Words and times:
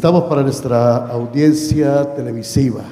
Estamos 0.00 0.24
para 0.30 0.42
nuestra 0.42 1.08
audiencia 1.08 2.14
televisiva. 2.14 2.82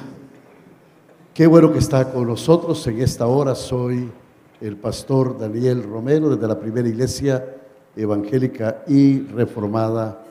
Qué 1.33 1.47
bueno 1.47 1.73
que 1.73 1.79
está 1.79 2.11
con 2.11 2.27
nosotros 2.27 2.85
en 2.85 3.01
esta 3.01 3.25
hora. 3.25 3.55
Soy 3.55 4.11
el 4.61 4.77
pastor 4.77 5.35
Daniel 5.39 5.81
Romero 5.81 6.29
desde 6.29 6.47
la 6.47 6.59
primera 6.59 6.87
iglesia 6.87 7.43
evangélica 7.95 8.83
y 8.87 9.21
reformada 9.21 10.23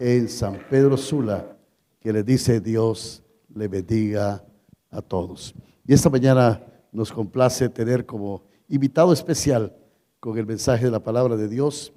en 0.00 0.28
San 0.28 0.58
Pedro 0.68 0.96
Sula, 0.96 1.56
que 2.00 2.12
le 2.12 2.24
dice 2.24 2.58
Dios 2.58 3.22
le 3.54 3.68
bendiga 3.68 4.44
a 4.90 5.02
todos. 5.02 5.54
Y 5.86 5.94
esta 5.94 6.10
mañana 6.10 6.60
nos 6.90 7.12
complace 7.12 7.68
tener 7.68 8.06
como 8.06 8.42
invitado 8.68 9.12
especial 9.12 9.72
con 10.18 10.36
el 10.36 10.46
mensaje 10.46 10.86
de 10.86 10.90
la 10.90 11.00
palabra 11.00 11.36
de 11.36 11.46
Dios 11.46 11.92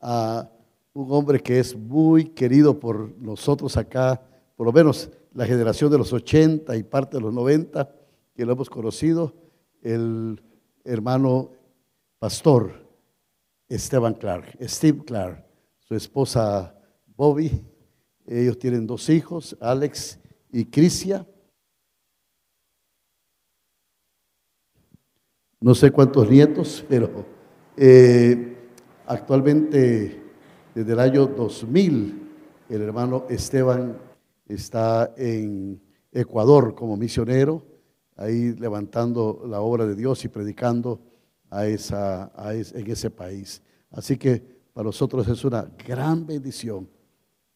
a 0.00 0.48
un 0.94 1.10
hombre 1.10 1.40
que 1.40 1.58
es 1.58 1.76
muy 1.76 2.26
querido 2.26 2.78
por 2.78 3.18
nosotros 3.18 3.76
acá, 3.76 4.22
por 4.56 4.66
lo 4.66 4.72
menos 4.72 5.10
la 5.34 5.44
generación 5.44 5.90
de 5.90 5.98
los 5.98 6.12
80 6.12 6.76
y 6.76 6.84
parte 6.84 7.16
de 7.16 7.22
los 7.22 7.34
90, 7.34 7.92
que 8.34 8.46
lo 8.46 8.52
hemos 8.52 8.70
conocido, 8.70 9.34
el 9.82 10.40
hermano 10.84 11.50
pastor 12.20 12.88
Esteban 13.68 14.14
Clark, 14.14 14.56
Steve 14.62 15.04
Clark, 15.04 15.44
su 15.80 15.96
esposa 15.96 16.74
Bobby, 17.16 17.50
ellos 18.26 18.58
tienen 18.58 18.86
dos 18.86 19.08
hijos, 19.10 19.56
Alex 19.60 20.18
y 20.52 20.64
Crisia. 20.66 21.26
No 25.60 25.74
sé 25.74 25.90
cuántos 25.90 26.30
nietos, 26.30 26.84
pero 26.88 27.26
eh, 27.76 28.56
actualmente 29.06 30.23
desde 30.74 30.92
el 30.92 30.98
año 30.98 31.26
2000, 31.26 32.22
el 32.68 32.82
hermano 32.82 33.26
Esteban 33.28 33.96
está 34.46 35.14
en 35.16 35.80
Ecuador 36.10 36.74
como 36.74 36.96
misionero, 36.96 37.62
ahí 38.16 38.54
levantando 38.54 39.44
la 39.46 39.60
obra 39.60 39.86
de 39.86 39.94
Dios 39.94 40.24
y 40.24 40.28
predicando 40.28 41.00
en 41.52 42.90
ese 42.90 43.10
país. 43.10 43.62
Así 43.90 44.16
que 44.16 44.42
para 44.72 44.86
nosotros 44.86 45.28
es 45.28 45.44
una 45.44 45.68
gran 45.86 46.26
bendición, 46.26 46.88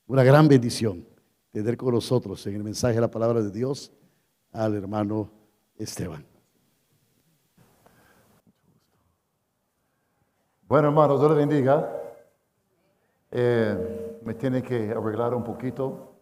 una 0.06 0.22
gran 0.22 0.46
bendición 0.46 1.04
tener 1.50 1.76
con 1.76 1.94
nosotros 1.94 2.46
en 2.46 2.54
el 2.54 2.62
mensaje 2.62 2.94
de 2.94 3.00
la 3.00 3.10
palabra 3.10 3.42
de 3.42 3.50
Dios 3.50 3.90
al 4.52 4.76
hermano 4.76 5.30
Esteban. 5.76 6.24
Bueno, 10.68 10.88
hermanos, 10.88 11.18
Dios 11.18 11.30
les 11.32 11.48
bendiga. 11.48 11.94
Eh, 13.30 14.18
me 14.22 14.34
tiene 14.34 14.62
que 14.62 14.90
arreglar 14.90 15.34
un 15.34 15.44
poquito. 15.44 16.14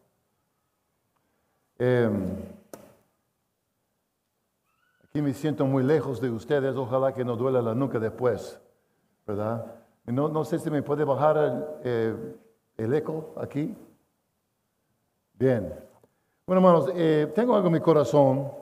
Eh, 1.78 2.10
aquí 5.04 5.22
me 5.22 5.32
siento 5.32 5.66
muy 5.66 5.84
lejos 5.84 6.20
de 6.20 6.30
ustedes, 6.30 6.74
ojalá 6.76 7.12
que 7.12 7.24
no 7.24 7.36
duela 7.36 7.62
la 7.62 7.74
nuca 7.74 7.98
después, 7.98 8.60
¿verdad? 9.26 9.66
No, 10.06 10.44
sé 10.44 10.58
si 10.58 10.70
me 10.70 10.82
puede 10.82 11.04
bajar 11.04 11.36
el, 11.36 11.64
eh, 11.84 12.36
el 12.76 12.94
eco 12.94 13.34
aquí. 13.36 13.74
Bien. 15.34 15.74
Bueno, 16.46 16.60
hermanos, 16.60 17.34
tengo 17.34 17.56
algo 17.56 17.66
en 17.66 17.72
mi 17.72 17.80
corazón 17.80 18.52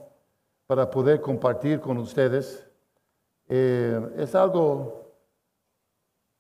para 0.67 0.91
poder 0.91 1.21
compartir 1.21 1.81
con 1.81 1.99
ustedes. 1.99 2.67
es 3.47 4.35
algo 4.35 5.04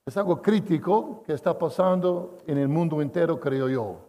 es 0.06 0.16
algo 0.18 0.42
crítico 0.42 1.22
que 1.22 1.32
está 1.32 1.58
pasando 1.58 2.38
en 2.46 2.58
el 2.58 2.68
mundo 2.68 3.00
entero, 3.00 3.40
creo 3.40 3.68
yo. 3.68 4.00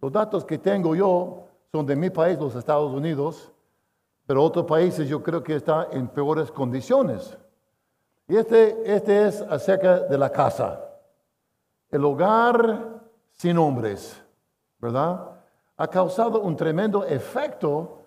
Los 0.00 0.10
datos 0.10 0.44
que 0.44 0.58
tengo 0.58 0.94
yo 0.94 1.44
son 1.70 1.84
de 1.84 1.96
mi 1.96 2.08
país, 2.08 2.38
los 2.38 2.54
Estados 2.54 2.92
Unidos, 2.92 3.52
pero 4.26 4.42
otros 4.42 4.64
países 4.64 5.06
yo 5.08 5.22
creo 5.22 5.42
que 5.42 5.56
están 5.56 5.86
en 5.92 6.08
peores 6.08 6.50
condiciones. 6.50 7.36
Y 8.26 8.36
este, 8.36 8.94
este 8.94 9.26
es 9.26 9.42
acerca 9.42 10.00
de 10.00 10.16
la 10.16 10.30
casa. 10.30 10.80
El 11.90 12.04
hogar 12.04 13.02
sin 13.32 13.58
hombres, 13.58 14.22
¿verdad? 14.78 15.30
Ha 15.76 15.88
causado 15.88 16.40
un 16.40 16.56
tremendo 16.56 17.04
efecto 17.04 17.98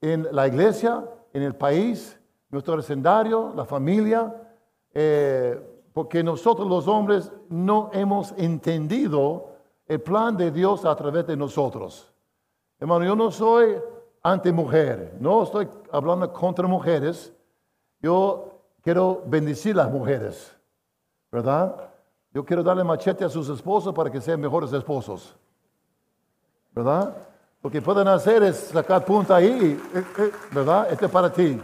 en 0.00 0.28
la 0.32 0.46
iglesia, 0.46 1.02
en 1.32 1.42
el 1.42 1.54
país, 1.54 2.18
nuestro 2.50 2.76
vecindario, 2.76 3.52
la 3.54 3.64
familia. 3.64 4.34
Eh, 4.92 5.77
porque 5.98 6.22
nosotros 6.22 6.68
los 6.68 6.86
hombres 6.86 7.32
no 7.48 7.90
hemos 7.92 8.32
entendido 8.36 9.48
el 9.84 10.00
plan 10.00 10.36
de 10.36 10.52
Dios 10.52 10.84
a 10.84 10.94
través 10.94 11.26
de 11.26 11.36
nosotros. 11.36 12.08
Hermano, 12.78 13.04
yo 13.04 13.16
no 13.16 13.32
soy 13.32 13.74
anti-mujer, 14.22 15.16
no 15.18 15.42
estoy 15.42 15.66
hablando 15.90 16.32
contra 16.32 16.68
mujeres, 16.68 17.34
yo 18.00 18.60
quiero 18.80 19.24
bendecir 19.26 19.74
las 19.74 19.90
mujeres, 19.90 20.56
¿verdad? 21.32 21.90
Yo 22.32 22.44
quiero 22.44 22.62
darle 22.62 22.84
machete 22.84 23.24
a 23.24 23.28
sus 23.28 23.48
esposos 23.48 23.92
para 23.92 24.08
que 24.08 24.20
sean 24.20 24.40
mejores 24.40 24.72
esposos, 24.72 25.34
¿verdad? 26.76 27.12
Lo 27.60 27.68
que 27.68 27.82
pueden 27.82 28.06
hacer 28.06 28.44
es 28.44 28.56
sacar 28.56 29.04
punta 29.04 29.34
ahí, 29.34 29.76
eh, 29.92 30.04
eh, 30.16 30.30
¿verdad? 30.52 30.92
Este 30.92 31.06
es 31.06 31.10
para 31.10 31.32
ti. 31.32 31.60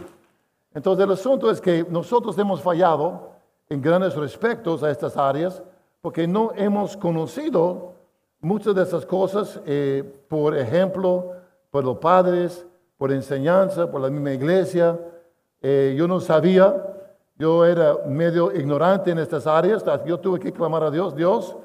Entonces 0.73 1.05
el 1.05 1.11
asunto 1.13 1.49
es 1.49 1.61
que 1.61 1.85
nosotros 1.89 2.37
hemos 2.37 2.61
fallado 2.61 3.34
en 3.69 3.81
grandes 3.81 4.15
respectos 4.15 4.83
a 4.83 4.91
estas 4.91 5.17
áreas, 5.17 5.61
porque 6.01 6.27
no 6.27 6.51
hemos 6.55 6.95
conocido 6.95 7.93
muchas 8.39 8.75
de 8.75 8.83
esas 8.83 9.05
cosas, 9.05 9.59
eh, 9.65 10.03
por 10.27 10.55
ejemplo, 10.55 11.33
por 11.71 11.83
los 11.83 11.97
padres, 11.97 12.65
por 12.97 13.11
enseñanza, 13.11 13.89
por 13.89 14.01
la 14.01 14.09
misma 14.09 14.33
iglesia. 14.33 14.99
Eh, 15.61 15.95
yo 15.97 16.07
no 16.07 16.19
sabía, 16.19 16.75
yo 17.37 17.65
era 17.65 17.97
medio 18.07 18.55
ignorante 18.55 19.11
en 19.11 19.19
estas 19.19 19.47
áreas, 19.47 19.83
yo 20.05 20.19
tuve 20.19 20.39
que 20.39 20.53
clamar 20.53 20.83
a 20.83 20.91
Dios, 20.91 21.15
Dios, 21.15 21.55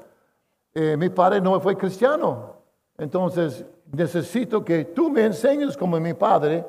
eh, 0.73 0.95
mi 0.97 1.09
padre 1.09 1.39
no 1.39 1.59
fue 1.59 1.77
cristiano, 1.77 2.55
entonces 2.97 3.65
necesito 3.91 4.63
que 4.63 4.85
tú 4.85 5.09
me 5.09 5.25
enseñes 5.25 5.77
como 5.77 5.99
mi 5.99 6.13
padre 6.13 6.65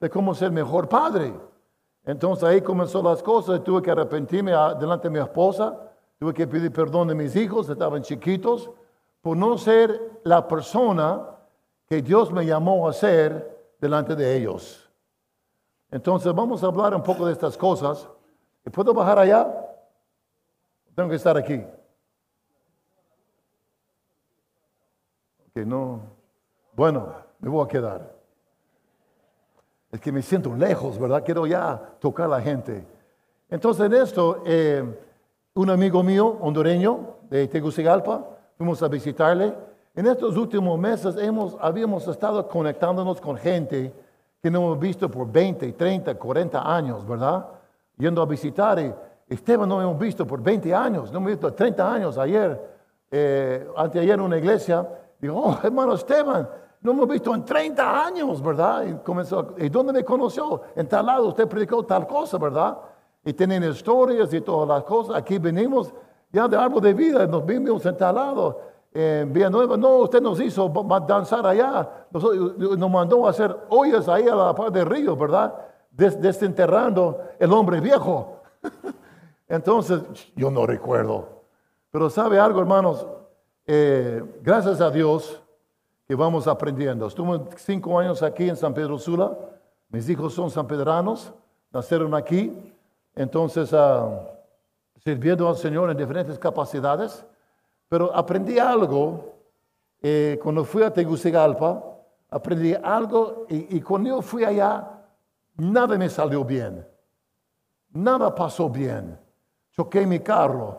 de 0.00 0.08
cómo 0.08 0.34
ser 0.34 0.50
mejor 0.50 0.88
padre. 0.88 1.32
Entonces 2.04 2.44
ahí 2.44 2.60
comenzó 2.62 3.02
las 3.02 3.22
cosas, 3.22 3.62
tuve 3.62 3.82
que 3.82 3.90
arrepentirme 3.90 4.52
delante 4.78 5.08
de 5.08 5.10
mi 5.10 5.18
esposa, 5.18 5.78
tuve 6.18 6.32
que 6.32 6.46
pedir 6.46 6.72
perdón 6.72 7.08
de 7.08 7.14
mis 7.14 7.36
hijos, 7.36 7.68
estaban 7.68 8.02
chiquitos, 8.02 8.70
por 9.20 9.36
no 9.36 9.58
ser 9.58 10.20
la 10.24 10.46
persona 10.48 11.36
que 11.86 12.00
Dios 12.00 12.32
me 12.32 12.46
llamó 12.46 12.88
a 12.88 12.92
ser 12.92 13.74
delante 13.80 14.16
de 14.16 14.36
ellos. 14.36 14.88
Entonces 15.90 16.32
vamos 16.32 16.62
a 16.62 16.66
hablar 16.66 16.94
un 16.94 17.02
poco 17.02 17.26
de 17.26 17.32
estas 17.32 17.56
cosas. 17.56 18.08
¿Puedo 18.72 18.94
bajar 18.94 19.18
allá? 19.18 19.52
Tengo 20.94 21.08
que 21.08 21.16
estar 21.16 21.36
aquí. 21.36 21.64
Que 25.52 25.66
no. 25.66 26.00
Bueno, 26.74 27.12
me 27.40 27.48
voy 27.48 27.64
a 27.64 27.68
quedar. 27.68 28.19
Es 29.90 30.00
que 30.00 30.12
me 30.12 30.22
siento 30.22 30.54
lejos, 30.54 30.98
¿verdad? 30.98 31.22
Quiero 31.24 31.46
ya 31.46 31.80
tocar 31.98 32.26
a 32.26 32.28
la 32.28 32.40
gente. 32.40 32.84
Entonces 33.48 33.86
en 33.86 33.94
esto, 33.94 34.42
eh, 34.46 34.84
un 35.54 35.70
amigo 35.70 36.02
mío, 36.02 36.38
hondureño, 36.40 37.16
de 37.28 37.46
Tegucigalpa, 37.48 38.24
fuimos 38.56 38.82
a 38.82 38.88
visitarle. 38.88 39.54
En 39.94 40.06
estos 40.06 40.36
últimos 40.36 40.78
meses 40.78 41.16
hemos, 41.16 41.56
habíamos 41.60 42.06
estado 42.06 42.46
conectándonos 42.48 43.20
con 43.20 43.36
gente 43.36 43.92
que 44.42 44.50
no 44.50 44.58
hemos 44.58 44.78
visto 44.78 45.10
por 45.10 45.30
20, 45.30 45.72
30, 45.72 46.14
40 46.14 46.76
años, 46.76 47.06
¿verdad? 47.06 47.46
Yendo 47.96 48.22
a 48.22 48.26
visitar. 48.26 48.78
Y 48.80 48.92
Esteban 49.28 49.68
no 49.68 49.80
hemos 49.80 49.98
visto 49.98 50.26
por 50.26 50.42
20 50.42 50.74
años, 50.74 51.12
no 51.12 51.18
hemos 51.18 51.30
visto 51.30 51.52
30 51.52 51.92
años. 51.92 52.18
Ayer, 52.18 52.60
eh, 53.10 53.68
anteayer 53.76 54.14
en 54.14 54.20
una 54.20 54.38
iglesia, 54.38 54.88
dijo, 55.20 55.34
oh, 55.36 55.58
hermano 55.62 55.94
Esteban, 55.94 56.48
no 56.82 56.92
hemos 56.92 57.08
visto 57.08 57.34
en 57.34 57.44
30 57.44 58.06
años, 58.06 58.42
¿verdad? 58.42 58.84
Y 58.86 58.94
comenzó, 59.04 59.54
¿y 59.58 59.68
dónde 59.68 59.92
me 59.92 60.04
conoció? 60.04 60.62
En 60.74 60.88
tal 60.88 61.06
lado 61.06 61.28
usted 61.28 61.46
predicó 61.46 61.84
tal 61.84 62.06
cosa, 62.06 62.38
¿verdad? 62.38 62.78
Y 63.24 63.32
tienen 63.34 63.64
historias 63.64 64.32
y 64.32 64.40
todas 64.40 64.68
las 64.68 64.84
cosas. 64.84 65.16
Aquí 65.16 65.38
venimos 65.38 65.92
ya 66.32 66.48
de 66.48 66.56
árbol 66.56 66.80
de 66.82 66.94
vida, 66.94 67.26
nos 67.26 67.44
vimos 67.44 67.84
en 67.84 67.96
tal 67.96 68.14
lado. 68.14 68.60
En 68.92 69.32
Villanueva, 69.32 69.76
no, 69.76 69.98
usted 69.98 70.20
nos 70.20 70.40
hizo 70.40 70.72
danzar 71.06 71.46
allá, 71.46 72.06
nos, 72.10 72.24
nos 72.56 72.90
mandó 72.90 73.26
a 73.26 73.30
hacer 73.30 73.56
ollas 73.68 74.08
ahí 74.08 74.26
a 74.26 74.34
la 74.34 74.54
parte 74.54 74.78
del 74.78 74.88
río, 74.88 75.16
¿verdad? 75.16 75.54
desenterrando 75.90 77.20
el 77.38 77.52
hombre 77.52 77.80
viejo. 77.80 78.40
Entonces, 79.48 80.00
yo 80.34 80.50
no 80.50 80.66
recuerdo. 80.66 81.42
Pero 81.90 82.08
sabe 82.08 82.38
algo, 82.38 82.60
hermanos, 82.60 83.06
eh, 83.66 84.22
gracias 84.42 84.80
a 84.80 84.90
Dios, 84.90 85.42
que 86.10 86.16
vamos 86.16 86.48
aprendiendo. 86.48 87.06
Estuve 87.06 87.40
cinco 87.56 87.96
años 87.96 88.20
aquí 88.24 88.48
en 88.48 88.56
San 88.56 88.74
Pedro 88.74 88.98
Sula. 88.98 89.30
Mis 89.90 90.08
hijos 90.08 90.34
son 90.34 90.50
sanpedranos, 90.50 91.32
nacieron 91.70 92.16
aquí. 92.16 92.74
Entonces, 93.14 93.72
uh, 93.72 94.18
sirviendo 95.04 95.48
al 95.48 95.54
Señor 95.54 95.88
en 95.88 95.96
diferentes 95.96 96.36
capacidades. 96.36 97.24
Pero 97.88 98.12
aprendí 98.12 98.58
algo 98.58 99.36
eh, 100.02 100.36
cuando 100.42 100.64
fui 100.64 100.82
a 100.82 100.92
Tegucigalpa, 100.92 101.80
aprendí 102.28 102.74
algo 102.74 103.46
y, 103.48 103.76
y 103.76 103.80
cuando 103.80 104.20
fui 104.20 104.42
allá, 104.42 104.90
nada 105.58 105.96
me 105.96 106.08
salió 106.08 106.44
bien. 106.44 106.84
Nada 107.92 108.34
pasó 108.34 108.68
bien. 108.68 109.16
Choqué 109.70 110.04
mi 110.08 110.18
carro, 110.18 110.76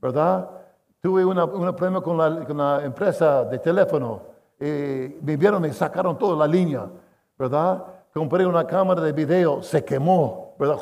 ¿verdad? 0.00 0.50
Tuve 1.00 1.24
un 1.24 1.76
problema 1.76 2.00
con 2.00 2.18
la 2.18 2.84
empresa 2.84 3.44
de 3.44 3.60
teléfono. 3.60 4.33
Eh, 4.66 5.18
me 5.20 5.36
vieron, 5.36 5.60
me 5.60 5.70
sacaron 5.74 6.16
toda 6.16 6.34
la 6.36 6.46
línea, 6.50 6.86
¿verdad? 7.38 7.84
Compré 8.14 8.46
una 8.46 8.66
cámara 8.66 9.02
de 9.02 9.12
video, 9.12 9.62
se 9.62 9.84
quemó, 9.84 10.54
¿verdad? 10.58 10.78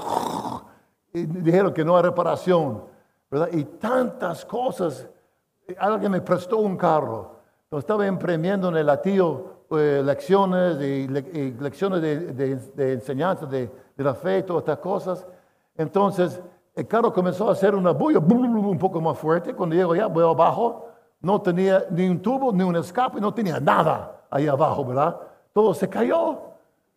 Y 1.13 1.25
dijeron 1.27 1.75
que 1.75 1.85
no 1.85 1.97
hay 1.97 2.03
reparación, 2.05 2.85
¿verdad? 3.29 3.49
Y 3.51 3.65
tantas 3.65 4.45
cosas. 4.45 5.09
Alguien 5.79 6.13
me 6.13 6.21
prestó 6.21 6.59
un 6.59 6.77
carro. 6.77 7.33
Lo 7.73 7.79
estaba 7.81 8.07
imprimiendo 8.07 8.69
en 8.69 8.77
el 8.77 8.87
latillo 8.87 9.47
eh, 9.73 10.01
lecciones 10.05 10.77
y, 10.81 11.09
le- 11.09 11.31
y 11.33 11.51
lecciones 11.59 12.01
de, 12.01 12.33
de- 12.35 12.57
de 12.57 12.93
enseñanza 12.93 13.47
de, 13.47 13.69
de 13.97 14.05
la 14.05 14.15
fe 14.15 14.45
todas 14.45 14.61
estas 14.63 14.79
cosas. 14.79 15.27
Entonces, 15.77 16.41
el 16.75 16.87
carro 16.87 17.13
comenzó 17.13 17.49
a 17.49 17.53
hacer 17.53 17.75
una 17.75 17.91
bulla 17.91 18.21
un 18.21 18.79
poco 18.79 19.01
más 19.01 19.19
fuerte. 19.19 19.55
Cuando 19.55 19.75
llego 19.75 19.93
allá, 19.93 20.07
voy 20.07 20.23
abajo, 20.23 20.87
no 21.23 21.41
tenía 21.41 21.87
ni 21.91 22.09
un 22.09 22.21
tubo, 22.21 22.53
ni 22.53 22.65
un 22.65 22.77
escape, 22.77 23.21
no 23.21 23.33
tenía 23.33 23.61
nada 23.61 24.23
ahí 24.29 24.49
abajo, 24.49 24.85
¿verdad? 24.85 25.17
Todo 25.53 25.73
se 25.73 25.89
cayó. 25.89 26.41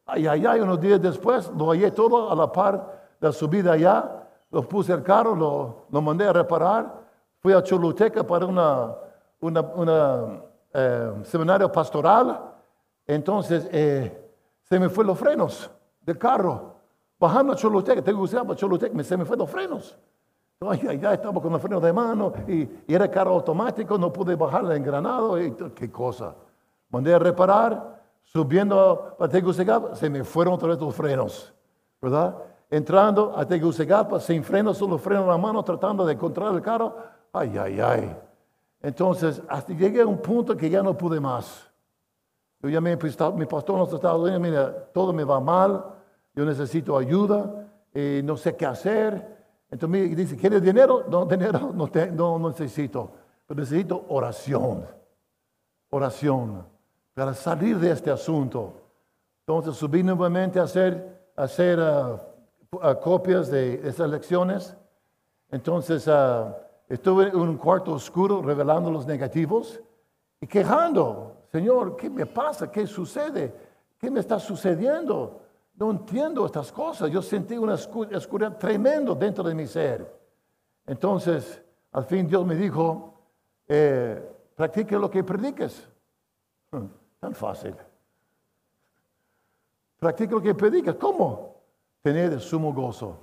Ay, 0.06 0.28
ay, 0.28 0.46
ay, 0.46 0.60
unos 0.60 0.80
días 0.82 1.02
después 1.02 1.52
lo 1.56 1.70
hallé 1.70 1.92
todo 1.92 2.32
a 2.32 2.36
la 2.36 2.52
par 2.52 2.76
de 3.20 3.28
la 3.28 3.32
subida 3.32 3.74
allá. 3.74 4.24
Lo 4.52 4.68
puse 4.68 4.94
el 4.94 5.04
carro, 5.04 5.36
lo, 5.36 6.02
mandé 6.02 6.28
a 6.28 6.34
reparar. 6.34 7.06
Fui 7.40 7.54
a 7.54 7.62
Choluteca 7.62 8.24
para 8.26 8.46
una, 8.46 8.96
una, 9.40 10.42
eh, 10.74 11.14
seminario 11.24 11.72
pastoral. 11.72 12.40
Entonces, 13.06 13.68
eh, 13.72 14.32
se 14.64 14.80
me 14.80 14.90
fue 14.90 15.06
los 15.06 15.20
frenos 15.20 15.70
del 16.02 16.18
carro. 16.18 16.76
Bajando 17.20 17.54
a 17.54 17.56
Choluteca, 17.56 18.02
tengo 18.02 18.20
que 18.20 18.24
usar 18.24 18.44
para 18.44 18.56
Choluteca, 18.56 19.04
se 19.04 19.18
me 19.18 19.26
fue 19.26 19.38
los 19.38 19.50
frenos. 19.50 19.96
Ay, 20.62 20.82
ay, 20.90 20.96
estaba 21.14 21.42
con 21.42 21.52
los 21.52 21.62
frenos 21.62 21.84
de 21.84 21.92
mano 21.92 22.32
y, 22.48 22.62
y 22.88 22.94
era 22.94 23.12
carro 23.12 23.34
automático, 23.34 23.98
no 23.98 24.12
pude 24.12 24.36
bajar 24.36 24.64
el 24.64 24.72
engranado 24.72 25.40
y 25.40 25.52
qué 25.76 25.92
cosa. 25.92 26.34
Mandé 26.90 27.14
a 27.14 27.20
reparar, 27.20 28.02
subiendo 28.24 29.18
a 29.20 29.28
Tegucigalpa, 29.28 29.96
se 29.96 30.10
me 30.10 30.24
fueron 30.24 30.54
otra 30.54 30.70
vez 30.70 30.80
los 30.80 30.96
frenos, 30.96 31.54
¿verdad? 32.02 32.38
Entrando 32.70 33.38
a 33.38 33.46
Tegucigalpa, 33.46 34.20
sin 34.20 34.44
frenos, 34.44 34.78
solo 34.78 34.98
freno 34.98 35.24
en 35.24 35.28
la 35.28 35.38
mano, 35.38 35.62
tratando 35.62 36.06
de 36.06 36.14
encontrar 36.14 36.54
el 36.54 36.62
carro. 36.62 36.96
Ay, 37.34 37.58
ay, 37.58 37.80
ay. 37.82 38.16
Entonces, 38.82 39.42
hasta 39.50 39.74
llegué 39.74 40.02
a 40.02 40.08
un 40.08 40.20
punto 40.20 40.56
que 40.56 40.70
ya 40.70 40.82
no 40.82 40.98
pude 40.98 41.20
más. 41.20 41.70
Yo 42.62 42.70
llamé 42.70 42.94
a 42.94 43.32
mi 43.32 43.46
pastor 43.46 43.76
en 43.76 43.82
los 43.82 43.94
Estados 43.94 44.22
Unidos, 44.22 44.40
mira, 44.40 44.74
todo 44.94 45.12
me 45.12 45.24
va 45.24 45.40
mal, 45.40 45.86
yo 46.34 46.46
necesito 46.46 46.98
ayuda, 46.98 47.68
eh, 47.94 48.22
no 48.24 48.38
sé 48.38 48.56
qué 48.56 48.66
hacer. 48.66 49.35
Entonces 49.76 50.10
me 50.10 50.16
dice, 50.16 50.38
¿quieres 50.38 50.62
dinero? 50.62 51.04
No, 51.10 51.26
dinero 51.30 51.74
no, 51.74 52.40
necesito, 52.40 53.12
pero 53.46 53.60
necesito 53.60 54.06
oración, 54.08 54.86
oración, 55.90 56.66
para 57.14 57.34
salir 57.34 57.78
de 57.78 57.92
este 57.92 58.10
asunto. 58.10 58.74
Entonces 59.42 59.76
subí 59.76 60.02
nuevamente 60.02 60.62
a 60.62 60.64
hacer, 60.64 61.30
hacer 61.36 61.82
ah, 61.82 62.22
ah, 62.82 62.96
copias 62.96 63.52
de 63.52 63.86
esas 63.86 64.10
lecciones. 64.10 64.78
Entonces 65.52 66.08
ah, 66.08 66.56
estuve 66.88 67.28
en 67.28 67.36
un 67.36 67.58
cuarto 67.58 67.92
oscuro 67.92 68.42
revelando 68.42 68.90
los 68.90 69.06
negativos 69.06 69.82
y 70.40 70.48
quejando, 70.48 71.36
Señor, 71.52 71.98
¿qué 71.98 72.10
me 72.10 72.26
pasa? 72.26 72.72
¿Qué 72.72 72.88
sucede? 72.88 73.54
¿Qué 73.98 74.10
me 74.10 74.22
está 74.22 74.40
sucediendo? 74.40 75.42
No 75.78 75.92
entiendo 75.92 76.46
estas 76.46 76.72
cosas. 76.72 77.10
Yo 77.12 77.22
sentí 77.22 77.58
una 77.58 77.74
oscu- 77.74 78.16
oscuridad 78.16 78.58
tremendo 78.58 79.14
dentro 79.16 79.44
de 79.44 79.54
mi 79.54 79.68
ser. 79.68 80.14
Entonces, 80.86 81.62
al 81.92 82.06
fin 82.06 82.28
Dios 82.28 82.46
me 82.46 82.56
dijo, 82.56 83.14
eh, 83.68 84.36
practique 84.56 84.98
lo 84.98 85.10
que 85.10 85.24
prediques. 85.24 85.90
Hmm, 86.72 86.86
Tan 87.20 87.34
fácil. 87.34 87.76
Practique 89.98 90.34
lo 90.34 90.42
que 90.42 90.54
predicas. 90.54 90.96
¿Cómo? 90.96 91.56
Tener 92.02 92.34
el 92.34 92.40
sumo 92.42 92.72
gozo. 92.74 93.18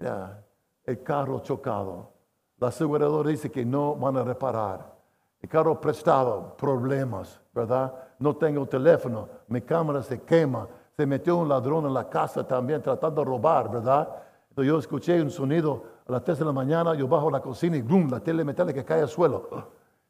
Mira, 0.00 0.42
el 0.84 1.02
carro 1.02 1.40
chocado. 1.40 2.12
La 2.58 2.68
aseguradora 2.68 3.30
dice 3.30 3.50
que 3.50 3.64
no 3.64 3.94
van 3.94 4.16
a 4.16 4.24
reparar. 4.24 4.96
El 5.40 5.48
carro 5.48 5.80
prestado, 5.80 6.56
problemas, 6.56 7.40
¿verdad? 7.54 8.07
No 8.18 8.36
tengo 8.36 8.66
teléfono, 8.66 9.28
mi 9.48 9.60
cámara 9.60 10.02
se 10.02 10.22
quema. 10.22 10.66
Se 10.96 11.06
metió 11.06 11.36
un 11.36 11.48
ladrón 11.48 11.86
en 11.86 11.94
la 11.94 12.08
casa 12.08 12.44
también 12.46 12.82
tratando 12.82 13.20
de 13.22 13.24
robar, 13.26 13.70
¿verdad? 13.70 14.08
Entonces 14.50 14.68
yo 14.68 14.78
escuché 14.78 15.22
un 15.22 15.30
sonido 15.30 15.84
a 16.08 16.12
las 16.12 16.24
3 16.24 16.40
de 16.40 16.44
la 16.44 16.52
mañana, 16.52 16.94
yo 16.94 17.06
bajo 17.06 17.30
la 17.30 17.40
cocina 17.40 17.76
y 17.76 17.82
¡boom! 17.82 18.10
La 18.10 18.18
tele 18.18 18.44
metálica 18.44 18.84
cae 18.84 19.02
al 19.02 19.08
suelo. 19.08 19.48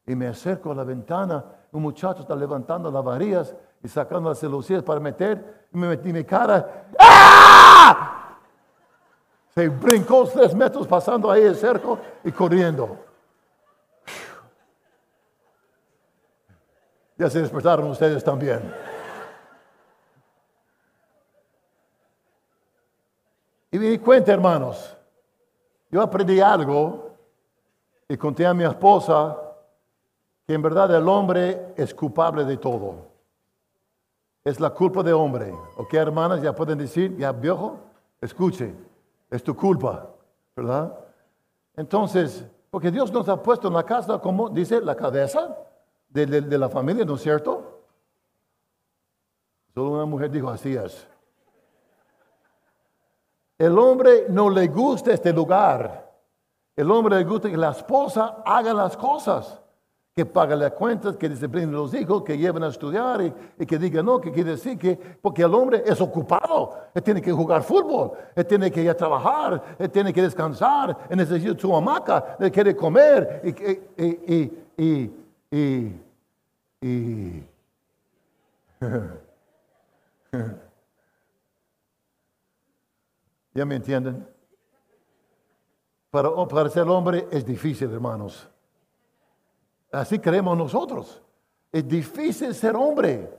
Y 0.07 0.15
me 0.15 0.27
acerco 0.27 0.71
a 0.71 0.75
la 0.75 0.83
ventana, 0.83 1.45
un 1.71 1.83
muchacho 1.83 2.21
está 2.21 2.35
levantando 2.35 2.89
las 2.89 3.03
varillas 3.03 3.55
y 3.83 3.87
sacando 3.87 4.29
las 4.29 4.39
celosías 4.39 4.81
para 4.81 4.99
meter, 4.99 5.67
y 5.71 5.77
me 5.77 5.87
metí 5.87 6.11
mi 6.11 6.23
cara. 6.23 6.87
¡Ah! 6.97 8.37
Se 9.53 9.69
brincó 9.69 10.25
tres 10.25 10.55
metros 10.55 10.87
pasando 10.87 11.29
ahí 11.29 11.43
el 11.43 11.55
cerco 11.55 11.99
y 12.23 12.31
corriendo. 12.31 13.08
Ya 17.19 17.29
se 17.29 17.41
despertaron 17.41 17.89
ustedes 17.89 18.23
también. 18.23 18.61
Y 23.71 23.77
me 23.77 23.87
di 23.87 23.99
cuenta, 23.99 24.31
hermanos, 24.31 24.95
yo 25.91 26.01
aprendí 26.01 26.39
algo 26.39 27.17
y 28.07 28.15
conté 28.15 28.45
a 28.45 28.53
mi 28.53 28.63
esposa 28.63 29.37
que 30.47 30.53
en 30.53 30.61
verdad 30.61 30.95
el 30.95 31.09
hombre 31.09 31.73
es 31.75 31.93
culpable 31.93 32.45
de 32.45 32.55
todo. 32.55 33.09
Es 34.45 34.57
la 34.61 34.69
culpa 34.69 35.03
del 35.03 35.15
hombre. 35.15 35.53
¿Ok, 35.75 35.93
hermanas? 35.95 36.41
Ya 36.41 36.55
pueden 36.55 36.77
decir, 36.77 37.17
ya 37.17 37.33
viejo, 37.33 37.79
escuche, 38.21 38.73
es 39.29 39.43
tu 39.43 39.53
culpa, 39.57 40.07
¿verdad? 40.55 40.97
Entonces, 41.75 42.45
porque 42.71 42.89
Dios 42.89 43.11
nos 43.11 43.27
ha 43.27 43.43
puesto 43.43 43.67
en 43.67 43.73
la 43.73 43.83
casa 43.83 44.19
como, 44.19 44.49
dice, 44.49 44.79
la 44.79 44.95
cabeza 44.95 45.65
de, 46.09 46.57
la 46.57 46.69
familia, 46.69 47.05
¿no 47.05 47.15
es 47.15 47.21
cierto? 47.21 47.83
Solo 49.73 49.91
una 49.91 50.05
mujer 50.05 50.31
dijo, 50.31 50.49
así 50.49 50.75
es. 50.75 51.07
El 53.57 53.77
hombre 53.77 54.25
no 54.29 54.49
le 54.49 54.67
gusta 54.67 55.13
este 55.13 55.31
lugar. 55.33 56.09
El 56.75 56.89
hombre 56.91 57.17
le 57.17 57.25
gusta 57.25 57.49
que 57.49 57.57
la 57.57 57.71
esposa 57.71 58.41
haga 58.45 58.73
las 58.73 58.95
cosas, 58.95 59.61
que 60.15 60.25
pague 60.25 60.55
las 60.55 60.71
cuentas, 60.71 61.17
que 61.17 61.29
discipline 61.29 61.69
a 61.69 61.73
los 61.73 61.93
hijos, 61.93 62.23
que 62.23 62.37
lleven 62.37 62.63
a 62.63 62.69
estudiar 62.69 63.21
y, 63.21 63.33
y 63.59 63.65
que 63.65 63.77
diga 63.77 64.01
no, 64.01 64.19
que 64.19 64.31
quiere 64.31 64.51
decir 64.51 64.77
que, 64.77 64.97
porque 65.21 65.43
el 65.43 65.53
hombre 65.53 65.83
es 65.85 65.99
ocupado, 65.99 66.73
él 66.93 67.03
tiene 67.03 67.21
que 67.21 67.31
jugar 67.31 67.63
fútbol, 67.63 68.11
él 68.33 68.45
tiene 68.45 68.71
que 68.71 68.81
ir 68.81 68.89
a 68.89 68.95
trabajar, 68.95 69.75
él 69.77 69.89
tiene 69.89 70.13
que 70.13 70.21
descansar, 70.21 70.97
él 71.09 71.17
necesita 71.17 71.59
su 71.59 71.75
hamaca, 71.75 72.37
él 72.39 72.51
quiere 72.51 72.75
comer 72.75 73.41
y, 73.43 74.03
y, 74.03 74.65
y, 74.77 75.18
y, 75.51 75.91
y, 76.81 77.43
¿Ya 83.53 83.65
me 83.65 83.75
entienden? 83.75 84.25
Para, 86.11 86.29
para 86.47 86.69
ser 86.69 86.87
hombre 86.87 87.27
es 87.31 87.45
difícil, 87.45 87.91
hermanos. 87.91 88.47
Así 89.91 90.19
creemos 90.19 90.57
nosotros. 90.57 91.21
Es 91.71 91.87
difícil 91.87 92.53
ser 92.55 92.75
hombre, 92.75 93.31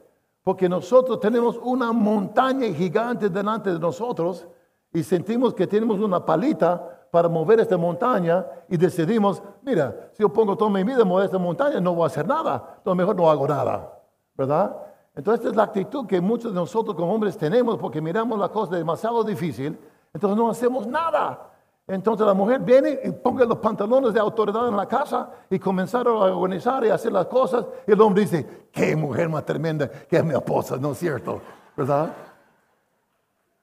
porque 0.42 0.68
nosotros 0.68 1.20
tenemos 1.20 1.58
una 1.62 1.92
montaña 1.92 2.72
gigante 2.74 3.28
delante 3.28 3.72
de 3.72 3.78
nosotros 3.78 4.46
y 4.92 5.02
sentimos 5.02 5.54
que 5.54 5.66
tenemos 5.66 6.00
una 6.00 6.24
palita 6.24 6.99
para 7.10 7.28
mover 7.28 7.60
esta 7.60 7.76
montaña 7.76 8.46
y 8.68 8.76
decidimos, 8.76 9.42
mira, 9.62 10.10
si 10.12 10.22
yo 10.22 10.32
pongo 10.32 10.56
toda 10.56 10.70
mi 10.70 10.84
vida 10.84 11.02
a 11.02 11.04
mover 11.04 11.26
esta 11.26 11.38
montaña, 11.38 11.80
no 11.80 11.94
voy 11.94 12.04
a 12.04 12.06
hacer 12.06 12.26
nada, 12.26 12.74
entonces 12.78 12.96
mejor 12.96 13.16
no 13.16 13.30
hago 13.30 13.48
nada, 13.48 13.92
¿verdad? 14.36 14.76
Entonces 15.14 15.40
esta 15.40 15.50
es 15.50 15.56
la 15.56 15.64
actitud 15.64 16.06
que 16.06 16.20
muchos 16.20 16.52
de 16.52 16.60
nosotros 16.60 16.94
como 16.94 17.12
hombres 17.12 17.36
tenemos 17.36 17.76
porque 17.78 18.00
miramos 18.00 18.38
la 18.38 18.48
cosa 18.48 18.76
demasiado 18.76 19.24
difícil, 19.24 19.78
entonces 20.12 20.36
no 20.36 20.50
hacemos 20.50 20.86
nada. 20.86 21.46
Entonces 21.86 22.24
la 22.24 22.34
mujer 22.34 22.60
viene 22.60 23.00
y 23.02 23.10
ponga 23.10 23.44
los 23.44 23.58
pantalones 23.58 24.14
de 24.14 24.20
autoridad 24.20 24.68
en 24.68 24.76
la 24.76 24.86
casa 24.86 25.28
y 25.50 25.58
comenzaron 25.58 26.16
a 26.16 26.32
organizar 26.32 26.84
y 26.84 26.88
hacer 26.88 27.12
las 27.12 27.26
cosas. 27.26 27.66
Y 27.84 27.90
el 27.90 28.00
hombre 28.00 28.22
dice, 28.22 28.68
qué 28.70 28.94
mujer 28.94 29.28
más 29.28 29.44
tremenda 29.44 29.88
que 29.88 30.16
es 30.16 30.24
mi 30.24 30.32
esposa, 30.32 30.76
¿no 30.76 30.92
es 30.92 30.98
cierto? 30.98 31.40
¿Verdad? 31.76 32.12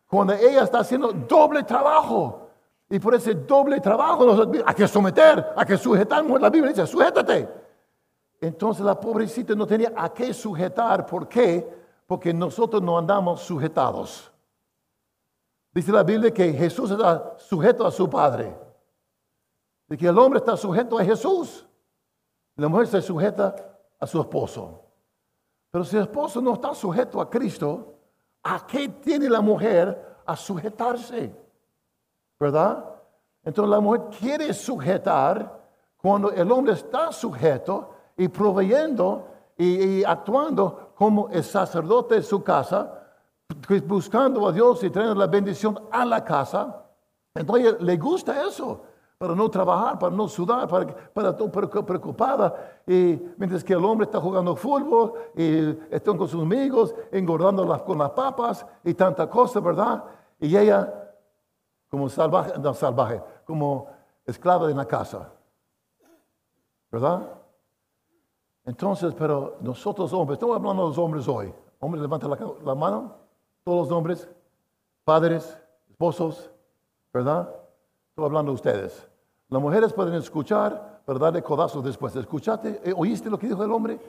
Cuando 0.09 0.33
ella 0.33 0.63
está 0.63 0.79
haciendo 0.79 1.13
doble 1.13 1.63
trabajo. 1.63 2.46
Y 2.89 2.99
por 2.99 3.15
ese 3.15 3.33
doble 3.35 3.81
trabajo 3.81 4.25
hay 4.65 4.75
que 4.75 4.87
someter, 4.87 5.53
hay 5.55 5.65
que 5.65 5.77
sujetarnos. 5.77 6.39
La 6.39 6.49
Biblia 6.49 6.71
dice, 6.71 6.87
sujétate. 6.87 7.49
Entonces 8.39 8.85
la 8.85 8.99
pobrecita 8.99 9.55
no 9.55 9.67
tenía 9.67 9.91
a 9.95 10.13
qué 10.13 10.33
sujetar. 10.33 11.05
¿Por 11.05 11.27
qué? 11.27 11.67
Porque 12.05 12.33
nosotros 12.33 12.81
no 12.81 12.97
andamos 12.97 13.41
sujetados. 13.41 14.31
Dice 15.73 15.91
la 15.91 16.03
Biblia 16.03 16.33
que 16.33 16.53
Jesús 16.53 16.91
está 16.91 17.35
sujeto 17.37 17.85
a 17.85 17.91
su 17.91 18.09
Padre. 18.09 18.57
De 19.87 19.97
que 19.97 20.07
el 20.07 20.17
hombre 20.17 20.39
está 20.39 20.55
sujeto 20.55 20.97
a 20.97 21.03
Jesús. 21.03 21.65
La 22.55 22.67
mujer 22.69 22.87
se 22.87 23.01
sujeta 23.01 23.55
a 23.99 24.07
su 24.07 24.19
esposo. 24.21 24.83
Pero 25.69 25.83
si 25.83 25.97
el 25.97 26.03
esposo 26.03 26.41
no 26.41 26.53
está 26.53 26.73
sujeto 26.73 27.19
a 27.19 27.29
Cristo, 27.29 27.95
¿a 28.43 28.65
qué 28.65 28.87
tiene 28.87 29.29
la 29.29 29.41
mujer 29.41 30.21
a 30.25 30.35
sujetarse? 30.35 31.46
¿Verdad? 32.39 32.85
Entonces 33.43 33.69
la 33.69 33.79
mujer 33.79 34.01
quiere 34.19 34.53
sujetar 34.53 35.57
cuando 35.97 36.31
el 36.31 36.51
hombre 36.51 36.73
está 36.73 37.11
sujeto 37.11 37.89
y 38.15 38.27
proveyendo 38.27 39.27
y, 39.57 40.03
actuando 40.03 40.91
como 40.95 41.29
el 41.29 41.43
sacerdote 41.43 42.15
de 42.15 42.23
su 42.23 42.43
casa, 42.43 43.03
pues, 43.67 43.85
buscando 43.87 44.47
a 44.47 44.51
Dios 44.51 44.83
y 44.83 44.89
trayendo 44.89 45.19
la 45.19 45.27
bendición 45.27 45.79
a 45.91 46.05
la 46.05 46.23
casa. 46.23 46.83
Entonces 47.33 47.81
le 47.81 47.97
gusta 47.97 48.45
eso, 48.47 48.81
para 49.17 49.33
no 49.33 49.49
trabajar, 49.49 49.97
para 49.97 50.15
no 50.15 50.27
sudar, 50.27 50.67
para, 50.67 50.87
para 51.13 51.29
estar 51.29 51.49
preocupada. 51.85 52.81
Y 52.85 53.19
mientras 53.37 53.63
que 53.63 53.73
el 53.73 53.83
hombre 53.83 54.05
está 54.05 54.19
jugando 54.19 54.55
fútbol 54.55 55.13
y 55.35 55.77
están 55.89 56.17
con 56.17 56.27
sus 56.27 56.41
amigos, 56.41 56.93
engordando 57.11 57.65
con 57.83 57.97
las 57.97 58.11
papas 58.11 58.65
y 58.83 58.93
tanta 58.93 59.27
cosa, 59.27 59.59
¿verdad? 59.59 60.03
Y 60.39 60.55
ella, 60.55 61.06
como 61.89 62.09
salvaje, 62.09 62.53
no 62.59 62.73
salvaje, 62.73 63.21
como 63.45 63.87
esclava 64.25 64.67
de 64.67 64.75
la 64.75 64.85
casa. 64.85 65.31
¿Verdad? 66.91 67.37
Entonces, 68.65 69.13
pero 69.17 69.57
nosotros 69.61 70.11
hombres, 70.13 70.35
estamos 70.35 70.57
hablando 70.57 70.83
de 70.83 70.89
los 70.89 70.97
hombres 70.97 71.27
hoy. 71.27 71.53
Hombres, 71.79 72.01
levanten 72.01 72.29
la, 72.65 72.75
mano. 72.75 73.15
Todos 73.63 73.87
los 73.87 73.97
hombres, 73.97 74.29
padres, 75.03 75.57
esposos, 75.89 76.49
¿verdad? 77.13 77.49
Estoy 78.09 78.25
hablando 78.25 78.51
de 78.51 78.55
ustedes. 78.55 79.07
Las 79.49 79.61
mujeres 79.61 79.93
pueden 79.93 80.15
escuchar, 80.15 81.01
pero 81.05 81.19
darle 81.19 81.41
codazos 81.41 81.83
después. 81.83 82.15
¿Escuchaste? 82.15 82.81
Eh, 82.83 82.93
¿Oíste 82.95 83.29
lo 83.29 83.39
que 83.39 83.47
dijo 83.47 83.63
el 83.63 83.71
hombre? 83.71 83.99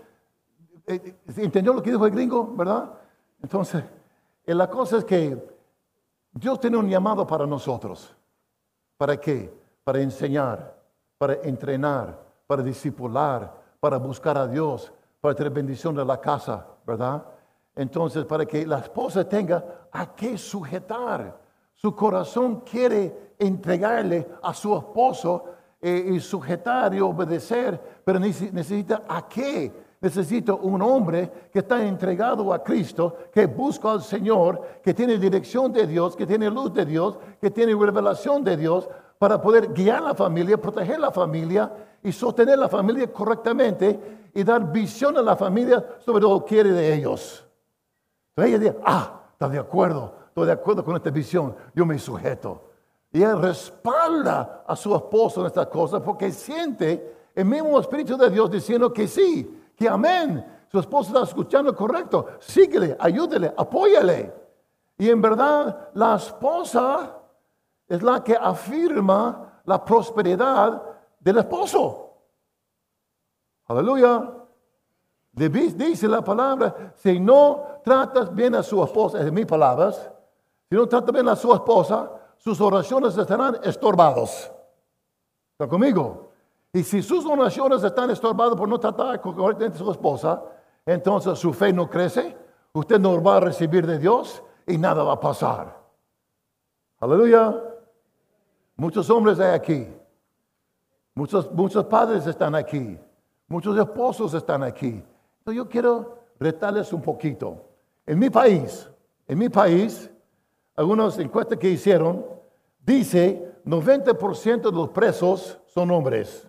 Eh, 0.86 1.00
eh, 1.04 1.14
¿Entendió 1.36 1.72
lo 1.72 1.82
que 1.82 1.92
dijo 1.92 2.06
el 2.06 2.12
gringo? 2.12 2.52
¿Verdad? 2.56 2.92
Entonces, 3.40 3.84
la 4.44 4.68
cosa 4.68 4.98
es 4.98 5.04
que 5.04 5.57
Dios 6.32 6.60
tiene 6.60 6.76
un 6.76 6.88
llamado 6.88 7.26
para 7.26 7.46
nosotros. 7.46 8.14
¿Para 8.96 9.16
qué? 9.18 9.52
Para 9.84 10.00
enseñar, 10.00 10.76
para 11.16 11.34
entrenar, 11.42 12.18
para 12.46 12.62
discipular, 12.62 13.52
para 13.80 13.96
buscar 13.98 14.36
a 14.36 14.46
Dios, 14.46 14.92
para 15.20 15.34
tener 15.34 15.52
bendición 15.52 15.94
de 15.94 16.04
la 16.04 16.20
casa, 16.20 16.66
¿verdad? 16.86 17.24
Entonces, 17.74 18.24
para 18.24 18.44
que 18.44 18.66
la 18.66 18.78
esposa 18.78 19.28
tenga 19.28 19.88
a 19.92 20.14
qué 20.14 20.36
sujetar. 20.36 21.38
Su 21.74 21.94
corazón 21.94 22.62
quiere 22.62 23.34
entregarle 23.38 24.26
a 24.42 24.52
su 24.52 24.76
esposo 24.76 25.44
eh, 25.80 26.10
y 26.12 26.18
sujetar 26.18 26.92
y 26.94 27.00
obedecer, 27.00 28.00
pero 28.04 28.18
necesita 28.18 29.04
a 29.08 29.28
qué. 29.28 29.87
Necesita 30.00 30.54
un 30.54 30.80
hombre 30.80 31.48
que 31.52 31.58
está 31.58 31.84
entregado 31.84 32.52
a 32.52 32.62
Cristo, 32.62 33.16
que 33.32 33.46
busca 33.46 33.90
al 33.90 34.02
Señor, 34.02 34.62
que 34.82 34.94
tiene 34.94 35.18
dirección 35.18 35.72
de 35.72 35.86
Dios, 35.86 36.14
que 36.14 36.26
tiene 36.26 36.48
luz 36.48 36.72
de 36.72 36.84
Dios, 36.84 37.18
que 37.40 37.50
tiene 37.50 37.74
revelación 37.74 38.44
de 38.44 38.56
Dios, 38.56 38.88
para 39.18 39.40
poder 39.40 39.72
guiar 39.72 40.02
la 40.02 40.14
familia, 40.14 40.56
proteger 40.56 41.00
la 41.00 41.10
familia 41.10 41.72
y 42.02 42.12
sostener 42.12 42.58
la 42.58 42.68
familia 42.68 43.12
correctamente 43.12 44.28
y 44.32 44.44
dar 44.44 44.70
visión 44.70 45.16
a 45.16 45.22
la 45.22 45.36
familia 45.36 45.84
sobre 45.98 46.22
lo 46.22 46.44
que 46.44 46.54
quiere 46.54 46.70
de 46.70 46.94
ellos. 46.94 47.44
Entonces 48.30 48.54
ella 48.54 48.70
dice, 48.70 48.80
ah, 48.84 49.22
está 49.32 49.48
de 49.48 49.58
acuerdo, 49.58 50.14
estoy 50.28 50.46
de 50.46 50.52
acuerdo 50.52 50.84
con 50.84 50.94
esta 50.94 51.10
visión, 51.10 51.56
yo 51.74 51.84
me 51.84 51.98
sujeto. 51.98 52.70
Y 53.12 53.18
ella 53.18 53.34
respalda 53.34 54.62
a 54.64 54.76
su 54.76 54.94
esposo 54.94 55.40
en 55.40 55.46
estas 55.46 55.66
cosas 55.66 56.02
porque 56.02 56.30
siente 56.30 57.30
el 57.34 57.44
mismo 57.44 57.80
Espíritu 57.80 58.16
de 58.16 58.30
Dios 58.30 58.48
diciendo 58.48 58.92
que 58.92 59.08
sí, 59.08 59.58
que 59.78 59.88
amén. 59.88 60.44
Su 60.70 60.80
esposo 60.80 61.10
está 61.10 61.22
escuchando 61.22 61.74
correcto. 61.74 62.26
Síguele, 62.40 62.96
ayúdele, 62.98 63.54
apóyale. 63.56 64.34
Y 64.98 65.08
en 65.08 65.22
verdad, 65.22 65.90
la 65.94 66.16
esposa 66.16 67.16
es 67.86 68.02
la 68.02 68.22
que 68.22 68.36
afirma 68.36 69.60
la 69.64 69.82
prosperidad 69.84 70.82
del 71.20 71.38
esposo. 71.38 72.12
Aleluya. 73.66 74.34
Dice 75.32 76.08
la 76.08 76.22
palabra, 76.22 76.92
si 76.96 77.20
no 77.20 77.80
tratas 77.84 78.34
bien 78.34 78.56
a 78.56 78.62
su 78.62 78.82
esposa, 78.82 79.20
es 79.20 79.30
mis 79.30 79.46
palabras, 79.46 80.10
si 80.68 80.74
no 80.74 80.88
tratas 80.88 81.12
bien 81.12 81.28
a 81.28 81.36
su 81.36 81.54
esposa, 81.54 82.10
sus 82.36 82.60
oraciones 82.60 83.16
estarán 83.16 83.58
estorbados. 83.62 84.50
¿Está 85.52 85.68
conmigo? 85.68 86.27
Y 86.72 86.82
si 86.82 87.02
sus 87.02 87.24
oraciones 87.24 87.82
están 87.82 88.10
estorbadas 88.10 88.56
por 88.56 88.68
no 88.68 88.78
tratar 88.78 89.20
correctamente 89.20 89.76
a 89.76 89.84
su 89.84 89.90
esposa, 89.90 90.42
entonces 90.84 91.38
su 91.38 91.52
fe 91.52 91.72
no 91.72 91.88
crece, 91.88 92.36
usted 92.72 92.98
no 92.98 93.22
va 93.22 93.36
a 93.36 93.40
recibir 93.40 93.86
de 93.86 93.98
Dios 93.98 94.42
y 94.66 94.76
nada 94.76 95.02
va 95.02 95.14
a 95.14 95.20
pasar. 95.20 95.78
Aleluya. 97.00 97.54
Muchos 98.76 99.08
hombres 99.10 99.40
hay 99.40 99.54
aquí. 99.54 99.88
Muchos, 101.14 101.50
muchos 101.52 101.84
padres 101.84 102.26
están 102.26 102.54
aquí. 102.54 102.98
Muchos 103.48 103.76
esposos 103.78 104.34
están 104.34 104.62
aquí. 104.62 105.02
Entonces 105.38 105.56
yo 105.56 105.68
quiero 105.68 106.18
retarles 106.38 106.92
un 106.92 107.02
poquito. 107.02 107.64
En 108.06 108.18
mi 108.18 108.30
país, 108.30 108.88
en 109.26 109.38
mi 109.38 109.48
país, 109.48 110.10
algunas 110.76 111.18
encuestas 111.18 111.58
que 111.58 111.68
hicieron, 111.68 112.24
dice 112.84 113.52
90% 113.64 114.62
de 114.62 114.72
los 114.72 114.90
presos 114.90 115.58
son 115.66 115.90
hombres. 115.90 116.47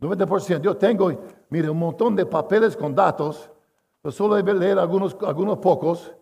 90%. 0.00 0.62
Yo 0.62 0.76
tengo, 0.76 1.12
mire, 1.50 1.68
un 1.68 1.78
montón 1.78 2.16
de 2.16 2.24
papeles 2.24 2.76
con 2.76 2.94
datos, 2.94 3.50
pero 4.00 4.10
solo 4.10 4.42
voy 4.42 4.54
leer 4.54 4.78
algunos, 4.78 5.16
algunos 5.26 5.58
pocos. 5.58 6.12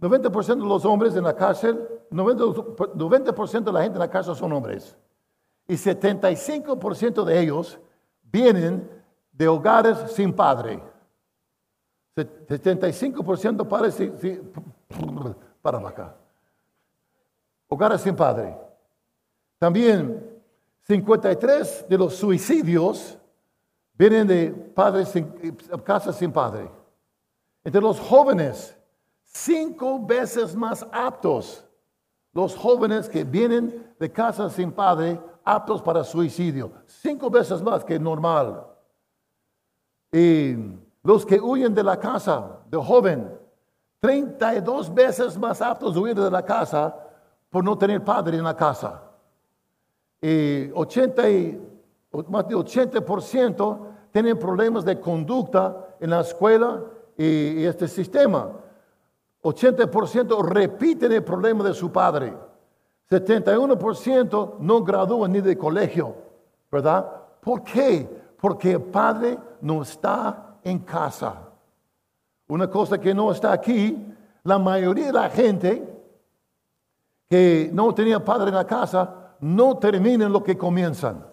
90% 0.00 0.62
de 0.62 0.68
los 0.68 0.84
hombres 0.84 1.16
en 1.16 1.24
la 1.24 1.34
cárcel, 1.34 1.88
90%, 2.10 2.94
90 2.94 3.60
de 3.60 3.72
la 3.72 3.82
gente 3.82 3.96
en 3.96 4.00
la 4.00 4.10
cárcel 4.10 4.34
son 4.34 4.52
hombres. 4.52 4.96
Y 5.66 5.74
75% 5.74 7.24
de 7.24 7.40
ellos 7.40 7.78
vienen 8.22 8.88
de 9.32 9.48
hogares 9.48 9.98
sin 10.12 10.32
padre. 10.32 10.82
75% 12.16 13.68
padres 13.68 13.94
sin, 13.94 14.52
para 15.62 15.78
acá. 15.78 16.16
Hogares 17.68 18.00
sin 18.00 18.16
padre. 18.16 18.56
También 19.58 20.40
53 20.82 21.86
de 21.88 21.98
los 21.98 22.14
suicidios 22.14 23.18
vienen 23.98 24.26
de 24.26 24.50
padres 24.50 25.08
sin, 25.08 25.26
casas 25.84 26.16
sin 26.16 26.32
padre. 26.32 26.70
Entre 27.64 27.80
los 27.80 27.98
jóvenes, 27.98 28.76
cinco 29.24 29.98
veces 30.06 30.54
más 30.54 30.86
aptos 30.92 31.68
los 32.38 32.54
jóvenes 32.54 33.08
que 33.08 33.24
vienen 33.24 33.94
de 33.98 34.12
casa 34.12 34.48
sin 34.48 34.70
padre, 34.70 35.20
aptos 35.44 35.82
para 35.82 36.04
suicidio. 36.04 36.70
Cinco 36.86 37.28
veces 37.30 37.60
más 37.62 37.84
que 37.84 37.98
normal. 37.98 38.64
Y 40.12 40.54
los 41.02 41.26
que 41.26 41.40
huyen 41.40 41.74
de 41.74 41.82
la 41.82 41.98
casa 41.98 42.60
de 42.70 42.76
joven, 42.78 43.36
32 43.98 44.94
veces 44.94 45.36
más 45.36 45.60
aptos 45.60 45.96
a 45.96 45.98
huir 45.98 46.14
de 46.14 46.30
la 46.30 46.44
casa 46.44 46.94
por 47.50 47.64
no 47.64 47.76
tener 47.76 48.04
padre 48.04 48.36
en 48.36 48.44
la 48.44 48.54
casa. 48.54 49.02
Y 50.20 50.70
80 50.70 51.30
y, 51.30 51.60
más 52.28 52.46
de 52.46 52.54
80% 52.54 53.87
tienen 54.10 54.38
problemas 54.38 54.84
de 54.84 54.98
conducta 55.00 55.96
en 56.00 56.10
la 56.10 56.20
escuela 56.20 56.82
y 57.16 57.64
este 57.64 57.88
sistema. 57.88 58.50
80% 59.42 60.42
repiten 60.44 61.12
el 61.12 61.24
problema 61.24 61.64
de 61.64 61.74
su 61.74 61.90
padre. 61.90 62.34
71% 63.10 64.58
no 64.58 64.84
gradúan 64.84 65.32
ni 65.32 65.40
de 65.40 65.56
colegio, 65.56 66.14
¿verdad? 66.70 67.10
¿Por 67.40 67.62
qué? 67.62 68.08
Porque 68.40 68.72
el 68.72 68.82
padre 68.82 69.38
no 69.62 69.82
está 69.82 70.58
en 70.62 70.80
casa. 70.80 71.48
Una 72.48 72.68
cosa 72.68 73.00
que 73.00 73.14
no 73.14 73.30
está 73.32 73.52
aquí, 73.52 74.14
la 74.44 74.58
mayoría 74.58 75.06
de 75.06 75.12
la 75.12 75.30
gente 75.30 75.98
que 77.28 77.70
no 77.72 77.94
tenía 77.94 78.24
padre 78.24 78.48
en 78.48 78.54
la 78.54 78.66
casa 78.66 79.34
no 79.40 79.76
terminan 79.78 80.32
lo 80.32 80.42
que 80.42 80.56
comienzan. 80.56 81.24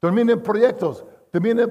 Terminan 0.00 0.40
proyectos, 0.40 1.04
terminan, 1.34 1.68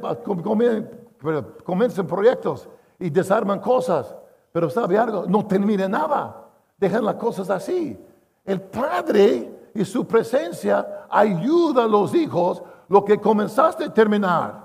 comienzan 1.64 2.06
proyectos 2.06 2.68
y 3.00 3.10
desarman 3.10 3.60
cosas. 3.62 4.14
Pero 4.52 4.70
sabe 4.70 4.98
algo, 4.98 5.26
no 5.26 5.48
termine 5.48 5.88
nada. 5.88 6.50
Dejan 6.78 7.06
las 7.06 7.16
cosas 7.16 7.50
así. 7.50 7.98
El 8.44 8.60
padre 8.62 9.70
y 9.74 9.86
su 9.86 10.06
presencia 10.06 11.06
ayuda 11.10 11.86
a 11.86 11.88
los 11.88 12.14
hijos 12.14 12.62
lo 12.90 13.06
que 13.06 13.22
comenzaste 13.22 13.86
a 13.86 13.94
terminar. 13.94 14.64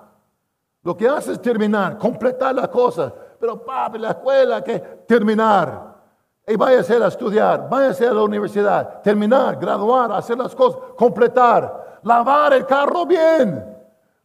Lo 0.82 0.96
que 0.96 1.08
hace 1.08 1.32
es 1.32 1.40
terminar, 1.40 1.96
completar 1.96 2.56
las 2.56 2.68
cosas. 2.68 3.12
Pero 3.38 3.64
papi, 3.64 3.98
la 3.98 4.10
escuela, 4.10 4.64
que 4.64 4.80
terminar. 5.06 5.96
Y 6.44 6.56
váyase 6.56 6.96
a 6.96 7.06
estudiar, 7.06 7.68
váyase 7.70 8.04
a 8.04 8.14
la 8.14 8.22
universidad, 8.22 9.00
terminar, 9.02 9.60
graduar, 9.60 10.10
hacer 10.10 10.36
las 10.36 10.56
cosas, 10.56 10.80
completar, 10.96 12.00
lavar 12.02 12.54
el 12.54 12.66
carro 12.66 13.06
bien, 13.06 13.77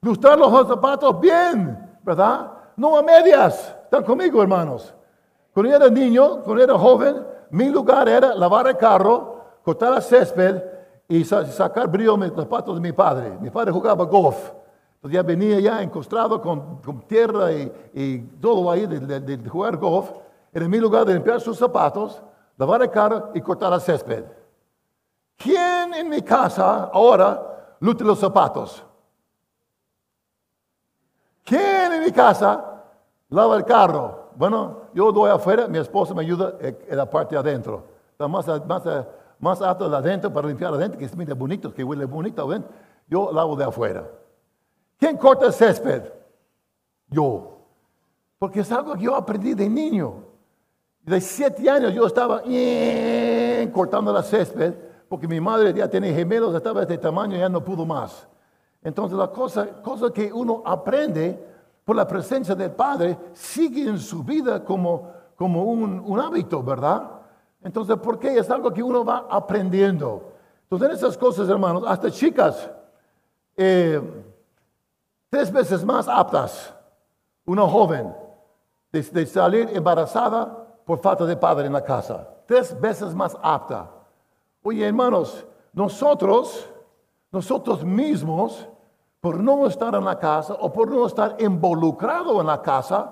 lustrar 0.03 0.37
los 0.37 0.67
zapatos 0.67 1.19
bien, 1.19 1.97
¿verdad? 2.03 2.51
No 2.75 2.97
a 2.97 3.01
medias. 3.01 3.75
¿Están 3.85 4.03
conmigo, 4.03 4.41
hermanos? 4.41 4.93
Cuando 5.53 5.71
yo 5.71 5.77
era 5.77 5.89
niño, 5.89 6.43
cuando 6.43 6.63
era 6.63 6.77
joven, 6.77 7.25
mi 7.51 7.69
lugar 7.69 8.07
era 8.09 8.35
lavar 8.35 8.67
el 8.67 8.77
carro, 8.77 9.41
cortar 9.63 9.93
el 9.93 10.01
césped 10.01 10.61
y 11.07 11.23
sacar 11.23 11.87
brillo 11.87 12.17
los 12.17 12.35
zapatos 12.35 12.75
de 12.75 12.81
mi 12.81 12.91
padre. 12.91 13.37
Mi 13.39 13.49
padre 13.49 13.71
jugaba 13.71 14.03
golf. 14.05 14.51
Entonces 14.95 15.15
ya 15.15 15.23
venía 15.23 15.59
ya 15.59 15.81
encostrado 15.81 16.41
con, 16.41 17.01
tierra 17.07 17.51
y, 17.51 18.19
todo 18.41 18.69
ahí 18.69 18.85
de, 18.85 19.49
jugar 19.49 19.77
golf. 19.77 20.11
Era 20.51 20.67
mi 20.67 20.79
lugar 20.79 21.05
de 21.05 21.13
limpiar 21.13 21.39
sus 21.39 21.57
zapatos, 21.57 22.21
lavar 22.57 22.81
el 22.81 22.89
carro 22.89 23.31
y 23.33 23.41
cortar 23.41 23.73
el 23.73 23.81
césped. 23.81 24.23
¿Quién 25.37 25.93
en 25.93 26.09
mi 26.09 26.21
casa 26.21 26.89
ahora 26.93 27.75
lucha 27.79 28.03
los 28.03 28.19
zapatos? 28.19 28.83
¿Quién 31.93 32.01
en 32.01 32.07
mi 32.07 32.11
casa 32.11 32.83
lava 33.29 33.55
el 33.55 33.65
carro? 33.65 34.31
Bueno, 34.35 34.87
yo 34.95 35.11
doy 35.11 35.29
afuera, 35.29 35.67
mi 35.67 35.77
esposa 35.77 36.15
me 36.15 36.21
ayuda 36.21 36.55
en 36.59 36.97
la 36.97 37.07
parte 37.07 37.35
de 37.35 37.39
adentro. 37.39 37.83
Está 38.11 38.27
más, 38.27 38.47
más, 38.65 38.83
más 39.39 39.61
alto 39.61 39.87
de 39.87 39.95
adentro 39.95 40.33
para 40.33 40.47
limpiar 40.47 40.73
adentro, 40.73 40.97
que 40.97 41.07
se 41.07 41.15
mira 41.15 41.35
bonito, 41.35 41.71
que 41.71 41.83
huele 41.83 42.05
bonito. 42.05 42.47
¿ven? 42.47 42.65
Yo 43.07 43.31
lavo 43.31 43.55
de 43.55 43.65
afuera. 43.65 44.09
¿Quién 44.97 45.17
corta 45.17 45.45
el 45.45 45.53
césped? 45.53 46.11
Yo. 47.09 47.59
Porque 48.39 48.61
es 48.61 48.71
algo 48.71 48.95
que 48.95 49.03
yo 49.03 49.15
aprendí 49.15 49.53
de 49.53 49.69
niño. 49.69 50.15
De 51.01 51.21
siete 51.21 51.69
años 51.69 51.93
yo 51.93 52.07
estaba 52.07 52.41
cortando 53.71 54.11
la 54.11 54.23
césped 54.23 54.73
porque 55.07 55.27
mi 55.27 55.39
madre 55.39 55.71
ya 55.73 55.87
tenía 55.87 56.11
gemelos, 56.11 56.55
estaba 56.55 56.79
de 56.83 56.91
este 56.91 56.97
tamaño 56.97 57.35
y 57.35 57.39
ya 57.39 57.49
no 57.49 57.63
pudo 57.63 57.85
más. 57.85 58.27
Entonces 58.81 59.15
la 59.15 59.27
cosa, 59.27 59.67
cosa 59.83 60.11
que 60.11 60.33
uno 60.33 60.63
aprende 60.65 61.52
por 61.85 61.95
la 61.95 62.07
presencia 62.07 62.55
del 62.55 62.71
Padre 62.71 63.17
sigue 63.33 63.89
en 63.89 63.99
su 63.99 64.23
vida 64.23 64.63
como, 64.63 65.11
como 65.35 65.63
un, 65.63 66.19
hábito, 66.19 66.63
¿verdad? 66.63 67.09
Entonces, 67.61 67.97
¿por 67.97 68.19
qué? 68.19 68.37
Es 68.37 68.49
algo 68.49 68.71
que 68.73 68.83
uno 68.83 69.03
va 69.03 69.27
aprendiendo. 69.29 70.31
Entonces, 70.63 70.89
en 70.89 70.95
esas 70.95 71.17
cosas, 71.17 71.49
hermanos, 71.49 71.83
hasta 71.85 72.09
chicas, 72.09 72.69
eh, 73.57 74.01
tres 75.29 75.51
veces 75.51 75.83
más 75.83 76.07
aptas, 76.07 76.73
una 77.45 77.67
joven, 77.67 78.13
de, 78.91 79.25
salir 79.25 79.69
embarazada 79.73 80.67
por 80.85 80.99
falta 80.99 81.25
de 81.25 81.35
padre 81.35 81.65
en 81.65 81.73
la 81.73 81.83
casa. 81.83 82.27
Tres 82.45 82.79
veces 82.79 83.13
más 83.15 83.35
apta. 83.41 83.89
Oye, 84.61 84.85
hermanos, 84.85 85.45
nosotros, 85.73 86.69
nosotros 87.31 87.83
mismos, 87.83 88.67
por 89.23 89.39
no 89.39 89.65
estar 89.67 89.95
en 89.95 90.03
la 90.03 90.19
casa 90.19 90.53
o 90.59 90.73
por 90.73 90.91
no 90.91 91.05
estar 91.05 91.37
involucrado 91.39 92.41
en 92.41 92.47
la 92.47 92.61
casa, 92.61 93.09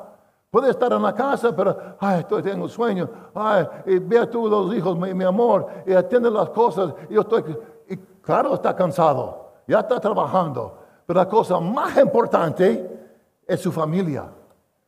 puede 0.50 0.72
estar 0.72 0.92
en 0.92 1.02
la 1.02 1.16
casa, 1.16 1.56
pero, 1.56 1.96
ay, 2.02 2.20
estoy, 2.20 2.44
tengo 2.44 2.68
sueño, 2.68 3.10
ay, 3.34 3.66
y 3.86 3.98
ve 3.98 4.20
a 4.20 4.30
tú 4.30 4.50
los 4.50 4.76
hijos, 4.76 4.98
mi, 4.98 5.24
amor, 5.24 5.68
y 5.86 5.94
atiende 5.94 6.30
las 6.30 6.50
cosas, 6.50 6.94
yo 7.10 7.22
estoy, 7.22 7.58
y 7.88 7.96
claro, 7.96 8.56
está 8.56 8.76
cansado, 8.76 9.54
ya 9.66 9.80
está 9.80 10.02
trabajando, 10.02 10.80
pero 11.06 11.18
la 11.18 11.30
cosa 11.30 11.62
más 11.62 11.98
importante 11.98 13.08
es 13.48 13.62
su 13.62 13.72
familia, 13.72 14.26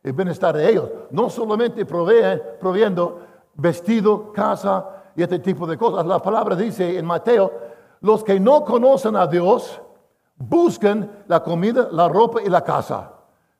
el 0.03 0.11
bienestar 0.11 0.57
de 0.57 0.69
ellos. 0.69 0.89
No 1.09 1.29
solamente 1.29 1.85
provee, 1.85 2.41
proviendo 2.59 3.19
vestido, 3.53 4.33
casa 4.33 4.89
y 5.15 5.23
este 5.23 5.39
tipo 5.39 5.65
de 5.67 5.77
cosas. 5.77 6.05
La 6.05 6.19
palabra 6.19 6.53
dice 6.53 6.97
en 6.97 7.05
Mateo, 7.05 7.49
los 8.01 8.25
que 8.25 8.41
no 8.41 8.65
conocen 8.65 9.15
a 9.15 9.25
Dios 9.25 9.79
buscan 10.35 11.23
la 11.27 11.41
comida, 11.43 11.87
la 11.91 12.07
ropa 12.07 12.41
y 12.41 12.49
la 12.49 12.63
casa. 12.63 13.11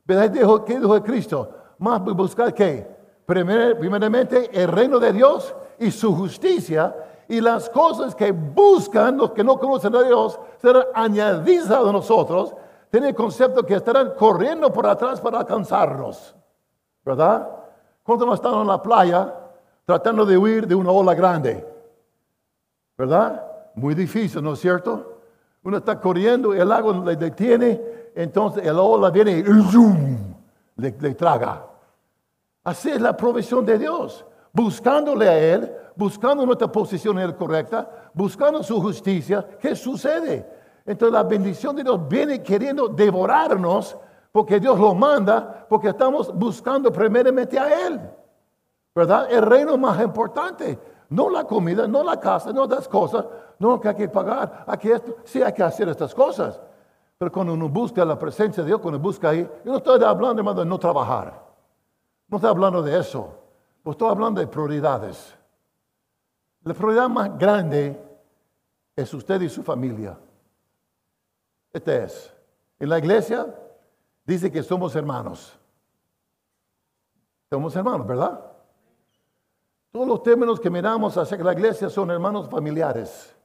¿Qué 0.06 0.30
dijo, 0.30 0.66
qué 0.66 0.80
dijo 0.80 1.02
Cristo? 1.04 1.50
Más 1.80 2.02
buscar 2.04 2.54
qué? 2.54 2.94
primeramente 3.26 4.50
el 4.52 4.68
reino 4.68 5.00
de 5.00 5.14
Dios 5.14 5.56
y 5.80 5.92
su 5.92 6.14
justicia 6.16 6.94
y 7.28 7.40
las 7.40 7.70
cosas 7.70 8.14
que 8.14 8.32
buscan 8.32 9.18
los 9.18 9.32
que 9.32 9.44
no 9.44 9.58
conocen 9.58 9.96
a 9.96 10.04
Dios 10.04 10.40
serán 10.62 10.84
añadidas 10.94 11.72
a 11.72 11.92
nosotros. 11.92 12.54
Tiene 12.92 13.10
el 13.10 13.16
concepto 13.16 13.64
que 13.64 13.76
estarán 13.76 14.14
corriendo 14.16 14.72
por 14.72 14.86
atrás 14.86 15.20
para 15.20 15.40
alcanzarnos. 15.40 16.36
¿Verdad? 17.04 17.50
Cuando 18.04 18.26
no 18.26 18.34
están 18.34 18.54
en 18.56 18.68
la 18.68 18.82
playa 18.82 19.34
tratando 19.86 20.26
de 20.26 20.38
huir 20.38 20.68
de 20.68 20.76
una 20.76 20.92
ola 20.92 21.14
grande. 21.14 21.66
¿Verdad? 22.98 23.44
Muy 23.76 23.96
difícil, 23.96 24.44
¿no 24.44 24.54
es 24.54 24.60
cierto? 24.60 25.13
Uno 25.64 25.78
está 25.78 26.00
corriendo, 26.00 26.54
el 26.54 26.68
lago 26.68 26.94
le 27.06 27.16
detiene, 27.16 27.82
entonces 28.16 28.66
el 28.66 28.78
ola 28.78 29.10
viene 29.10 29.32
y 29.32 29.44
le, 29.44 30.96
le 31.00 31.16
traga. 31.16 31.66
Así 32.64 32.90
es 32.90 33.02
la 33.02 33.16
provisión 33.16 33.66
de 33.66 33.78
Dios. 33.78 34.26
Buscándole 34.52 35.28
a 35.28 35.38
Él, 35.38 35.74
buscando 35.96 36.46
nuestra 36.46 36.72
posición 36.72 37.18
en 37.20 37.32
correcta, 37.34 38.10
buscando 38.14 38.62
su 38.62 38.82
justicia, 38.82 39.46
¿qué 39.60 39.76
sucede? 39.76 40.48
Entonces 40.86 41.14
la 41.14 41.24
bendición 41.24 41.76
de 41.76 41.84
Dios 41.84 42.08
viene 42.08 42.44
queriendo 42.44 42.88
devorarnos 42.88 43.98
porque 44.32 44.60
Dios 44.60 44.80
lo 44.80 44.94
manda, 44.94 45.66
porque 45.70 45.90
estamos 45.90 46.34
buscando 46.34 46.92
primeramente 46.92 47.58
a 47.58 47.88
Él. 47.88 48.02
¿Verdad? 48.96 49.28
El 49.32 49.44
reino 49.44 49.78
más 49.78 50.02
importante. 50.02 50.78
No 51.10 51.30
la 51.30 51.44
comida, 51.44 51.88
no 51.88 52.04
la 52.04 52.20
casa, 52.20 52.52
no 52.52 52.66
las 52.66 52.88
cosas. 52.88 53.26
No 53.60 53.80
que 53.80 53.90
hay 53.90 53.96
que 53.96 54.10
pagar, 54.10 54.66
aquí 54.68 54.92
esto. 54.92 55.18
Sí 55.24 55.42
hay 55.42 55.54
que 55.54 55.64
hacer 55.64 55.90
estas 55.90 56.14
cosas. 56.14 56.60
Pero 57.18 57.32
cuando 57.32 57.54
uno 57.54 57.70
busca 57.70 58.04
la 58.04 58.18
presencia 58.18 58.64
de 58.64 58.68
Dios, 58.68 58.82
cuando 58.82 59.00
busca 59.00 59.30
ahí, 59.30 59.50
yo 59.64 59.72
no 59.72 59.78
estoy 59.78 60.04
hablando, 60.04 60.40
hermano, 60.40 60.60
de 60.60 60.66
no 60.66 60.78
trabajar. 60.80 61.42
No 62.28 62.38
estoy 62.38 62.50
hablando 62.50 62.82
de 62.82 63.00
eso. 63.00 63.34
Estoy 63.86 64.10
hablando 64.10 64.42
de 64.42 64.48
prioridades. 64.48 65.36
La 66.64 66.74
prioridad 66.74 67.10
más 67.10 67.38
grande 67.38 68.00
es 68.96 69.14
usted 69.14 69.42
y 69.42 69.50
su 69.50 69.64
familia. 69.64 70.18
Este 71.72 72.04
es. 72.04 72.34
En 72.80 72.90
la 72.90 73.00
iglesia 73.00 73.54
dice 74.26 74.52
que 74.52 74.64
somos 74.64 74.96
hermanos. 74.96 75.58
Somos 77.50 77.76
hermanos, 77.76 78.08
¿verdad? 78.08 78.40
Todos 79.92 80.08
los 80.08 80.24
términos 80.24 80.60
que 80.60 80.70
miramos 80.70 81.16
hacia 81.18 81.38
la 81.38 81.54
iglesia 81.54 81.90
son 81.90 82.10
hermanos 82.10 82.50
familiares, 82.50 83.36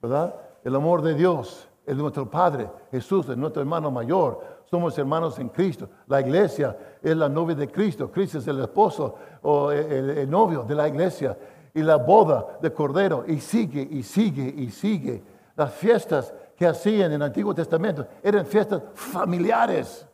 ¿verdad? 0.00 0.34
El 0.64 0.74
amor 0.74 1.02
de 1.02 1.14
Dios, 1.14 1.68
es 1.86 1.96
nuestro 1.96 2.28
Padre, 2.28 2.68
Jesús 2.90 3.28
es 3.28 3.36
nuestro 3.36 3.62
hermano 3.62 3.92
mayor, 3.92 4.56
somos 4.64 4.98
hermanos 4.98 5.38
en 5.38 5.48
Cristo. 5.48 5.88
La 6.08 6.20
iglesia 6.20 6.76
es 7.00 7.16
la 7.16 7.28
novia 7.28 7.54
de 7.54 7.70
Cristo, 7.70 8.10
Cristo 8.10 8.38
es 8.38 8.48
el 8.48 8.58
esposo 8.60 9.14
o 9.42 9.70
el, 9.70 10.28
novio 10.28 10.64
de 10.64 10.74
la 10.74 10.88
iglesia 10.88 11.38
y 11.72 11.82
la 11.82 11.96
boda 11.96 12.58
de 12.60 12.72
Cordero 12.72 13.24
y 13.28 13.38
sigue 13.38 13.86
y 13.88 14.02
sigue 14.02 14.52
y 14.56 14.70
sigue. 14.70 15.22
Las 15.54 15.72
fiestas 15.74 16.34
que 16.56 16.66
hacían 16.66 17.12
en 17.12 17.12
el 17.12 17.22
Antiguo 17.22 17.54
Testamento 17.54 18.06
eran 18.20 18.44
fiestas 18.44 18.82
familiares, 18.94 20.06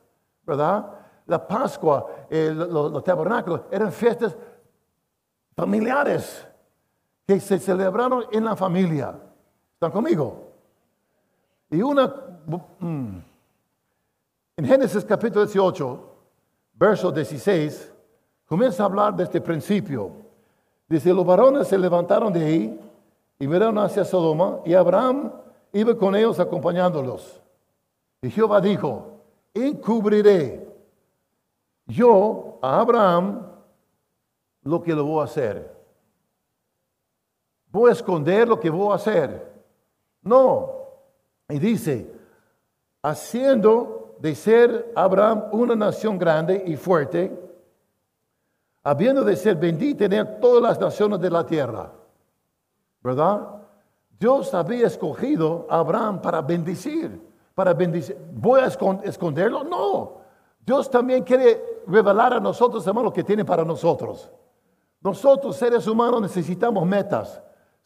¿verdad? 0.45 0.91
La 1.27 1.47
Pascua, 1.47 2.27
los, 2.31 3.03
tabernáculos 3.03 3.63
eran 3.71 3.91
fiestas 3.91 4.37
familiares 5.57 6.47
que 7.27 7.41
se 7.41 7.59
celebraron 7.59 8.25
en 8.31 8.45
la 8.45 8.55
familia. 8.55 9.15
¿Están 9.83 9.91
conmigo? 9.91 10.45
Y 11.69 11.83
una, 11.83 12.07
mm, 12.79 13.19
en 14.59 14.65
Génesis 14.65 15.05
capítulo 15.05 15.45
18, 15.45 16.01
verso 16.75 17.11
16, 17.11 17.93
comienza 18.47 18.85
a 18.85 18.87
hablar 18.87 19.17
de 19.17 19.25
este 19.25 19.41
principio. 19.41 20.13
Dice, 20.89 21.13
los 21.13 21.27
varones 21.27 21.67
se 21.67 21.77
levantaron 21.77 22.33
de 22.33 22.45
ahí 22.45 22.81
y 23.41 23.49
miraron 23.49 23.77
hacia 23.79 24.05
Sodoma 24.05 24.61
y 24.65 24.73
Abraham 24.75 25.33
iba 25.73 25.97
con 25.97 26.15
ellos 26.15 26.39
acompañándolos. 26.39 27.43
Y 28.21 28.31
Jehová 28.31 28.61
dijo, 28.61 29.19
encubriré 29.53 30.65
yo 31.87 32.61
a 32.63 32.79
Abraham 32.79 33.49
lo 34.63 34.81
que 34.81 34.95
le 34.95 35.03
voy 35.03 35.23
a 35.23 35.25
hacer. 35.25 35.77
Voy 37.67 37.91
a 37.91 37.95
esconder 37.95 38.47
lo 38.47 38.61
que 38.61 38.71
voy 38.71 38.93
a 38.93 38.95
hacer. 38.95 39.51
No, 40.23 40.83
y 41.49 41.59
dice, 41.59 42.11
haciendo 43.03 44.17
de 44.21 44.35
ser 44.35 44.93
Abraham 44.95 45.45
una 45.53 45.75
nación 45.75 46.17
grande 46.17 46.63
y 46.67 46.77
fuerte, 46.77 47.37
habiendo 48.85 49.25
de 49.25 49.37
ser 49.37 49.57
bendita 49.57 50.05
en 50.05 50.41
todas 50.41 50.63
las 50.63 50.81
naciones 50.81 51.21
de 51.21 51.31
la 51.31 51.45
tierra. 51.45 51.93
¿Verdad? 53.03 53.63
Dios 54.19 54.55
había 54.55 54.87
escogido 54.87 55.67
a 55.69 55.81
Abraham 55.81 56.23
para 56.23 56.41
bendecir, 56.41 57.21
para 57.55 57.75
bendecir. 57.75 58.17
¿Voy 58.33 58.61
a 58.61 58.67
esconderlo? 58.67 59.65
No. 59.65 60.23
Dios 60.65 60.89
también 60.89 61.25
quiere 61.25 61.83
revelar 61.89 62.35
a 62.35 62.41
nosotros, 62.41 62.87
hermanos, 62.87 63.11
lo 63.11 63.13
que 63.13 63.25
tiene 63.25 63.45
para 63.45 63.65
nosotros. 63.65 64.31
Nosotros, 65.01 65.57
seres 65.57 65.87
humanos, 65.89 66.23
necesitamos 66.23 66.87
metas. 66.87 67.43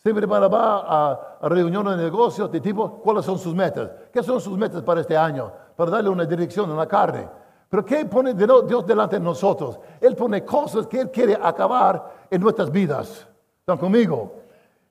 Siempre 0.07 0.25
va 0.25 0.39
a, 0.47 1.49
reuniones 1.49 1.97
de 1.97 2.05
negocios 2.05 2.49
de 2.53 2.61
tipo, 2.61 3.01
¿cuáles 3.03 3.25
son 3.25 3.41
sus 3.41 3.53
metas? 3.53 3.91
¿Qué 4.13 4.23
son 4.23 4.41
sus 4.41 4.57
metas 4.57 4.81
para 4.85 5.01
este 5.01 5.17
año? 5.17 5.51
Para 5.75 5.91
darle 5.91 6.11
una 6.11 6.25
dirección 6.25 6.71
a 6.71 6.77
la 6.77 6.87
carne. 6.87 7.29
Pero 7.69 7.85
¿qué 7.85 8.05
pone 8.05 8.33
Dios 8.33 8.87
delante 8.87 9.17
de 9.17 9.25
nosotros? 9.25 9.81
Él 10.01 10.15
pone 10.15 10.45
cosas 10.45 10.87
que 10.87 11.01
Él 11.01 11.11
quiere 11.11 11.37
acabar 11.43 12.29
en 12.31 12.41
nuestras 12.41 12.71
vidas. 12.71 13.27
¿Están 13.59 13.79
conmigo? 13.79 14.33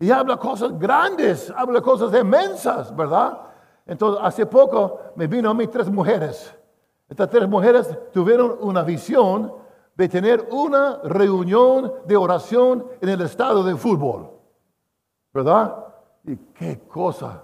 Y 0.02 0.12
habla 0.12 0.36
cosas 0.36 0.78
grandes, 0.78 1.50
habla 1.56 1.80
cosas 1.80 2.14
inmensas, 2.14 2.94
¿verdad? 2.94 3.40
Entonces, 3.86 4.22
hace 4.22 4.46
poco 4.46 5.00
me 5.16 5.28
vino 5.28 5.50
a 5.50 5.54
mí 5.54 5.68
tres 5.68 5.90
mujeres. 5.90 6.54
Estas 7.08 7.30
tres 7.30 7.48
mujeres 7.48 7.88
tuvieron 8.12 8.58
una 8.60 8.84
visión 8.84 9.54
de 9.96 10.10
tener 10.10 10.46
una 10.52 11.00
reunión 11.06 11.94
de 12.06 12.18
oración 12.18 12.86
en 13.00 13.08
el 13.08 13.22
estado 13.22 13.64
de 13.64 13.78
fútbol. 13.78 14.35
¿Verdad? 15.36 15.76
Y 16.24 16.38
qué 16.54 16.80
cosa. 16.88 17.44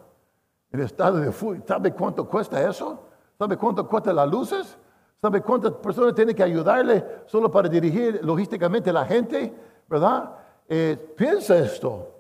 El 0.71 0.80
estado 0.80 1.17
de. 1.17 1.34
¿Sabe 1.67 1.91
cuánto 1.93 2.25
cuesta 2.25 2.65
eso? 2.65 3.04
¿Sabe 3.38 3.58
cuánto 3.58 3.86
cuesta 3.86 4.13
las 4.13 4.30
luces? 4.30 4.77
¿Sabe 5.21 5.41
cuántas 5.41 5.73
personas 5.73 6.15
tienen 6.15 6.34
que 6.34 6.41
ayudarle 6.41 7.06
solo 7.25 7.51
para 7.51 7.67
dirigir 7.67 8.21
logísticamente 8.23 8.93
la 8.93 9.04
gente? 9.04 9.54
¿Verdad? 9.89 10.32
Eh, 10.69 11.13
piensa 11.17 11.58
esto. 11.58 12.15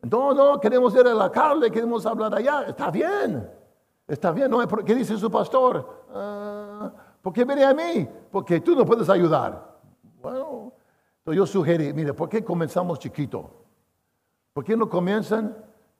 No, 0.00 0.32
no, 0.32 0.58
queremos 0.58 0.94
ir 0.94 1.06
a 1.06 1.12
la 1.12 1.30
carne, 1.30 1.70
queremos 1.70 2.06
hablar 2.06 2.34
allá. 2.34 2.62
Está 2.68 2.90
bien. 2.90 3.50
Está 4.08 4.32
bien. 4.32 4.50
No, 4.50 4.66
¿Qué 4.66 4.94
dice 4.94 5.18
su 5.18 5.30
pastor? 5.30 6.06
Uh, 6.08 6.88
¿Por 7.20 7.34
qué 7.34 7.44
viene 7.44 7.64
a 7.64 7.74
mí? 7.74 8.08
Porque 8.30 8.60
tú 8.60 8.74
no 8.74 8.86
puedes 8.86 9.10
ayudar. 9.10 9.76
Bueno, 10.22 10.72
yo 11.26 11.44
sugerí, 11.44 11.92
mire, 11.92 12.14
¿por 12.14 12.30
qué 12.30 12.42
comenzamos 12.42 12.98
chiquito? 12.98 13.61
¿Por 14.52 14.64
qué 14.64 14.76
no 14.76 14.88
comienzan 14.88 15.56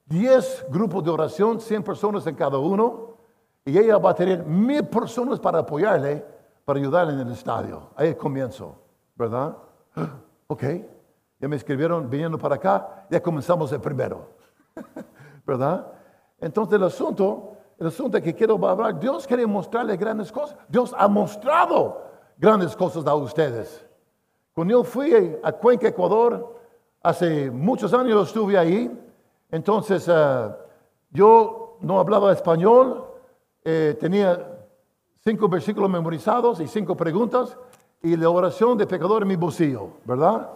10 0.06 0.66
grupos 0.68 1.04
de 1.04 1.10
oración, 1.10 1.60
100 1.60 1.82
personas 1.82 2.26
en 2.26 2.34
cada 2.34 2.58
uno? 2.58 3.16
Y 3.64 3.78
ella 3.78 3.98
va 3.98 4.10
a 4.10 4.14
tener 4.14 4.44
mil 4.44 4.84
personas 4.86 5.38
para 5.38 5.60
apoyarle, 5.60 6.24
para 6.64 6.78
ayudarle 6.78 7.14
en 7.14 7.20
el 7.20 7.32
estadio. 7.32 7.90
Ahí 7.96 8.14
comienzo, 8.14 8.76
¿verdad? 9.16 9.56
Ok, 10.48 10.64
ya 11.40 11.48
me 11.48 11.56
escribieron 11.56 12.10
viniendo 12.10 12.36
para 12.36 12.56
acá, 12.56 13.06
ya 13.08 13.22
comenzamos 13.22 13.72
el 13.72 13.80
primero, 13.80 14.32
¿verdad? 15.46 15.86
Entonces 16.38 16.74
el 16.74 16.82
asunto, 16.82 17.56
el 17.78 17.86
asunto 17.86 18.20
que 18.20 18.34
quiero 18.34 18.62
hablar, 18.68 19.00
Dios 19.00 19.26
quiere 19.26 19.46
mostrarle 19.46 19.96
grandes 19.96 20.30
cosas. 20.30 20.58
Dios 20.68 20.94
ha 20.98 21.08
mostrado 21.08 22.02
grandes 22.36 22.76
cosas 22.76 23.06
a 23.06 23.14
ustedes. 23.14 23.82
Cuando 24.52 24.72
yo 24.72 24.84
fui 24.84 25.38
a 25.42 25.52
Cuenca, 25.52 25.88
Ecuador, 25.88 26.60
hace 27.02 27.50
muchos 27.50 27.92
años 27.94 28.28
estuve 28.28 28.56
ahí, 28.56 28.90
entonces 29.50 30.08
eh, 30.08 30.48
yo 31.10 31.76
no 31.80 31.98
hablaba 31.98 32.32
español, 32.32 33.04
eh, 33.64 33.96
tenía 33.98 34.48
cinco 35.24 35.48
versículos 35.48 35.90
memorizados 35.90 36.60
y 36.60 36.68
cinco 36.68 36.96
preguntas 36.96 37.56
y 38.02 38.16
la 38.16 38.30
oración 38.30 38.78
de 38.78 38.86
pecador 38.86 39.22
en 39.22 39.28
mi 39.28 39.36
bolsillo, 39.36 39.88
¿verdad? 40.04 40.50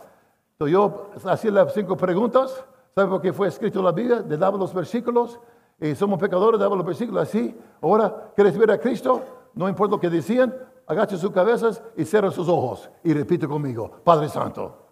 Entonces 0.52 0.72
yo 0.72 1.10
hacía 1.24 1.50
las 1.50 1.74
cinco 1.74 1.96
preguntas, 1.96 2.64
¿sabe 2.94 3.08
por 3.08 3.20
qué 3.20 3.32
fue 3.32 3.48
escrito 3.48 3.82
la 3.82 3.92
Biblia? 3.92 4.24
Le 4.26 4.36
daba 4.36 4.56
los 4.56 4.72
versículos 4.72 5.38
y 5.80 5.94
somos 5.94 6.18
pecadores, 6.18 6.58
daba 6.58 6.74
los 6.74 6.86
versículos 6.86 7.28
así. 7.28 7.54
Ahora, 7.82 8.30
¿quieres 8.34 8.56
ver 8.56 8.70
a 8.70 8.78
Cristo? 8.78 9.22
No 9.54 9.68
importa 9.68 9.96
lo 9.96 10.00
que 10.00 10.10
decían, 10.10 10.54
agache 10.86 11.16
sus 11.16 11.30
cabezas 11.30 11.82
y 11.96 12.04
cierra 12.04 12.30
sus 12.30 12.48
ojos 12.48 12.88
y 13.04 13.12
repite 13.12 13.46
conmigo, 13.46 13.90
Padre 14.02 14.28
Santo. 14.28 14.85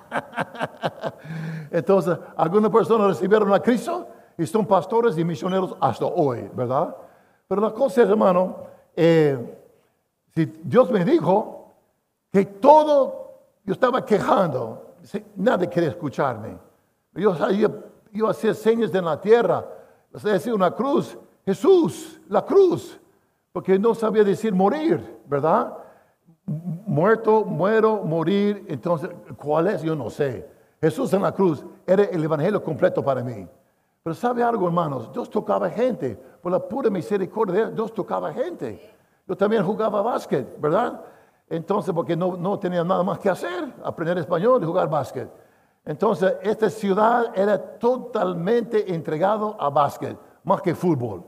Entonces, 1.70 2.18
algunas 2.36 2.70
personas 2.70 3.08
recibieron 3.08 3.52
a 3.52 3.60
Cristo 3.60 4.08
y 4.38 4.46
son 4.46 4.66
pastores 4.66 5.16
y 5.18 5.24
misioneros 5.24 5.74
hasta 5.80 6.06
hoy, 6.06 6.48
¿verdad? 6.54 6.94
Pero 7.48 7.60
la 7.60 7.72
cosa 7.72 8.02
es, 8.02 8.08
hermano, 8.08 8.56
eh, 8.94 9.38
si 10.34 10.44
Dios 10.62 10.90
me 10.90 11.04
dijo 11.04 11.74
que 12.32 12.44
todo, 12.46 13.34
yo 13.64 13.72
estaba 13.72 14.04
quejando, 14.04 14.94
nadie 15.36 15.68
quería 15.68 15.90
escucharme. 15.90 16.58
Yo, 17.14 17.34
yo 18.12 18.28
hacía 18.28 18.52
señas 18.52 18.94
en 18.94 19.04
la 19.04 19.20
tierra, 19.20 19.66
hacía 20.12 20.54
una 20.54 20.70
cruz, 20.70 21.16
Jesús, 21.44 22.20
la 22.28 22.44
cruz, 22.44 22.98
porque 23.52 23.78
no 23.78 23.94
sabía 23.94 24.24
decir 24.24 24.52
morir, 24.52 25.20
¿verdad? 25.26 25.72
Muerto, 26.46 27.44
muero, 27.44 28.02
morir, 28.04 28.64
entonces, 28.68 29.10
¿cuál 29.36 29.66
es? 29.66 29.82
Yo 29.82 29.96
no 29.96 30.08
sé. 30.10 30.48
Jesús 30.80 31.12
en 31.12 31.22
la 31.22 31.32
cruz 31.32 31.64
era 31.86 32.04
el 32.04 32.22
evangelio 32.22 32.62
completo 32.62 33.04
para 33.04 33.22
mí. 33.22 33.48
Pero 34.02 34.14
sabe 34.14 34.42
algo, 34.42 34.66
hermanos, 34.66 35.12
Dios 35.12 35.28
tocaba 35.28 35.68
gente. 35.68 36.16
Por 36.40 36.52
la 36.52 36.60
pura 36.60 36.88
misericordia, 36.88 37.70
Dios 37.70 37.92
tocaba 37.92 38.32
gente. 38.32 38.94
Yo 39.26 39.36
también 39.36 39.64
jugaba 39.64 40.00
básquet, 40.02 40.60
¿verdad? 40.60 41.02
Entonces, 41.48 41.92
porque 41.92 42.16
no, 42.16 42.36
no 42.36 42.58
tenía 42.58 42.84
nada 42.84 43.02
más 43.02 43.18
que 43.18 43.28
hacer, 43.28 43.72
aprender 43.82 44.18
español 44.18 44.62
y 44.62 44.66
jugar 44.66 44.88
básquet. 44.88 45.28
Entonces, 45.84 46.34
esta 46.42 46.70
ciudad 46.70 47.32
era 47.36 47.58
totalmente 47.78 48.92
entregado 48.94 49.56
a 49.58 49.70
básquet, 49.70 50.16
más 50.44 50.62
que 50.62 50.74
fútbol. 50.74 51.24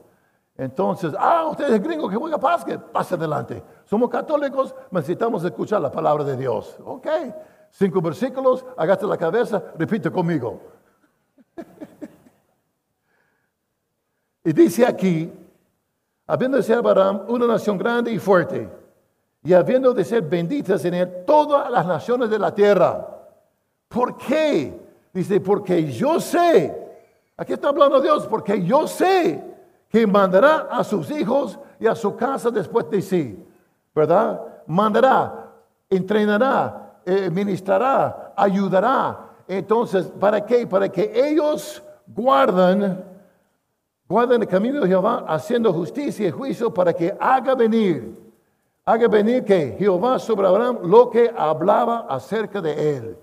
Entonces, 0.57 1.15
ah, 1.19 1.47
usted 1.51 1.73
es 1.73 1.83
gringo 1.83 2.09
que 2.09 2.17
juega 2.17 2.37
básquet, 2.37 2.81
pase 2.81 3.15
adelante. 3.15 3.63
Somos 3.89 4.11
católicos, 4.11 4.75
necesitamos 4.91 5.43
escuchar 5.45 5.81
la 5.81 5.91
palabra 5.91 6.23
de 6.23 6.37
Dios. 6.37 6.77
Ok, 6.85 7.07
cinco 7.71 8.03
versículos, 8.03 8.63
agaste 8.77 9.07
la 9.07 9.17
cabeza, 9.17 9.63
repite 9.79 10.11
conmigo. 10.11 10.61
Y 14.45 14.53
dice 14.53 14.85
aquí, 14.85 15.33
habiendo 16.27 16.59
de 16.59 16.63
ser 16.63 16.77
Abraham 16.77 17.23
una 17.29 17.47
nación 17.47 17.79
grande 17.79 18.13
y 18.13 18.19
fuerte, 18.19 18.69
y 19.43 19.55
habiendo 19.55 19.95
de 19.95 20.05
ser 20.05 20.21
benditas 20.21 20.85
en 20.85 20.93
él 20.93 21.25
todas 21.27 21.71
las 21.71 21.87
naciones 21.87 22.29
de 22.29 22.39
la 22.39 22.55
tierra. 22.55 23.09
¿Por 23.89 24.19
qué? 24.19 24.79
Dice, 25.15 25.41
porque 25.41 25.91
yo 25.91 26.21
sé, 26.21 26.77
aquí 27.39 27.55
está 27.55 27.71
hablando 27.71 28.03
Dios, 28.03 28.27
porque 28.27 28.63
yo 28.63 28.87
sé 28.87 29.43
que 29.89 30.07
mandará 30.07 30.69
a 30.71 30.85
sus 30.85 31.11
hijos 31.11 31.59
y 31.81 31.87
a 31.87 31.95
su 31.95 32.15
casa 32.17 32.51
después 32.51 32.91
de 32.91 33.01
sí, 33.01 33.48
¿verdad? 33.99 34.41
Mandará, 34.67 35.53
entrenará, 35.91 37.01
eh, 37.05 37.29
ministrará, 37.31 38.33
ayudará. 38.37 39.31
Entonces, 39.47 40.07
¿para 40.07 40.45
qué? 40.45 40.67
Para 40.67 40.89
que 40.89 41.11
ellos 41.15 41.83
guarden 42.07 43.05
Guarden 44.09 44.41
el 44.41 44.49
camino 44.49 44.81
de 44.81 44.89
Jehová 44.89 45.27
haciendo 45.29 45.71
justicia 45.71 46.27
y 46.27 46.31
juicio 46.31 46.73
para 46.73 46.95
que 46.95 47.15
haga 47.21 47.55
venir, 47.55 48.19
haga 48.87 49.07
venir 49.07 49.45
que 49.45 49.77
Jehová 49.79 50.19
sobre 50.19 50.47
Abraham 50.47 50.79
lo 50.85 51.11
que 51.11 51.31
hablaba 51.37 52.07
acerca 52.09 52.63
de 52.63 52.97
él. 52.97 53.19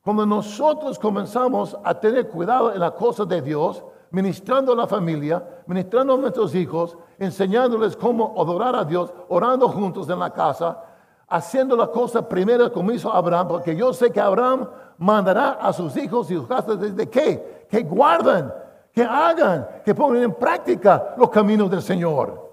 Cuando 0.00 0.24
nosotros 0.24 0.96
comenzamos 0.96 1.76
a 1.82 1.92
tener 1.92 2.28
cuidado 2.28 2.72
en 2.72 2.78
las 2.78 2.92
cosas 2.92 3.28
de 3.28 3.42
Dios, 3.42 3.82
ministrando 4.10 4.72
a 4.72 4.76
la 4.76 4.86
familia, 4.86 5.42
ministrando 5.66 6.14
a 6.14 6.16
nuestros 6.16 6.54
hijos, 6.54 6.96
enseñándoles 7.18 7.96
cómo 7.96 8.34
adorar 8.40 8.74
a 8.76 8.84
Dios, 8.84 9.12
orando 9.28 9.68
juntos 9.68 10.08
en 10.08 10.18
la 10.18 10.32
casa, 10.32 10.82
haciendo 11.28 11.76
la 11.76 11.88
cosa 11.88 12.26
primera 12.26 12.70
como 12.70 12.92
hizo 12.92 13.12
Abraham, 13.12 13.48
porque 13.48 13.76
yo 13.76 13.92
sé 13.92 14.10
que 14.10 14.20
Abraham 14.20 14.68
mandará 14.98 15.52
a 15.52 15.72
sus 15.72 15.96
hijos 15.96 16.30
y 16.30 16.34
sus 16.34 16.46
casas 16.46 16.80
desde 16.80 17.08
qué? 17.08 17.66
Que 17.70 17.82
guarden 17.82 18.50
que 18.98 19.04
hagan, 19.04 19.68
que 19.84 19.94
pongan 19.94 20.24
en 20.24 20.34
práctica 20.34 21.14
los 21.16 21.30
caminos 21.30 21.70
del 21.70 21.82
Señor. 21.82 22.50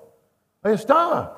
Ahí 0.62 0.74
está. 0.74 1.34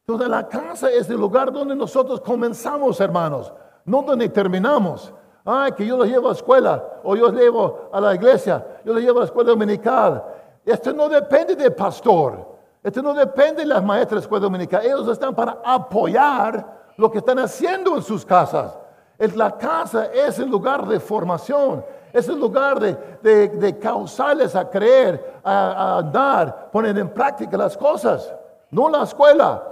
Entonces 0.00 0.28
la 0.28 0.46
casa 0.46 0.90
es 0.90 1.08
el 1.08 1.16
lugar 1.16 1.50
donde 1.50 1.74
nosotros 1.74 2.20
comenzamos, 2.20 3.00
hermanos, 3.00 3.50
no 3.86 4.02
donde 4.02 4.28
terminamos. 4.28 5.10
Ay, 5.44 5.72
que 5.72 5.84
yo 5.84 5.96
lo 5.96 6.04
llevo 6.04 6.28
a 6.28 6.30
la 6.30 6.36
escuela 6.36 6.84
o 7.02 7.16
yo 7.16 7.28
lo 7.28 7.38
llevo 7.38 7.90
a 7.92 8.00
la 8.00 8.14
iglesia, 8.14 8.64
yo 8.84 8.92
lo 8.92 9.00
llevo 9.00 9.18
a 9.18 9.20
la 9.20 9.26
escuela 9.26 9.50
dominical. 9.50 10.22
Esto 10.64 10.92
no 10.92 11.08
depende 11.08 11.56
del 11.56 11.72
pastor, 11.74 12.46
esto 12.82 13.02
no 13.02 13.12
depende 13.12 13.62
de 13.62 13.66
las 13.66 13.82
maestras 13.82 14.10
de 14.10 14.16
la 14.16 14.20
escuela 14.22 14.42
dominical. 14.44 14.84
Ellos 14.84 15.08
están 15.08 15.34
para 15.34 15.58
apoyar 15.64 16.92
lo 16.96 17.10
que 17.10 17.18
están 17.18 17.38
haciendo 17.38 17.96
en 17.96 18.02
sus 18.02 18.24
casas. 18.24 18.78
La 19.18 19.56
casa 19.56 20.06
es 20.06 20.38
el 20.38 20.48
lugar 20.48 20.86
de 20.86 20.98
formación, 20.98 21.84
es 22.12 22.28
el 22.28 22.40
lugar 22.40 22.80
de, 22.80 23.78
causarles 23.80 24.56
a 24.56 24.68
creer, 24.68 25.40
a, 25.44 25.98
a, 25.98 26.02
dar, 26.02 26.70
poner 26.70 26.98
en 26.98 27.08
práctica 27.08 27.56
las 27.56 27.76
cosas, 27.76 28.32
no 28.70 28.88
la 28.88 29.04
escuela. 29.04 29.62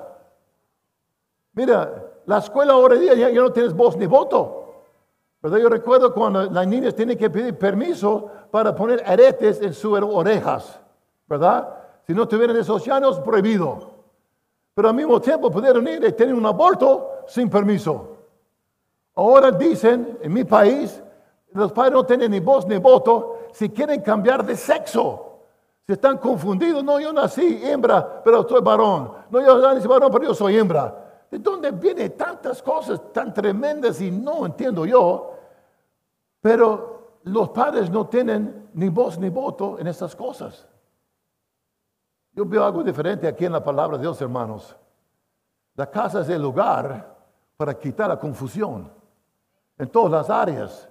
Mira, 1.52 2.10
la 2.26 2.38
escuela 2.38 2.74
ahora 2.74 2.94
día 2.94 3.14
ya, 3.14 3.28
no 3.30 3.50
tienes 3.50 3.74
voz 3.74 3.96
ni 3.96 4.06
voto. 4.06 4.59
¿Verdad? 5.42 5.58
Yo 5.58 5.68
recuerdo 5.68 6.12
cuando 6.12 6.44
las 6.44 6.66
niñas 6.66 6.94
tienen 6.94 7.16
que 7.16 7.30
pedir 7.30 7.56
permiso 7.56 8.30
para 8.50 8.74
poner 8.74 9.02
aretes 9.06 9.60
en 9.62 9.72
sus 9.72 9.98
orejas, 10.00 10.78
¿verdad? 11.26 11.76
Si 12.06 12.12
no 12.12 12.28
tuvieran 12.28 12.56
esos 12.56 12.84
llanos, 12.84 13.20
prohibido. 13.20 13.90
pero 14.74 14.88
al 14.88 14.94
mismo 14.94 15.20
tiempo 15.20 15.50
pudieron 15.50 15.86
ir 15.88 16.04
y 16.04 16.12
tener 16.12 16.34
un 16.34 16.44
aborto 16.46 17.24
sin 17.26 17.48
permiso. 17.48 18.16
Ahora 19.14 19.50
dicen, 19.50 20.18
en 20.22 20.32
mi 20.32 20.44
país, 20.44 21.02
los 21.52 21.72
padres 21.72 21.92
no 21.92 22.04
tienen 22.04 22.30
ni 22.30 22.40
voz 22.40 22.66
ni 22.66 22.78
voto 22.78 23.38
si 23.52 23.68
quieren 23.70 24.00
cambiar 24.00 24.44
de 24.44 24.56
sexo. 24.56 25.26
Si 25.86 25.92
están 25.92 26.18
confundidos, 26.18 26.84
no, 26.84 27.00
yo 27.00 27.12
nací 27.12 27.60
hembra, 27.62 28.22
pero 28.22 28.46
soy 28.48 28.60
varón. 28.60 29.12
No, 29.30 29.40
yo 29.40 29.58
nací 29.60 29.86
varón, 29.88 30.10
pero 30.12 30.24
yo 30.24 30.34
soy 30.34 30.56
hembra. 30.56 31.24
¿De 31.30 31.38
dónde 31.38 31.70
vienen 31.70 32.16
tantas 32.16 32.62
cosas 32.62 33.00
tan 33.12 33.32
tremendas 33.32 34.00
y 34.00 34.10
no 34.10 34.46
entiendo 34.46 34.86
yo? 34.86 35.29
Pero 36.40 37.18
los 37.24 37.50
padres 37.50 37.90
no 37.90 38.06
tienen 38.06 38.70
ni 38.74 38.88
voz 38.88 39.18
ni 39.18 39.28
voto 39.28 39.78
en 39.78 39.86
estas 39.86 40.16
cosas. 40.16 40.66
Yo 42.32 42.44
veo 42.44 42.64
algo 42.64 42.82
diferente 42.82 43.26
aquí 43.26 43.44
en 43.44 43.52
la 43.52 43.62
palabra 43.62 43.96
de 43.96 44.02
Dios, 44.02 44.20
hermanos. 44.22 44.76
La 45.74 45.90
casa 45.90 46.20
es 46.20 46.28
el 46.28 46.40
lugar 46.40 47.16
para 47.56 47.74
quitar 47.78 48.08
la 48.08 48.18
confusión 48.18 48.90
en 49.76 49.88
todas 49.88 50.12
las 50.12 50.30
áreas, 50.30 50.88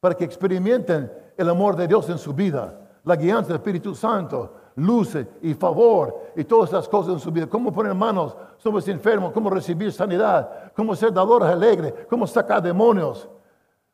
para 0.00 0.14
que 0.14 0.24
experimenten 0.24 1.10
el 1.36 1.48
amor 1.48 1.76
de 1.76 1.86
Dios 1.86 2.08
en 2.10 2.18
su 2.18 2.32
vida, 2.34 2.90
la 3.04 3.16
guianza 3.16 3.48
del 3.48 3.56
Espíritu 3.56 3.94
Santo, 3.94 4.54
luces 4.76 5.26
y 5.42 5.54
favor 5.54 6.32
y 6.36 6.44
todas 6.44 6.70
esas 6.70 6.88
cosas 6.88 7.14
en 7.14 7.20
su 7.20 7.30
vida. 7.30 7.46
Cómo 7.46 7.72
poner 7.72 7.94
manos 7.94 8.36
sobre 8.58 8.76
los 8.76 8.88
enfermos, 8.88 9.32
cómo 9.32 9.50
recibir 9.50 9.92
sanidad, 9.92 10.72
cómo 10.74 10.94
ser 10.96 11.12
dadores 11.12 11.48
alegres, 11.48 11.94
cómo 12.08 12.26
sacar 12.26 12.62
demonios. 12.62 13.28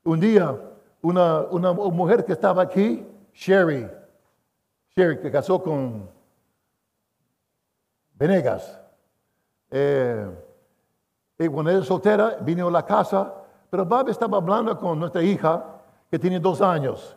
Un 0.05 0.21
día, 0.21 0.57
una, 1.03 1.41
una 1.43 1.73
mujer 1.73 2.25
que 2.25 2.33
estaba 2.33 2.63
aquí, 2.63 3.07
Sherry, 3.33 3.89
Sherry, 4.97 5.21
que 5.21 5.31
casó 5.31 5.63
con 5.63 6.11
Venegas. 8.15 8.81
Eh, 9.71 10.29
y 11.39 11.49
cuando 11.49 11.71
era 11.71 11.83
soltera, 11.83 12.39
vino 12.41 12.67
a 12.67 12.71
la 12.71 12.85
casa, 12.85 13.33
pero 13.71 13.85
Bob 13.85 14.09
estaba 14.09 14.39
hablando 14.39 14.77
con 14.79 14.99
nuestra 14.99 15.23
hija, 15.23 15.65
que 16.11 16.19
tiene 16.19 16.41
dos 16.41 16.61
años, 16.61 17.17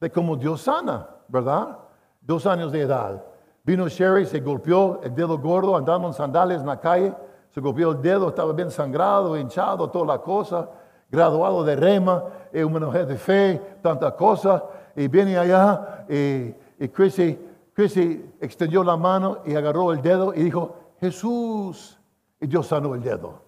de 0.00 0.10
cómo 0.10 0.36
Dios 0.36 0.62
sana, 0.62 1.08
¿verdad? 1.28 1.78
Dos 2.20 2.46
años 2.46 2.72
de 2.72 2.82
edad. 2.82 3.24
Vino 3.62 3.88
Sherry, 3.88 4.26
se 4.26 4.40
golpeó 4.40 5.00
el 5.02 5.14
dedo 5.14 5.38
gordo, 5.38 5.76
andando 5.76 6.08
en 6.08 6.14
sandalias 6.14 6.60
en 6.60 6.66
la 6.66 6.80
calle, 6.80 7.14
se 7.50 7.60
golpeó 7.60 7.92
el 7.92 8.02
dedo, 8.02 8.28
estaba 8.28 8.52
bien 8.52 8.70
sangrado, 8.70 9.38
hinchado, 9.38 9.88
toda 9.88 10.04
la 10.04 10.18
cosa, 10.20 10.68
graduado 11.08 11.64
de 11.64 11.76
rema, 11.76 12.24
y 12.54 12.62
una 12.62 12.86
mujer 12.86 13.06
de 13.06 13.16
fe, 13.16 13.60
tanta 13.82 14.14
cosa, 14.16 14.64
y 14.96 15.08
viene 15.08 15.36
allá, 15.36 16.06
y, 16.08 16.54
y 16.78 16.88
Chrissy 16.88 17.38
Chrissy 17.74 18.24
extendió 18.40 18.84
la 18.84 18.96
mano 18.96 19.38
y 19.44 19.54
agarró 19.56 19.92
el 19.92 20.00
dedo 20.00 20.32
y 20.32 20.44
dijo, 20.44 20.76
Jesús. 21.00 21.98
Y 22.40 22.46
Dios 22.46 22.68
sanó 22.68 22.94
el 22.94 23.02
dedo. 23.02 23.42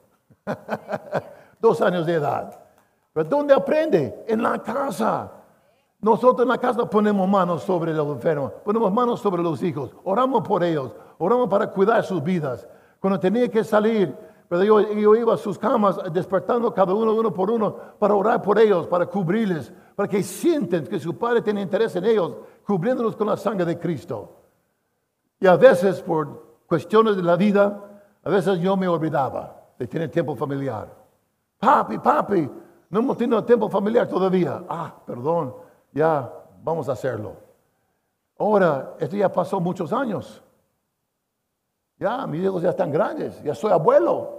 Dos 1.60 1.80
años 1.80 2.04
de 2.06 2.14
edad. 2.14 2.60
¿Pero 3.12 3.28
dónde 3.28 3.54
aprende? 3.54 4.24
En 4.26 4.42
la 4.42 4.58
casa. 4.62 5.30
Nosotros 6.00 6.42
en 6.42 6.48
la 6.48 6.58
casa 6.58 6.88
ponemos 6.90 7.28
manos 7.28 7.62
sobre 7.62 7.94
los 7.94 8.06
enfermos, 8.08 8.52
ponemos 8.64 8.92
manos 8.92 9.20
sobre 9.20 9.42
los 9.42 9.62
hijos, 9.62 9.90
oramos 10.04 10.46
por 10.46 10.62
ellos, 10.62 10.92
oramos 11.16 11.48
para 11.48 11.70
cuidar 11.70 12.04
sus 12.04 12.22
vidas. 12.22 12.68
Cuando 13.00 13.18
tenía 13.18 13.48
que 13.48 13.64
salir, 13.64 14.14
pero 14.48 14.62
yo, 14.62 15.14
iba 15.16 15.34
a 15.34 15.36
sus 15.36 15.58
camas 15.58 15.98
despertando 16.12 16.72
cada 16.72 16.94
uno, 16.94 17.14
uno 17.14 17.32
por 17.32 17.50
uno, 17.50 17.74
para 17.98 18.14
orar 18.14 18.42
por 18.42 18.58
ellos, 18.58 18.86
para 18.86 19.06
cubrirles, 19.06 19.72
para 19.94 20.08
que 20.08 20.22
sienten 20.22 20.86
que 20.86 21.00
su 21.00 21.16
Padre 21.18 21.42
tiene 21.42 21.62
interés 21.62 21.96
en 21.96 22.04
ellos, 22.04 22.36
cubriéndolos 22.64 23.16
con 23.16 23.26
la 23.26 23.36
sangre 23.36 23.64
de 23.64 23.78
Cristo. 23.78 24.36
Y 25.40 25.46
a 25.46 25.56
veces, 25.56 26.00
por 26.00 26.62
cuestiones 26.66 27.16
de 27.16 27.22
la 27.22 27.36
vida, 27.36 27.82
a 28.22 28.30
veces 28.30 28.60
yo 28.60 28.76
me 28.76 28.86
olvidaba 28.86 29.62
de 29.78 29.86
tener 29.86 30.10
tiempo 30.10 30.36
familiar. 30.36 30.94
Papi, 31.58 31.98
papi, 31.98 32.48
no 32.90 33.00
hemos 33.00 33.18
tenido 33.18 33.42
tiempo 33.44 33.68
familiar 33.68 34.06
todavía. 34.06 34.62
Ah, 34.68 34.94
perdón, 35.04 35.54
ya 35.92 36.32
vamos 36.62 36.88
a 36.88 36.92
hacerlo. 36.92 37.36
Ahora, 38.38 38.94
esto 39.00 39.16
ya 39.16 39.32
pasó 39.32 39.60
muchos 39.60 39.92
años. 39.92 40.42
Ya, 41.98 42.26
mis 42.26 42.42
hijos 42.42 42.62
ya 42.62 42.70
están 42.70 42.90
grandes, 42.90 43.42
ya 43.42 43.54
soy 43.54 43.72
abuelo. 43.72 44.36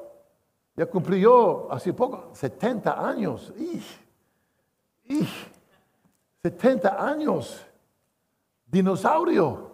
Ya 0.75 0.85
cumplí 0.85 1.19
yo 1.19 1.67
hace 1.71 1.91
poco 1.91 2.29
70 2.33 3.07
años. 3.07 3.51
¡Ih! 3.57 3.83
¡Ih! 5.05 5.27
70 6.43 7.03
años. 7.03 7.65
Dinosaurio. 8.67 9.71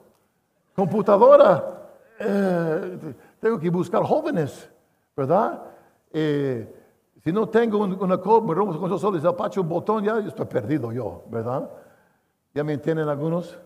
Computadora. 0.73 1.91
Eh, 2.19 3.15
tengo 3.39 3.59
que 3.59 3.69
buscar 3.69 4.01
jóvenes, 4.03 4.69
¿verdad? 5.15 5.61
Eh, 6.11 6.73
si 7.21 7.31
no 7.33 7.49
tengo 7.49 7.79
una 7.79 8.17
copa, 8.17 8.47
me 8.47 8.53
rompo 8.53 8.77
con 8.79 8.85
esos 8.85 9.01
soles, 9.01 9.25
apacho 9.25 9.61
un 9.61 9.69
botón, 9.69 10.03
ya 10.03 10.19
estoy 10.19 10.45
perdido 10.45 10.91
yo, 10.91 11.23
¿verdad? 11.29 11.69
¿Ya 12.53 12.63
me 12.63 12.73
entienden 12.73 13.09
algunos? 13.09 13.57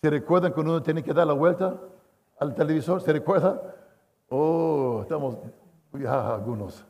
¿Se 0.00 0.10
recuerdan 0.10 0.52
cuando 0.52 0.72
uno 0.72 0.82
tiene 0.82 1.02
que 1.02 1.12
dar 1.12 1.26
la 1.26 1.32
vuelta 1.32 1.76
al 2.38 2.54
televisor? 2.54 3.00
¿Se 3.02 3.12
recuerda? 3.12 3.60
Oh, 4.28 5.00
estamos 5.02 5.38
ya 5.94 6.34
algunos. 6.34 6.84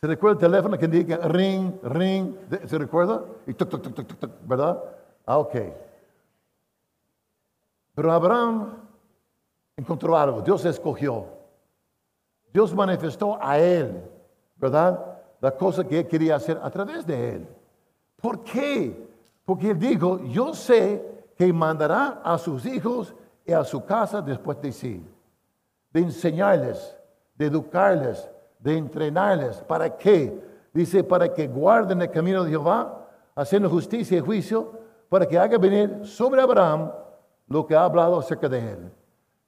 ¿Se 0.00 0.06
recuerda 0.06 0.34
el 0.34 0.38
teléfono 0.38 0.78
que 0.78 0.88
dice 0.88 1.18
ring, 1.28 1.74
ring? 1.82 2.34
¿Se 2.64 2.78
recuerda? 2.78 3.22
Y 3.46 3.52
toc, 3.52 3.68
toc, 3.68 3.92
toc, 3.92 4.06
toc, 4.18 4.30
¿verdad? 4.46 4.82
Ah, 5.26 5.36
ok. 5.36 5.54
Pero 7.94 8.10
Abraham 8.10 8.76
encontró 9.76 10.16
algo. 10.16 10.40
Dios 10.40 10.64
escogió. 10.64 11.26
Dios 12.50 12.74
manifestó 12.74 13.38
a 13.38 13.58
él, 13.58 14.02
¿verdad? 14.56 15.18
La 15.40 15.54
cosa 15.54 15.86
que 15.86 15.98
él 15.98 16.08
quería 16.08 16.36
hacer 16.36 16.58
a 16.62 16.70
través 16.70 17.06
de 17.06 17.34
él. 17.34 17.48
¿Por 18.16 18.42
qué? 18.42 19.08
Porque 19.44 19.72
él 19.72 19.78
dijo, 19.78 20.24
yo 20.24 20.54
sé 20.54 21.09
que 21.40 21.54
mandará 21.54 22.20
a 22.22 22.36
sus 22.36 22.66
hijos 22.66 23.14
y 23.46 23.52
a 23.52 23.64
su 23.64 23.82
casa 23.82 24.20
después 24.20 24.60
de 24.60 24.72
sí, 24.72 25.02
de 25.90 26.00
enseñarles, 26.00 26.94
de 27.34 27.46
educarles, 27.46 28.30
de 28.58 28.76
entrenarles. 28.76 29.56
¿Para 29.62 29.96
qué? 29.96 30.38
Dice, 30.70 31.02
para 31.02 31.32
que 31.32 31.48
guarden 31.48 32.02
el 32.02 32.10
camino 32.10 32.44
de 32.44 32.50
Jehová, 32.50 33.08
haciendo 33.34 33.70
justicia 33.70 34.18
y 34.18 34.20
juicio, 34.20 34.80
para 35.08 35.24
que 35.24 35.38
haga 35.38 35.56
venir 35.56 36.02
sobre 36.04 36.42
Abraham 36.42 36.92
lo 37.48 37.66
que 37.66 37.74
ha 37.74 37.84
hablado 37.84 38.18
acerca 38.18 38.46
de 38.46 38.72
él. 38.72 38.92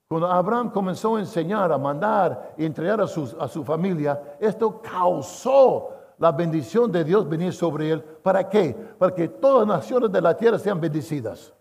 Cuando 0.08 0.28
Abraham 0.28 0.70
comenzó 0.70 1.16
a 1.16 1.20
enseñar, 1.20 1.70
a 1.70 1.76
mandar 1.76 2.54
y 2.56 2.64
a, 2.64 2.94
a 2.94 3.48
su 3.48 3.64
familia, 3.66 4.38
esto 4.40 4.80
causó 4.80 5.90
la 6.16 6.32
bendición 6.32 6.90
de 6.90 7.04
Dios 7.04 7.28
venir 7.28 7.52
sobre 7.52 7.90
él. 7.90 8.02
¿Para 8.02 8.48
qué? 8.48 8.74
Para 8.98 9.14
que 9.14 9.28
todas 9.28 9.68
las 9.68 9.76
naciones 9.76 10.10
de 10.10 10.22
la 10.22 10.34
tierra 10.34 10.58
sean 10.58 10.80
bendecidas. 10.80 11.52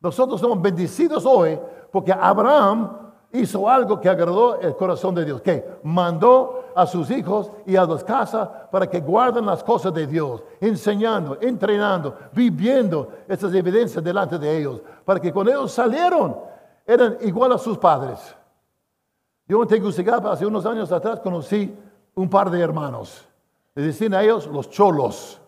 Nosotros 0.00 0.40
somos 0.40 0.60
bendecidos 0.60 1.26
hoy 1.26 1.58
porque 1.92 2.12
Abraham 2.12 3.10
hizo 3.32 3.68
algo 3.68 4.00
que 4.00 4.08
agradó 4.08 4.58
el 4.60 4.74
corazón 4.74 5.14
de 5.14 5.24
Dios, 5.24 5.40
que 5.40 5.64
mandó 5.84 6.64
a 6.74 6.86
sus 6.86 7.10
hijos 7.10 7.50
y 7.66 7.76
a 7.76 7.84
las 7.84 8.02
casas 8.02 8.48
para 8.70 8.88
que 8.88 9.00
guarden 9.00 9.46
las 9.46 9.62
cosas 9.62 9.92
de 9.94 10.06
Dios, 10.06 10.42
enseñando, 10.60 11.38
entrenando, 11.40 12.16
viviendo 12.32 13.08
estas 13.28 13.54
evidencias 13.54 14.02
delante 14.02 14.38
de 14.38 14.58
ellos, 14.58 14.80
para 15.04 15.20
que 15.20 15.32
cuando 15.32 15.52
ellos 15.52 15.70
salieron 15.70 16.36
eran 16.86 17.18
igual 17.20 17.52
a 17.52 17.58
sus 17.58 17.78
padres. 17.78 18.34
Yo 19.46 19.62
en 19.62 19.68
Tegucigalpa 19.68 20.32
hace 20.32 20.46
unos 20.46 20.64
años 20.66 20.90
atrás 20.90 21.20
conocí 21.20 21.76
un 22.14 22.28
par 22.28 22.50
de 22.50 22.60
hermanos. 22.60 23.26
Le 23.74 23.82
decían 23.82 24.14
a 24.14 24.22
ellos 24.22 24.46
los 24.46 24.70
cholos. 24.70 25.40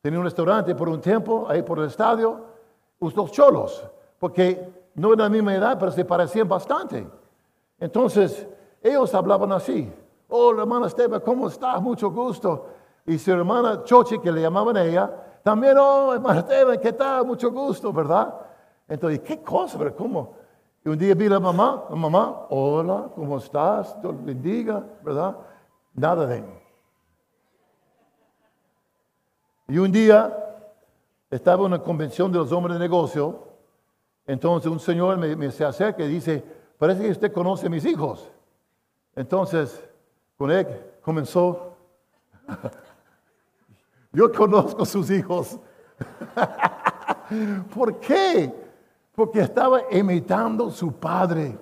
Tenía 0.00 0.18
un 0.18 0.24
restaurante 0.24 0.74
por 0.74 0.88
un 0.88 1.00
tiempo 1.00 1.46
ahí 1.48 1.62
por 1.62 1.78
el 1.78 1.86
estadio 1.86 2.48
los 3.00 3.32
cholos, 3.32 3.84
porque 4.18 4.68
no 4.94 5.08
eran 5.08 5.18
la 5.18 5.28
misma 5.28 5.54
edad, 5.54 5.78
pero 5.78 5.92
se 5.92 6.04
parecían 6.04 6.48
bastante. 6.48 7.06
Entonces, 7.78 8.46
ellos 8.82 9.14
hablaban 9.14 9.52
así. 9.52 9.92
Oh, 10.28 10.50
hermana 10.50 10.86
Esteban, 10.86 11.20
¿cómo 11.20 11.48
estás? 11.48 11.80
Mucho 11.80 12.10
gusto. 12.10 12.66
Y 13.06 13.18
su 13.18 13.32
hermana 13.32 13.82
Chochi, 13.84 14.18
que 14.18 14.30
le 14.30 14.42
llamaban 14.42 14.76
a 14.76 14.84
ella, 14.84 15.10
también, 15.42 15.76
oh, 15.78 16.12
hermana 16.12 16.40
Esteban, 16.40 16.78
¿qué 16.80 16.92
tal? 16.92 17.24
Mucho 17.24 17.50
gusto, 17.50 17.92
¿verdad? 17.92 18.34
Entonces, 18.86 19.20
¿qué 19.20 19.42
cosa? 19.42 19.78
¿Pero 19.78 19.94
cómo? 19.94 20.34
Y 20.84 20.88
un 20.88 20.98
día 20.98 21.14
vi 21.14 21.26
a 21.26 21.30
la 21.30 21.40
mamá, 21.40 21.84
la 21.88 21.96
mamá, 21.96 22.46
hola, 22.50 23.10
¿cómo 23.14 23.38
estás? 23.38 24.00
Dios 24.00 24.14
bendiga, 24.24 24.84
¿verdad? 25.02 25.36
Nada 25.94 26.26
de 26.26 26.44
Y 29.68 29.78
un 29.78 29.92
día 29.92 30.47
estaba 31.30 31.60
en 31.60 31.72
una 31.72 31.82
convención 31.82 32.32
de 32.32 32.38
los 32.38 32.52
hombres 32.52 32.74
de 32.74 32.80
negocio, 32.80 33.48
entonces 34.26 34.70
un 34.70 34.80
señor 34.80 35.16
me, 35.16 35.50
se 35.50 35.64
acerca 35.64 36.04
y 36.04 36.08
dice, 36.08 36.44
parece 36.78 37.02
que 37.02 37.10
usted 37.10 37.32
conoce 37.32 37.66
a 37.66 37.70
mis 37.70 37.84
hijos. 37.84 38.30
Entonces, 39.14 39.82
con 40.36 40.50
comenzó, 41.00 41.76
yo 44.12 44.32
conozco 44.32 44.82
a 44.82 44.86
sus 44.86 45.10
hijos. 45.10 45.58
¿Por 47.74 47.98
qué? 48.00 48.52
porque 49.18 49.40
estaba 49.40 49.80
imitando 49.90 50.70
su 50.70 50.92
padre. 50.92 51.58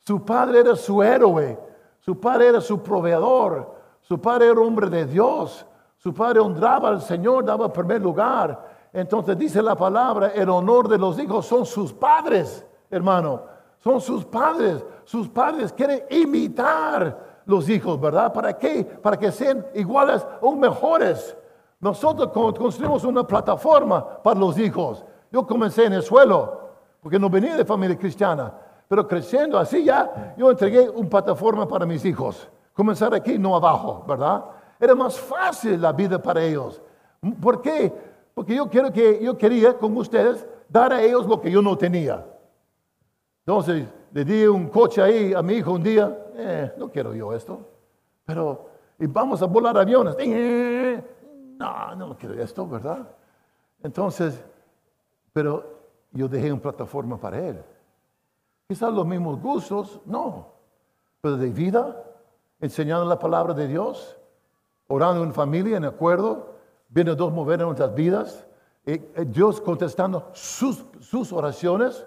Su 0.00 0.24
padre 0.24 0.58
era 0.58 0.74
su 0.74 1.00
héroe, 1.00 1.56
su 2.00 2.18
padre 2.18 2.48
era 2.48 2.60
su 2.60 2.82
proveedor, 2.82 3.72
su 4.00 4.20
padre 4.20 4.48
era 4.48 4.60
hombre 4.60 4.90
de 4.90 5.06
Dios, 5.06 5.64
su 5.96 6.12
padre 6.12 6.40
honraba 6.40 6.88
al 6.88 7.00
Señor, 7.00 7.44
daba 7.44 7.72
primer 7.72 8.02
lugar. 8.02 8.71
Entonces 8.92 9.38
dice 9.38 9.62
la 9.62 9.74
palabra, 9.74 10.28
el 10.28 10.48
honor 10.50 10.88
de 10.88 10.98
los 10.98 11.18
hijos 11.18 11.46
son 11.46 11.64
sus 11.64 11.92
padres, 11.92 12.66
hermano, 12.90 13.42
son 13.78 14.00
sus 14.00 14.24
padres. 14.24 14.84
Sus 15.04 15.28
padres 15.28 15.72
quieren 15.72 16.04
imitar 16.10 17.42
los 17.46 17.68
hijos, 17.68 18.00
¿verdad? 18.00 18.32
¿Para 18.32 18.56
qué? 18.56 18.84
Para 18.84 19.18
que 19.18 19.32
sean 19.32 19.66
iguales 19.74 20.24
o 20.40 20.54
mejores. 20.54 21.36
Nosotros 21.80 22.30
construimos 22.56 23.02
una 23.04 23.26
plataforma 23.26 24.22
para 24.22 24.38
los 24.38 24.56
hijos. 24.58 25.04
Yo 25.32 25.44
comencé 25.44 25.86
en 25.86 25.94
el 25.94 26.02
suelo, 26.02 26.60
porque 27.00 27.18
no 27.18 27.28
venía 27.28 27.56
de 27.56 27.64
familia 27.64 27.98
cristiana, 27.98 28.52
pero 28.86 29.08
creciendo 29.08 29.58
así 29.58 29.84
ya, 29.84 30.34
yo 30.36 30.50
entregué 30.50 30.88
una 30.88 31.08
plataforma 31.08 31.66
para 31.66 31.84
mis 31.84 32.04
hijos. 32.04 32.48
Comenzar 32.72 33.12
aquí, 33.14 33.38
no 33.38 33.56
abajo, 33.56 34.04
¿verdad? 34.06 34.44
Era 34.78 34.94
más 34.94 35.18
fácil 35.18 35.80
la 35.80 35.92
vida 35.92 36.22
para 36.22 36.42
ellos. 36.42 36.80
¿Por 37.40 37.60
qué? 37.60 37.92
Porque 38.34 38.54
yo, 38.54 38.68
quiero 38.68 38.92
que, 38.92 39.22
yo 39.22 39.36
quería 39.36 39.76
con 39.76 39.96
ustedes 39.96 40.46
dar 40.68 40.92
a 40.92 41.02
ellos 41.02 41.26
lo 41.26 41.40
que 41.40 41.50
yo 41.50 41.60
no 41.60 41.76
tenía. 41.76 42.26
Entonces, 43.40 43.86
le 44.12 44.24
di 44.24 44.46
un 44.46 44.68
coche 44.68 45.02
ahí 45.02 45.34
a 45.34 45.42
mi 45.42 45.54
hijo 45.54 45.72
un 45.72 45.82
día, 45.82 46.16
eh, 46.34 46.72
no 46.78 46.90
quiero 46.90 47.14
yo 47.14 47.32
esto, 47.32 47.60
pero 48.24 48.72
y 49.02 49.06
vamos 49.08 49.42
a 49.42 49.46
volar 49.46 49.76
aviones. 49.76 50.14
Eh, 50.20 51.02
no, 51.58 51.96
no 51.96 52.16
quiero 52.16 52.40
esto, 52.40 52.68
¿verdad? 52.68 53.08
Entonces, 53.82 54.40
pero 55.32 55.64
yo 56.12 56.28
dejé 56.28 56.52
una 56.52 56.62
plataforma 56.62 57.18
para 57.18 57.38
él. 57.40 57.62
Quizás 58.68 58.92
los 58.92 59.04
mismos 59.04 59.40
gustos, 59.40 60.00
no, 60.06 60.52
pero 61.20 61.36
de 61.36 61.50
vida, 61.50 62.00
enseñando 62.60 63.04
la 63.04 63.18
palabra 63.18 63.54
de 63.54 63.66
Dios, 63.66 64.16
orando 64.86 65.24
en 65.24 65.34
familia, 65.34 65.78
en 65.78 65.84
acuerdo, 65.84 66.51
viendo 66.92 67.14
Dios 67.14 67.32
mover 67.32 67.60
en 67.60 67.66
nuestras 67.66 67.94
vidas, 67.94 68.46
y 68.84 68.92
eh, 68.92 69.24
Dios 69.26 69.60
contestando 69.60 70.30
sus, 70.32 71.32
oraciones, 71.32 72.04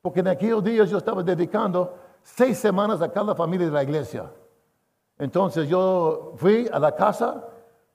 porque 0.00 0.20
en 0.20 0.28
aquellos 0.28 0.64
días 0.64 0.88
yo 0.88 0.98
estaba 0.98 1.22
dedicando 1.22 1.94
seis 2.22 2.58
semanas 2.58 3.02
a 3.02 3.10
cada 3.10 3.34
familia 3.34 3.66
de 3.66 3.72
la 3.72 3.82
iglesia. 3.82 4.30
Entonces 5.18 5.68
yo 5.68 6.34
fui 6.36 6.68
a 6.72 6.78
la 6.78 6.94
casa 6.94 7.44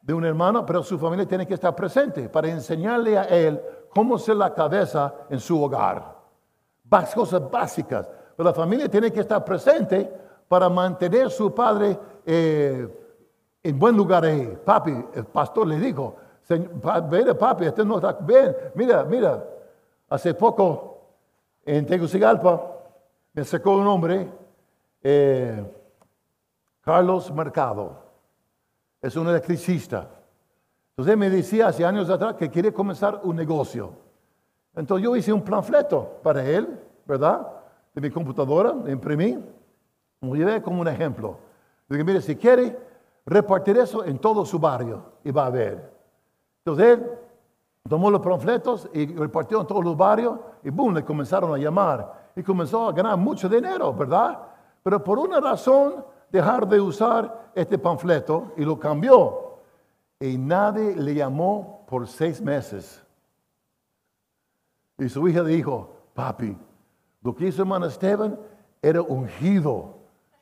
de 0.01 0.13
un 0.13 0.25
hermano, 0.25 0.65
pero 0.65 0.83
su 0.83 0.97
familia 0.97 1.27
tiene 1.27 1.47
que 1.47 1.53
estar 1.53 1.75
presente 1.75 2.27
para 2.29 2.49
enseñarle 2.49 3.17
a 3.17 3.23
él 3.23 3.61
cómo 3.89 4.17
ser 4.17 4.35
la 4.35 4.53
cabeza 4.53 5.13
en 5.29 5.39
su 5.39 5.61
hogar. 5.61 6.19
Cosas 7.15 7.49
básicas. 7.49 8.09
Pero 8.35 8.49
la 8.49 8.53
familia 8.53 8.89
tiene 8.89 9.11
que 9.11 9.21
estar 9.21 9.43
presente 9.45 10.11
para 10.47 10.67
mantener 10.69 11.27
a 11.27 11.29
su 11.29 11.53
padre 11.53 11.97
eh, 12.25 13.00
en 13.63 13.79
buen 13.79 13.95
lugar. 13.95 14.25
Papi, 14.65 15.05
el 15.13 15.25
pastor 15.25 15.67
le 15.67 15.79
dijo, 15.79 16.15
mira 17.09 17.37
papi, 17.37 17.65
este 17.65 17.85
no 17.85 17.97
está 17.97 18.13
bien. 18.13 18.55
Mira, 18.75 19.03
mira, 19.03 19.43
hace 20.09 20.33
poco 20.33 20.91
en 21.65 21.85
Tegucigalpa 21.85 22.71
me 23.33 23.43
sacó 23.43 23.75
un 23.77 23.87
hombre, 23.87 24.29
eh, 25.03 25.63
Carlos 26.81 27.31
Mercado, 27.33 28.03
es 29.01 29.15
un 29.15 29.27
electricista. 29.27 30.07
Entonces 30.89 31.17
me 31.17 31.29
decía 31.29 31.67
hace 31.67 31.85
años 31.85 32.09
atrás 32.09 32.35
que 32.35 32.49
quiere 32.49 32.73
comenzar 32.73 33.21
un 33.23 33.35
negocio. 33.35 33.93
Entonces 34.75 35.03
yo 35.03 35.15
hice 35.15 35.31
un 35.31 35.43
panfleto 35.43 36.19
para 36.21 36.43
él, 36.45 36.79
¿verdad? 37.05 37.47
De 37.93 38.01
mi 38.01 38.09
computadora, 38.09 38.73
imprimí, 38.87 39.37
lo 40.21 40.35
llevé 40.35 40.61
como 40.61 40.81
un 40.81 40.87
ejemplo. 40.87 41.37
Dije, 41.87 42.03
mire, 42.03 42.21
si 42.21 42.35
quiere, 42.35 42.77
repartir 43.25 43.77
eso 43.77 44.03
en 44.03 44.17
todo 44.19 44.45
su 44.45 44.59
barrio 44.59 45.03
y 45.23 45.31
va 45.31 45.45
a 45.45 45.49
ver. 45.49 45.91
Entonces 46.59 46.99
él 46.99 47.11
tomó 47.87 48.09
los 48.09 48.21
panfletos 48.21 48.89
y 48.93 49.07
repartió 49.15 49.61
en 49.61 49.67
todos 49.67 49.83
los 49.83 49.97
barrios 49.97 50.39
y 50.63 50.69
boom, 50.69 50.93
le 50.95 51.03
comenzaron 51.03 51.53
a 51.53 51.57
llamar. 51.57 52.31
Y 52.35 52.43
comenzó 52.43 52.87
a 52.87 52.93
ganar 52.93 53.17
mucho 53.17 53.49
dinero, 53.49 53.93
¿verdad? 53.93 54.39
Pero 54.83 55.03
por 55.03 55.19
una 55.19 55.39
razón, 55.39 56.05
dejar 56.31 56.67
de 56.67 56.79
usar 56.79 57.51
este 57.53 57.77
panfleto 57.77 58.53
y 58.57 58.63
lo 58.63 58.79
cambió 58.79 59.57
y 60.19 60.37
nadie 60.37 60.95
le 60.95 61.15
llamó 61.15 61.83
por 61.87 62.07
seis 62.07 62.41
meses. 62.41 63.03
Y 64.97 65.09
su 65.09 65.27
hija 65.27 65.43
dijo, 65.43 65.95
papi, 66.13 66.55
lo 67.21 67.35
que 67.35 67.47
hizo 67.47 67.63
hermano 67.63 67.87
Esteban 67.87 68.39
era 68.81 69.01
ungido. 69.01 69.95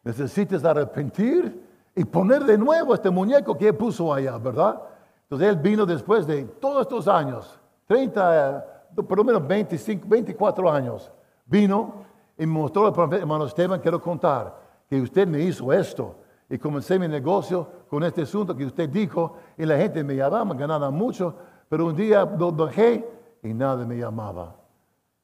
Necesitas 0.03 0.63
arrepentir 0.65 1.68
y 1.99 2.05
poner 2.05 2.45
de 2.45 2.57
nuevo 2.57 2.93
este 2.93 3.09
muñeco 3.09 3.57
que 3.57 3.67
él 3.67 3.75
puso 3.75 4.13
allá, 4.13 4.37
¿verdad? 4.37 4.81
Entonces 5.23 5.49
él 5.49 5.57
vino 5.57 5.85
después 5.85 6.25
de 6.25 6.45
todos 6.45 6.83
estos 6.83 7.09
años, 7.09 7.59
30, 7.87 8.93
por 9.05 9.17
lo 9.17 9.23
menos 9.25 9.45
25, 9.45 10.07
24 10.07 10.71
años, 10.71 11.11
vino 11.45 12.05
y 12.37 12.45
me 12.45 12.53
mostró 12.53 12.87
al 12.87 13.13
hermano 13.15 13.43
Esteban, 13.43 13.81
quiero 13.81 14.01
contar 14.01 14.57
que 14.89 15.01
usted 15.01 15.27
me 15.27 15.41
hizo 15.41 15.73
esto 15.73 16.15
y 16.49 16.57
comencé 16.57 16.97
mi 16.97 17.09
negocio 17.09 17.67
con 17.89 18.01
este 18.05 18.21
asunto 18.21 18.55
que 18.55 18.65
usted 18.65 18.87
dijo 18.87 19.35
y 19.57 19.65
la 19.65 19.75
gente 19.75 20.01
me 20.01 20.15
llamaba, 20.15 20.55
ganaba 20.55 20.89
mucho, 20.91 21.35
pero 21.67 21.85
un 21.85 21.97
día 21.97 22.23
lo 22.23 22.53
bajé 22.53 23.05
y 23.43 23.53
nadie 23.53 23.85
me 23.85 23.97
llamaba. 23.97 24.55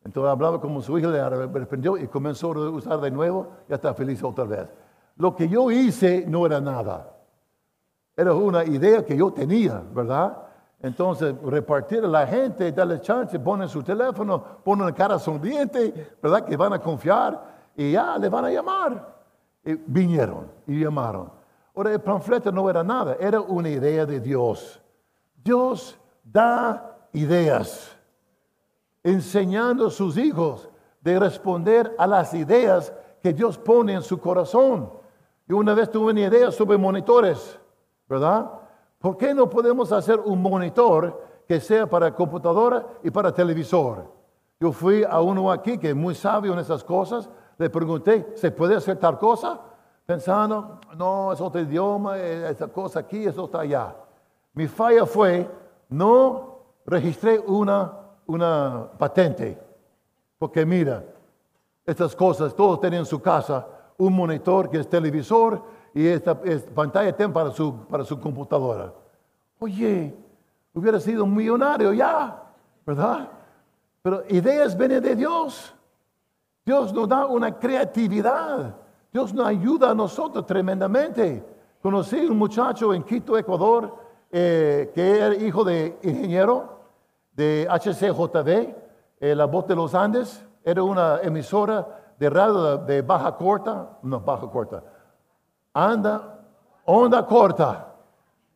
Entonces 0.04 0.30
hablaba 0.30 0.60
como 0.60 0.82
su 0.82 1.00
hijo 1.00 1.10
le 1.10 1.22
arrepintió 1.22 1.96
y 1.96 2.10
comenzó 2.10 2.52
a 2.52 2.70
usar 2.70 3.00
de 3.00 3.12
nuevo 3.12 3.48
y 3.70 3.74
está 3.74 3.94
feliz 3.94 4.22
otra 4.22 4.44
vez. 4.44 4.68
Lo 5.18 5.36
que 5.36 5.48
yo 5.48 5.72
hice 5.72 6.26
no 6.28 6.46
era 6.46 6.60
nada. 6.60 7.12
Era 8.16 8.34
una 8.34 8.64
idea 8.64 9.06
que 9.06 9.16
yo 9.16 9.32
tenía, 9.32 9.82
¿verdad? 9.94 10.44
Entonces, 10.82 11.34
repartir 11.44 12.04
a 12.04 12.08
la 12.08 12.28
gente, 12.28 12.72
darle 12.72 13.02
chance, 13.02 13.40
ponen 13.40 13.68
su 13.68 13.82
teléfono, 13.82 14.42
ponen 14.64 14.94
cara 14.94 15.18
sonriente, 15.18 16.16
¿verdad? 16.22 16.46
Que 16.46 16.56
van 16.56 16.74
a 16.74 16.80
confiar 16.80 17.72
y 17.76 17.94
ya 17.94 18.18
le 18.18 18.30
van 18.30 18.46
a 18.46 18.52
llamar. 18.52 19.16
Vinieron 19.64 20.52
y 20.68 20.80
llamaron. 20.80 21.32
Ahora, 21.76 21.92
el 21.92 22.02
panfleto 22.02 22.52
no 22.52 22.70
era 22.70 22.84
nada, 22.84 23.18
era 23.20 23.42
una 23.42 23.70
idea 23.70 24.06
de 24.06 24.20
Dios. 24.20 24.82
Dios 25.44 25.98
da 26.24 26.98
ideas, 27.14 27.98
enseñando 29.04 29.88
a 29.88 29.92
sus 29.92 30.18
hijos 30.18 30.70
de 31.02 31.20
responder 31.20 31.94
a 31.98 32.08
las 32.08 32.34
ideas 32.34 32.94
que 33.22 33.34
Dios 33.34 33.58
pone 33.58 33.94
en 33.94 34.02
su 34.02 34.20
corazón. 34.20 34.90
Yo 35.48 35.58
una 35.58 35.74
vez 35.74 35.92
tuve 35.92 36.12
una 36.12 36.22
idea 36.22 36.52
sobre 36.52 36.78
monitores, 36.78 37.60
¿verdad? 38.08 38.52
¿Por 39.00 39.18
qué 39.18 39.34
no 39.34 39.50
podemos 39.50 39.92
hacer 39.92 40.20
un 40.20 40.42
monitor 40.42 41.22
que 41.48 41.60
sea 41.60 41.88
para 41.88 42.14
computadora 42.14 42.86
y 43.04 43.12
para 43.12 43.32
televisor? 43.32 44.12
Yo 44.60 44.72
fui 44.72 45.04
a 45.04 45.22
uno 45.22 45.52
aquí 45.52 45.78
que 45.78 45.90
es 45.90 45.96
muy 45.96 46.16
sabio 46.16 46.54
en 46.54 46.60
esas 46.60 46.84
cosas 46.84 47.30
le 47.58 47.70
pregunté, 47.70 48.34
¿se 48.36 48.52
puede 48.52 48.76
hacer 48.76 48.98
tal 48.98 49.18
cosa? 49.18 49.60
Pensando, 50.06 50.80
no, 50.96 51.32
es 51.32 51.42
otro 51.42 51.62
idioma, 51.62 52.18
esa 52.18 52.68
cosa 52.68 53.00
aquí, 53.00 53.26
eso 53.26 53.46
está 53.46 53.62
allá. 53.62 53.96
Mi 54.54 54.68
falla 54.68 55.06
fue, 55.06 55.50
no 55.90 56.60
registré 56.86 57.40
una, 57.40 57.94
una 58.26 58.90
patente. 58.98 59.58
Porque 60.38 60.66
mira, 60.66 61.04
estas 61.86 62.16
cosas, 62.16 62.54
todos 62.54 62.80
tienen 62.80 63.00
en 63.00 63.06
su 63.06 63.22
casa 63.22 63.66
un 63.98 64.14
monitor 64.14 64.70
que 64.70 64.80
es 64.80 64.90
televisor 64.90 65.62
y 65.94 66.08
esta 66.08 66.38
pantalla 66.74 67.16
tem 67.16 67.32
para 67.32 67.52
su, 67.52 67.74
para 67.88 68.04
su 68.04 68.20
computadora. 68.20 68.94
Oye, 69.60 70.14
hubiera 70.74 71.00
sido 71.00 71.24
un 71.24 71.34
millonario 71.34 71.94
ya, 71.94 72.44
¿verdad? 72.86 73.30
Pero 74.02 74.24
ideas 74.30 74.78
vienen 74.78 75.02
de 75.02 75.16
Dios. 75.16 75.74
Dios 76.66 76.94
nos 76.94 77.08
da 77.08 77.26
una 77.26 77.58
creatividad. 77.58 78.76
Dios 79.12 79.34
nos 79.34 79.48
ayuda 79.48 79.92
a 79.92 79.96
nosotros 79.96 80.46
tremendamente. 80.46 81.44
Conocí 81.82 82.18
un 82.26 82.38
muchacho 82.38 82.94
en 82.94 83.04
Quito, 83.04 83.38
Ecuador, 83.38 83.96
eh, 84.32 84.92
que 84.94 85.18
era 85.18 85.34
hijo 85.36 85.64
de 85.64 85.98
ingeniero 86.04 86.82
de 87.32 87.68
HCJB, 87.70 88.76
eh, 89.20 89.36
la 89.36 89.46
voz 89.46 89.68
de 89.68 89.76
los 89.76 89.96
Andes. 89.96 90.44
Era 90.64 90.84
una 90.84 91.20
emisora 91.22 92.05
de 92.18 92.30
radio 92.30 92.78
de 92.78 93.02
baja 93.02 93.36
corta, 93.36 93.98
no 94.04 94.20
baja 94.20 94.50
corta, 94.50 94.84
anda, 95.74 96.40
onda 96.86 97.26
corta. 97.26 97.94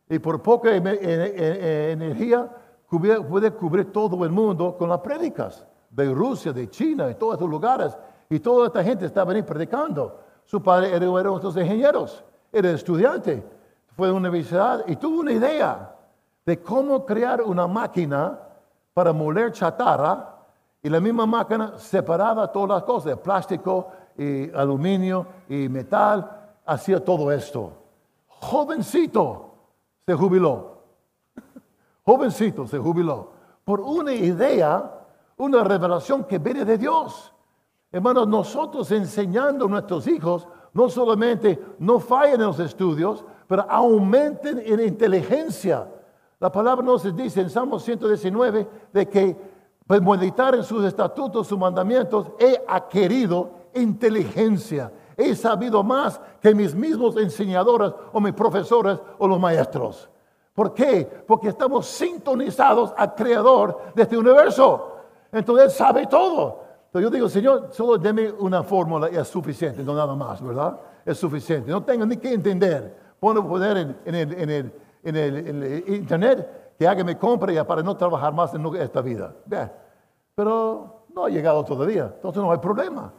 Y 0.08 0.18
por 0.18 0.42
poca 0.42 0.74
energía 0.74 2.50
puede 2.88 3.50
cubrir 3.52 3.92
todo 3.92 4.24
el 4.24 4.30
mundo 4.30 4.76
con 4.76 4.88
las 4.88 4.98
prédicas 5.00 5.66
de 5.90 6.12
Rusia, 6.12 6.52
de 6.52 6.68
China, 6.68 7.06
de 7.06 7.14
todos 7.14 7.34
estos 7.34 7.48
lugares. 7.48 7.96
Y 8.28 8.40
toda 8.40 8.66
esta 8.66 8.82
gente 8.82 9.06
estaba 9.06 9.32
ahí 9.32 9.42
predicando. 9.42 10.20
Su 10.44 10.62
padre 10.62 10.94
era, 10.94 11.08
uno 11.08 11.22
de 11.22 11.36
estos 11.36 11.56
ingenieros, 11.56 12.24
era 12.52 12.70
estudiante, 12.70 13.44
fue 13.96 14.08
a 14.08 14.10
la 14.10 14.16
universidad 14.16 14.84
y 14.88 14.96
tuvo 14.96 15.20
una 15.20 15.32
idea 15.32 15.94
de 16.44 16.60
cómo 16.60 17.06
crear 17.06 17.42
una 17.42 17.68
máquina 17.68 18.38
para 18.92 19.12
moler 19.12 19.52
chatarra 19.52 20.29
Y 20.82 20.88
la 20.88 21.00
misma 21.00 21.26
máquina 21.26 21.78
separaba 21.78 22.50
todas 22.50 22.70
las 22.70 22.82
cosas, 22.84 23.18
plástico, 23.18 23.88
y 24.16 24.50
aluminio 24.54 25.26
y 25.48 25.68
metal, 25.68 26.50
hacía 26.66 27.02
todo 27.02 27.32
esto. 27.32 27.72
Jovencito 28.26 29.54
se 30.06 30.14
jubiló. 30.14 30.82
Jovencito 32.04 32.66
se 32.66 32.78
jubiló. 32.78 33.30
Por 33.64 33.80
una 33.80 34.12
idea, 34.12 35.06
una 35.36 35.64
revelación 35.64 36.24
que 36.24 36.38
viene 36.38 36.64
de 36.64 36.76
Dios. 36.76 37.32
Hermanos, 37.92 38.28
nosotros 38.28 38.90
enseñando 38.92 39.66
a 39.66 39.68
nuestros 39.68 40.06
hijos, 40.06 40.46
no 40.72 40.88
solamente 40.88 41.58
no 41.78 41.98
fallen 41.98 42.40
en 42.40 42.46
los 42.46 42.60
estudios, 42.60 43.24
pero 43.46 43.66
aumenten 43.68 44.62
en 44.64 44.80
inteligencia. 44.80 45.88
La 46.38 46.52
palabra 46.52 46.84
nos 46.84 47.14
dice 47.16 47.40
en 47.40 47.50
Salmo 47.50 47.78
119 47.78 48.68
de 48.92 49.08
que 49.08 49.36
pues 49.90 50.00
meditar 50.00 50.54
en 50.54 50.62
sus 50.62 50.84
estatutos, 50.84 51.48
sus 51.48 51.58
mandamientos, 51.58 52.28
he 52.38 52.62
adquirido 52.68 53.50
inteligencia. 53.74 54.92
He 55.16 55.34
sabido 55.34 55.82
más 55.82 56.20
que 56.40 56.54
mis 56.54 56.76
mismos 56.76 57.16
enseñadores 57.16 57.92
o 58.12 58.20
mis 58.20 58.32
profesores 58.32 59.00
o 59.18 59.26
los 59.26 59.40
maestros. 59.40 60.08
¿Por 60.54 60.74
qué? 60.74 61.24
Porque 61.26 61.48
estamos 61.48 61.86
sintonizados 61.86 62.94
al 62.96 63.16
creador 63.16 63.92
de 63.92 64.02
este 64.02 64.16
universo. 64.16 64.92
Entonces 65.32 65.64
Él 65.64 65.70
sabe 65.72 66.06
todo. 66.06 66.62
Entonces 66.86 67.02
yo 67.02 67.10
digo, 67.10 67.28
Señor, 67.28 67.70
solo 67.72 67.98
deme 67.98 68.30
una 68.30 68.62
fórmula 68.62 69.10
y 69.10 69.16
es 69.16 69.26
suficiente, 69.26 69.82
no 69.82 69.92
nada 69.92 70.14
más, 70.14 70.40
¿verdad? 70.40 70.78
Es 71.04 71.18
suficiente. 71.18 71.68
No 71.68 71.82
tengo 71.82 72.06
ni 72.06 72.16
que 72.16 72.32
entender. 72.32 72.96
Pongo 73.18 73.44
poder 73.44 73.76
en, 74.04 74.14
el, 74.14 74.72
en, 75.02 75.16
el, 75.16 75.84
internet 75.88 76.69
que 76.80 76.88
haga 76.88 77.04
mi 77.04 77.14
compra 77.14 77.62
para 77.62 77.82
no 77.82 77.94
trabajar 77.94 78.32
más 78.32 78.54
en 78.54 78.64
esta 78.76 79.02
vida. 79.02 79.34
Pero 80.34 81.04
no 81.14 81.26
ha 81.26 81.28
llegado 81.28 81.62
todavía, 81.62 82.10
entonces 82.14 82.42
no 82.42 82.50
hay 82.50 82.56
problema. 82.56 83.12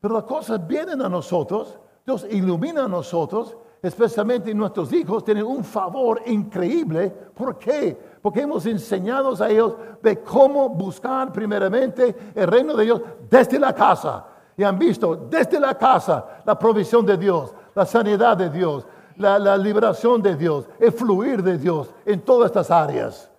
Pero 0.00 0.14
las 0.14 0.22
cosas 0.22 0.64
vienen 0.64 1.02
a 1.02 1.08
nosotros, 1.08 1.76
Dios 2.06 2.24
ilumina 2.30 2.84
a 2.84 2.88
nosotros, 2.88 3.56
especialmente 3.82 4.54
nuestros 4.54 4.92
hijos 4.92 5.24
tienen 5.24 5.44
un 5.44 5.64
favor 5.64 6.22
increíble. 6.26 7.10
¿Por 7.10 7.58
qué? 7.58 7.98
Porque 8.22 8.42
hemos 8.42 8.64
enseñado 8.66 9.34
a 9.42 9.50
ellos 9.50 9.74
de 10.00 10.20
cómo 10.22 10.68
buscar 10.68 11.32
primeramente 11.32 12.32
el 12.32 12.46
reino 12.46 12.76
de 12.76 12.84
Dios 12.84 13.02
desde 13.28 13.58
la 13.58 13.74
casa. 13.74 14.24
Y 14.56 14.62
han 14.62 14.78
visto 14.78 15.16
desde 15.16 15.58
la 15.58 15.76
casa 15.76 16.42
la 16.44 16.56
provisión 16.56 17.04
de 17.04 17.16
Dios, 17.16 17.52
la 17.74 17.84
sanidad 17.84 18.36
de 18.36 18.50
Dios, 18.50 18.86
la, 19.20 19.56
liberación 19.56 20.22
de 20.22 20.36
Dios, 20.36 20.66
el 20.78 20.92
fluir 20.92 21.42
de 21.42 21.58
Dios 21.58 21.90
en 22.04 22.20
todas 22.20 22.46
estas 22.46 22.70
áreas. 22.70 23.30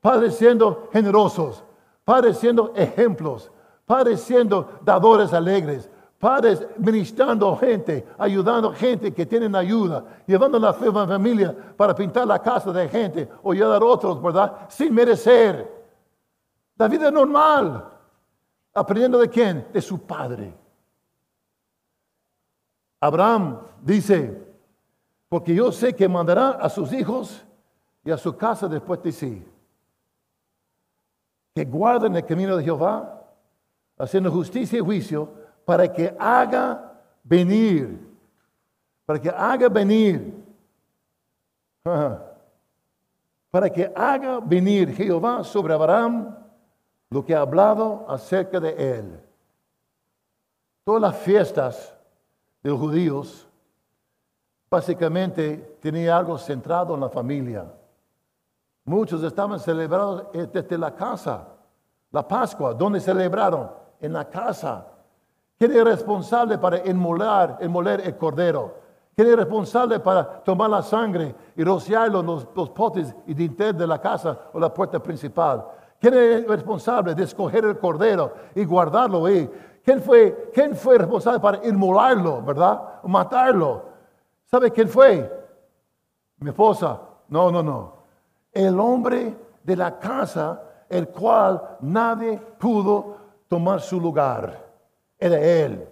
Padres 0.00 0.34
siendo 0.36 0.88
generosos, 0.92 1.62
padres 2.04 2.38
siendo 2.38 2.72
ejemplos, 2.74 3.50
padres 3.86 4.20
siendo 4.20 4.80
dadores 4.82 5.32
alegres, 5.32 5.88
padres 6.18 6.66
ministrando 6.78 7.56
gente, 7.56 8.06
ayudando 8.18 8.72
gente 8.72 9.12
que 9.12 9.26
tienen 9.26 9.54
ayuda, 9.54 10.04
llevando 10.26 10.58
la 10.58 10.72
familia 10.72 11.54
para 11.76 11.94
pintar 11.94 12.26
la 12.26 12.40
casa 12.40 12.72
de 12.72 12.88
gente 12.88 13.28
o 13.42 13.52
ayudar 13.52 13.82
a 13.82 13.86
otros, 13.86 14.20
¿verdad? 14.22 14.68
Sin 14.68 14.94
merecer. 14.94 15.80
La 16.76 16.88
vida 16.88 17.10
normal. 17.10 17.86
Aprendiendo 18.72 19.18
de 19.18 19.28
quién? 19.28 19.66
De 19.72 19.82
su 19.82 19.98
padre. 19.98 20.54
Abraham 23.00 23.60
dice, 23.82 24.49
porque 25.30 25.54
yo 25.54 25.70
sé 25.70 25.94
que 25.94 26.08
mandará 26.08 26.50
a 26.50 26.68
sus 26.68 26.92
hijos 26.92 27.46
y 28.04 28.10
a 28.10 28.18
su 28.18 28.36
casa 28.36 28.66
después 28.66 29.00
de 29.00 29.12
sí, 29.12 29.46
que 31.54 31.64
guarden 31.64 32.16
el 32.16 32.26
camino 32.26 32.56
de 32.56 32.64
Jehová, 32.64 33.28
haciendo 33.96 34.32
justicia 34.32 34.78
y 34.78 34.82
juicio, 34.82 35.32
para 35.64 35.90
que 35.92 36.14
haga 36.18 37.00
venir, 37.22 37.96
para 39.06 39.20
que 39.20 39.30
haga 39.30 39.68
venir, 39.68 40.34
para 43.52 43.70
que 43.70 43.92
haga 43.94 44.40
venir 44.40 44.92
Jehová 44.92 45.44
sobre 45.44 45.74
Abraham 45.74 46.36
lo 47.08 47.24
que 47.24 47.36
ha 47.36 47.42
hablado 47.42 48.04
acerca 48.08 48.58
de 48.58 48.70
él. 48.98 49.20
Todas 50.82 51.02
las 51.02 51.16
fiestas 51.18 51.96
de 52.64 52.70
los 52.70 52.80
judíos 52.80 53.49
básicamente 54.70 55.78
tenía 55.80 56.16
algo 56.16 56.38
centrado 56.38 56.94
en 56.94 57.00
la 57.00 57.08
familia. 57.08 57.64
Muchos 58.84 59.22
estaban 59.24 59.58
celebrados 59.58 60.26
desde 60.32 60.78
la 60.78 60.94
casa. 60.94 61.48
La 62.12 62.26
Pascua, 62.26 62.72
¿dónde 62.74 63.00
celebraron? 63.00 63.70
En 64.00 64.12
la 64.12 64.28
casa. 64.28 64.86
¿Quién 65.58 65.72
es 65.72 65.84
responsable 65.84 66.56
para 66.56 66.86
inmolar, 66.88 67.58
el 67.60 68.16
cordero? 68.16 68.74
¿Quién 69.14 69.28
es 69.28 69.36
responsable 69.36 70.00
para 70.00 70.42
tomar 70.42 70.70
la 70.70 70.82
sangre 70.82 71.34
y 71.56 71.64
rociarlo 71.64 72.20
en 72.20 72.26
los, 72.26 72.70
potes 72.70 73.14
y 73.26 73.34
dintel 73.34 73.76
de 73.76 73.86
la 73.86 74.00
casa 74.00 74.38
o 74.52 74.60
la 74.60 74.72
puerta 74.72 75.00
principal? 75.00 75.66
¿Quién 76.00 76.14
es 76.14 76.46
responsable 76.46 77.14
de 77.14 77.24
escoger 77.24 77.64
el 77.64 77.78
cordero 77.78 78.32
y 78.54 78.64
guardarlo 78.64 79.26
ahí? 79.26 79.50
¿Quién 79.84 80.00
fue, 80.00 80.50
quién 80.54 80.74
fue 80.74 80.96
responsable 80.96 81.40
para 81.40 81.66
inmolarlo, 81.66 82.40
verdad? 82.40 83.02
Matarlo. 83.04 83.89
¿Sabe 84.50 84.72
quién 84.72 84.88
fue? 84.88 85.30
Mi 86.38 86.50
esposa. 86.50 87.00
No, 87.28 87.52
no, 87.52 87.62
no. 87.62 87.94
El 88.50 88.80
hombre 88.80 89.36
de 89.62 89.76
la 89.76 89.96
casa, 89.96 90.60
el 90.88 91.08
cual 91.08 91.76
nadie 91.82 92.36
pudo 92.58 93.16
tomar 93.46 93.80
su 93.80 94.00
lugar. 94.00 94.66
Era 95.16 95.38
él. 95.38 95.88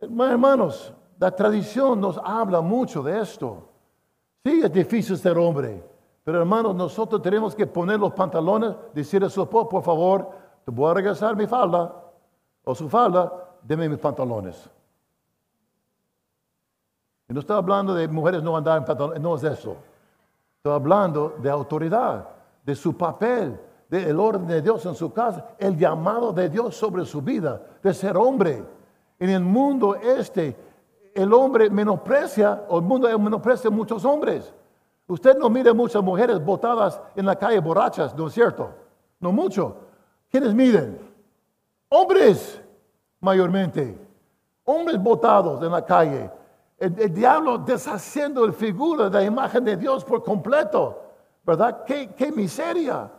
Hermanos, 0.00 0.94
la 1.18 1.30
tradición 1.30 2.00
nos 2.00 2.18
habla 2.24 2.62
mucho 2.62 3.02
de 3.02 3.20
esto. 3.20 3.68
Sí, 4.42 4.62
es 4.64 4.72
difícil 4.72 5.18
ser 5.18 5.36
hombre. 5.36 5.82
Pero 6.24 6.40
hermanos, 6.40 6.74
nosotros 6.74 7.20
tenemos 7.20 7.54
que 7.54 7.66
poner 7.66 8.00
los 8.00 8.14
pantalones, 8.14 8.74
decir 8.94 9.22
a 9.22 9.28
su 9.28 9.42
esposo, 9.42 9.68
por 9.68 9.82
favor, 9.82 10.30
te 10.64 10.70
voy 10.70 10.90
a 10.90 10.94
regresar 10.94 11.36
mi 11.36 11.46
falda 11.46 11.94
o 12.64 12.74
su 12.74 12.88
falda, 12.88 13.32
deme 13.62 13.88
mis 13.88 13.98
pantalones. 13.98 14.70
Y 17.28 17.32
no 17.32 17.40
estoy 17.40 17.56
hablando 17.56 17.94
de 17.94 18.06
mujeres 18.08 18.42
no 18.42 18.56
andar 18.56 18.78
en 18.78 18.84
pantalones, 18.84 19.20
no 19.20 19.34
es 19.34 19.42
eso. 19.42 19.76
Estoy 20.58 20.72
hablando 20.72 21.34
de 21.38 21.50
autoridad, 21.50 22.28
de 22.64 22.74
su 22.74 22.96
papel, 22.96 23.58
del 23.88 24.18
orden 24.18 24.46
de 24.46 24.62
Dios 24.62 24.84
en 24.86 24.94
su 24.94 25.12
casa, 25.12 25.44
el 25.58 25.76
llamado 25.76 26.32
de 26.32 26.48
Dios 26.48 26.76
sobre 26.76 27.04
su 27.04 27.22
vida, 27.22 27.60
de 27.82 27.94
ser 27.94 28.16
hombre. 28.16 28.64
En 29.18 29.30
el 29.30 29.42
mundo 29.42 29.96
este, 29.96 30.56
el 31.14 31.32
hombre 31.32 31.70
menosprecia, 31.70 32.64
o 32.68 32.78
el 32.78 32.84
mundo 32.84 33.08
menosprecia 33.18 33.70
muchos 33.70 34.04
hombres. 34.04 34.52
Usted 35.08 35.38
no 35.38 35.48
mira 35.48 35.72
muchas 35.72 36.02
mujeres 36.02 36.44
botadas 36.44 37.00
en 37.14 37.26
la 37.26 37.36
calle 37.36 37.60
borrachas, 37.60 38.14
¿no 38.14 38.26
es 38.26 38.32
cierto? 38.32 38.70
No 39.20 39.32
mucho. 39.32 39.76
¿Quiénes 40.30 40.52
miden? 40.52 40.98
Hombres, 41.88 42.60
mayormente. 43.20 43.96
Hombres 44.64 45.00
botados 45.00 45.62
en 45.62 45.70
la 45.70 45.84
calle 45.84 46.28
el, 46.78 47.14
diablo 47.14 47.58
deshaciendo 47.58 48.44
el 48.44 48.52
figura 48.52 49.08
de 49.08 49.18
la 49.18 49.24
imagen 49.24 49.64
de 49.64 49.76
Dios 49.76 50.04
por 50.04 50.22
completo. 50.22 51.02
¿Verdad? 51.44 51.84
Qué, 51.84 52.32
miseria. 52.34 53.10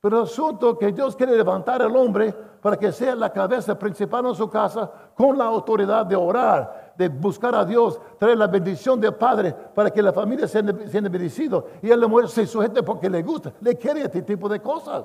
Pero 0.00 0.18
el 0.18 0.24
asunto 0.24 0.78
que 0.78 0.92
Dios 0.92 1.14
quiere 1.14 1.36
levantar 1.36 1.82
al 1.82 1.94
hombre 1.94 2.32
para 2.32 2.76
que 2.76 2.90
sea 2.90 3.14
la 3.14 3.32
cabeza 3.32 3.78
principal 3.78 4.26
en 4.26 4.34
su 4.34 4.48
casa 4.48 4.90
con 5.14 5.36
la 5.36 5.44
autoridad 5.44 6.06
de 6.06 6.16
orar, 6.16 6.94
de 6.96 7.08
buscar 7.08 7.54
a 7.54 7.64
Dios, 7.64 8.00
traer 8.18 8.38
la 8.38 8.46
bendición 8.46 9.00
del 9.00 9.14
Padre 9.14 9.52
para 9.52 9.90
que 9.90 10.02
la 10.02 10.12
familia 10.12 10.48
sea, 10.48 10.62
sea 10.62 11.00
bendecida. 11.00 11.62
Y 11.82 11.88
la 11.88 12.06
mujer 12.08 12.28
se 12.28 12.46
sujete 12.46 12.82
porque 12.82 13.10
le 13.10 13.22
gusta, 13.22 13.52
le 13.60 13.76
quiere 13.76 14.02
este 14.02 14.22
tipo 14.22 14.48
de 14.48 14.60
cosas. 14.60 15.04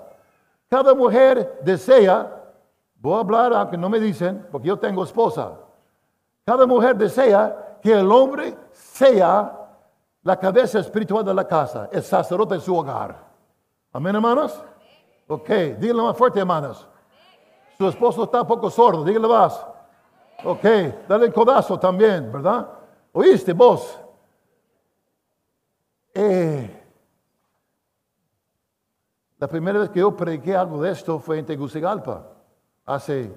Cada 0.70 0.93
mujer 0.93 1.60
desea, 1.64 2.43
voy 2.95 3.16
a 3.16 3.20
hablar 3.20 3.54
aunque 3.54 3.78
no 3.78 3.89
me 3.89 3.99
dicen, 3.99 4.47
porque 4.52 4.70
yo 4.70 4.80
tengo 4.80 5.04
esposa. 5.04 5.52
Cada 6.45 6.66
mujer 6.66 6.95
desea 6.95 7.61
que 7.82 7.91
el 7.91 8.11
hombre 8.11 8.55
sea 8.71 9.57
la 10.23 10.38
cabeza 10.38 10.79
espiritual 10.79 11.25
de 11.25 11.34
la 11.34 11.47
casa, 11.47 11.89
el 11.91 12.03
sacerdote 12.03 12.55
de 12.55 12.61
su 12.61 12.75
hogar. 12.75 13.17
Amén, 13.91 14.15
hermanos. 14.15 14.63
Ok, 15.27 15.49
díganlo 15.79 16.05
más 16.05 16.17
fuerte, 16.17 16.39
hermanos. 16.39 16.88
Su 17.77 17.88
esposo 17.88 18.23
está 18.25 18.41
un 18.41 18.47
poco 18.47 18.69
sordo, 18.69 19.03
díganle 19.03 19.27
más. 19.27 19.65
Ok, 20.43 20.63
dale 21.07 21.25
el 21.25 21.34
codazo 21.34 21.79
también, 21.79 22.32
¿verdad? 22.32 22.67
¿Oíste 23.13 23.53
vos? 23.53 23.99
Eh, 26.13 26.84
la 29.38 29.47
primera 29.47 29.79
vez 29.79 29.89
que 29.89 29.99
yo 29.99 30.15
prediqué 30.15 30.55
algo 30.55 30.82
de 30.82 30.91
esto 30.91 31.19
fue 31.19 31.39
en 31.39 31.45
Tegucigalpa, 31.45 32.27
hace 32.86 33.36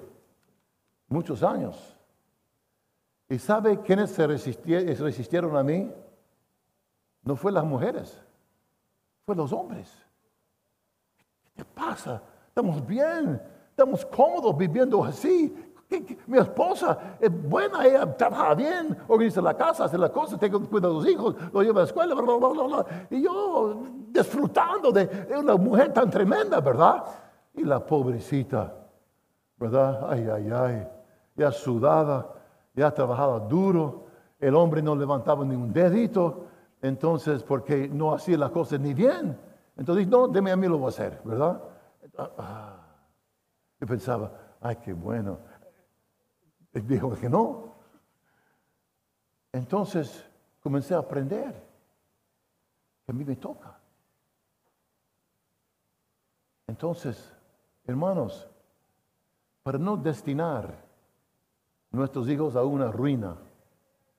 muchos 1.07 1.41
años. 1.41 1.94
¿Y 3.29 3.39
sabe 3.39 3.81
quiénes 3.81 4.11
se 4.11 4.27
resistieron 4.27 5.57
a 5.57 5.63
mí? 5.63 5.91
No 7.23 7.35
fue 7.35 7.51
las 7.51 7.63
mujeres, 7.63 8.21
fue 9.25 9.35
los 9.35 9.51
hombres. 9.51 9.91
¿Qué 11.55 11.65
pasa? 11.65 12.21
estamos 12.55 12.87
bien, 12.87 13.41
estamos 13.69 14.05
cómodos 14.05 14.57
viviendo 14.57 15.03
así. 15.03 15.53
Mi 16.25 16.37
esposa 16.37 17.17
es 17.19 17.29
buena, 17.29 17.85
ella 17.85 18.15
trabaja 18.15 18.55
bien, 18.55 18.97
organiza 19.09 19.41
la 19.41 19.53
casa, 19.53 19.83
hace 19.83 19.97
las 19.97 20.09
cosas, 20.11 20.39
cuida 20.39 20.87
de 20.87 20.93
los 20.93 21.05
hijos, 21.05 21.35
lo 21.51 21.61
lleva 21.61 21.81
a 21.81 21.83
la 21.83 21.87
escuela, 21.87 22.15
bla, 22.15 22.37
bla, 22.37 22.63
bla, 22.63 22.85
y 23.09 23.21
yo 23.21 23.83
disfrutando 24.07 24.93
de 24.93 25.27
una 25.37 25.57
mujer 25.57 25.91
tan 25.91 26.09
tremenda, 26.09 26.61
¿verdad? 26.61 27.03
Y 27.53 27.65
la 27.65 27.85
pobrecita, 27.85 28.73
¿verdad? 29.57 30.07
Ay, 30.09 30.29
ay, 30.31 30.49
ay, 30.53 30.87
ya 31.35 31.51
sudada, 31.51 32.25
ya 32.75 32.91
trabajaba 32.91 33.39
duro, 33.39 34.05
el 34.39 34.55
hombre 34.55 34.81
no 34.81 34.95
levantaba 34.95 35.45
ni 35.45 35.55
un 35.55 35.71
dedito, 35.71 36.47
entonces, 36.81 37.41
porque 37.43 37.87
no 37.87 38.13
hacía 38.13 38.37
las 38.37 38.51
cosas 38.51 38.79
ni 38.79 38.93
bien. 38.93 39.37
Entonces, 39.77 40.07
no, 40.07 40.27
deme 40.27 40.51
a 40.51 40.55
mí 40.55 40.67
lo 40.67 40.77
voy 40.77 40.87
a 40.87 40.89
hacer, 40.89 41.21
¿verdad? 41.23 41.61
Ah. 42.37 42.85
Yo 43.79 43.87
pensaba, 43.87 44.31
ay, 44.61 44.77
qué 44.77 44.93
bueno. 44.93 45.39
Dijo 46.73 47.13
que 47.15 47.29
no. 47.29 47.75
Entonces 49.51 50.29
comencé 50.61 50.93
a 50.93 50.99
aprender 50.99 51.53
que 53.05 53.11
a 53.11 53.15
mí 53.15 53.23
me 53.23 53.35
toca. 53.35 53.79
Entonces, 56.67 57.31
hermanos, 57.85 58.49
para 59.63 59.77
no 59.77 59.95
destinar 59.95 60.84
nuestros 61.95 62.29
hijos 62.29 62.55
a 62.55 62.63
una 62.63 62.91
ruina, 62.91 63.35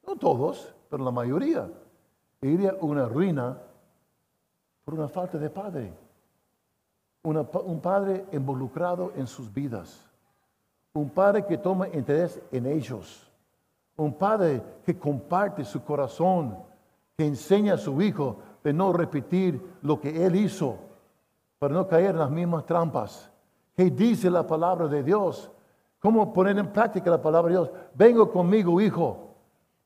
no 0.07 0.17
todos, 0.17 0.75
pero 0.89 1.05
la 1.05 1.11
mayoría, 1.11 1.69
iría 2.41 2.71
a 2.71 2.85
una 2.85 3.07
ruina 3.07 3.59
por 4.85 4.95
una 4.95 5.09
falta 5.09 5.39
de 5.39 5.51
padre. 5.51 5.93
un 7.23 7.81
padre 7.81 8.25
involucrado 8.33 9.13
en 9.17 9.27
sus 9.27 9.53
vidas. 9.53 10.09
Un 10.95 11.11
padre 11.11 11.45
que 11.45 11.59
toma 11.59 11.89
interés 11.89 12.41
en 12.53 12.67
ellos, 12.67 13.31
un 13.97 14.15
padre 14.15 14.63
que 14.85 14.97
comparte 14.99 15.65
su 15.65 15.83
corazón, 15.83 16.57
que 17.17 17.27
enseña 17.27 17.75
a 17.75 17.79
su 17.79 18.01
hijo 18.01 18.39
de 18.63 18.73
no 18.73 18.93
repetir 18.93 19.61
lo 19.83 20.01
que 20.01 20.25
él 20.25 20.37
hizo, 20.37 20.79
para 21.59 21.75
no 21.75 21.87
caer 21.89 22.11
en 22.11 22.19
las 22.19 22.31
mismas 22.31 22.65
trampas, 22.65 23.31
que 23.75 23.91
dice 23.91 24.31
la 24.31 24.47
palabra 24.47 24.87
de 24.87 25.03
Dios, 25.03 25.51
cómo 26.07 26.33
poner 26.33 26.57
en 26.57 26.73
práctica 26.73 27.11
la 27.11 27.21
palabra 27.21 27.51
de 27.51 27.59
Dios. 27.59 27.71
Vengo 27.93 28.31
conmigo, 28.31 28.81
hijo, 28.81 29.35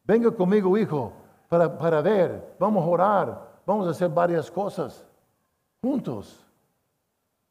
vengo 0.05 0.37
conmigo, 0.37 0.77
hijo, 0.77 1.15
para, 1.49 1.79
para 1.79 2.03
ver, 2.03 2.57
vamos 2.59 2.85
a 2.85 2.89
orar, 2.89 3.61
vamos 3.65 3.87
a 3.87 3.93
hacer 3.93 4.11
varias 4.11 4.51
cosas 4.51 5.03
juntos. 5.81 6.47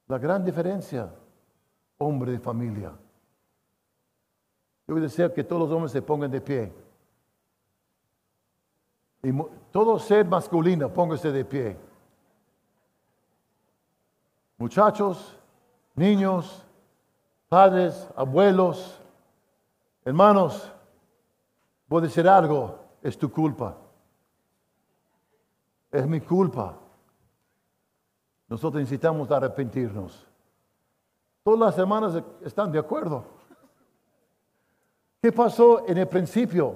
La 0.06 0.20
gran 0.20 0.46
diferencia, 0.46 1.10
hombre 1.98 2.34
de 2.34 2.40
familia. 2.40 2.92
Yo 4.88 4.94
deseo 4.98 5.34
que 5.34 5.44
todos 5.44 5.64
los 5.64 5.72
hombres 5.72 5.92
se 5.92 6.04
pongan 6.04 6.30
de 6.30 6.40
pie. 6.40 6.72
Y 9.24 9.32
todo 9.72 9.98
ser 9.98 10.28
masculino, 10.28 10.94
póngase 10.94 11.32
de 11.32 11.44
pie. 11.44 11.76
Muchachos, 14.60 15.36
niños, 15.96 16.69
padres, 17.50 18.08
abuelos, 18.16 19.02
hermanos, 20.06 20.72
voy 21.88 22.00
a 22.00 22.06
decir 22.06 22.28
algo, 22.28 22.80
es 23.02 23.18
tu 23.18 23.32
culpa. 23.32 23.76
Es 25.92 26.06
mi 26.06 26.22
culpa. 26.22 26.78
Nosotros 28.48 28.82
necesitamos 28.82 29.30
arrepentirnos. 29.32 30.28
Todas 31.44 31.60
las 31.60 31.76
semanas 31.76 32.24
están 32.46 32.72
de 32.72 32.80
acuerdo. 32.80 33.26
¿Qué 35.22 35.32
pasó 35.32 35.88
en 35.88 35.98
el 35.98 36.08
principio? 36.08 36.76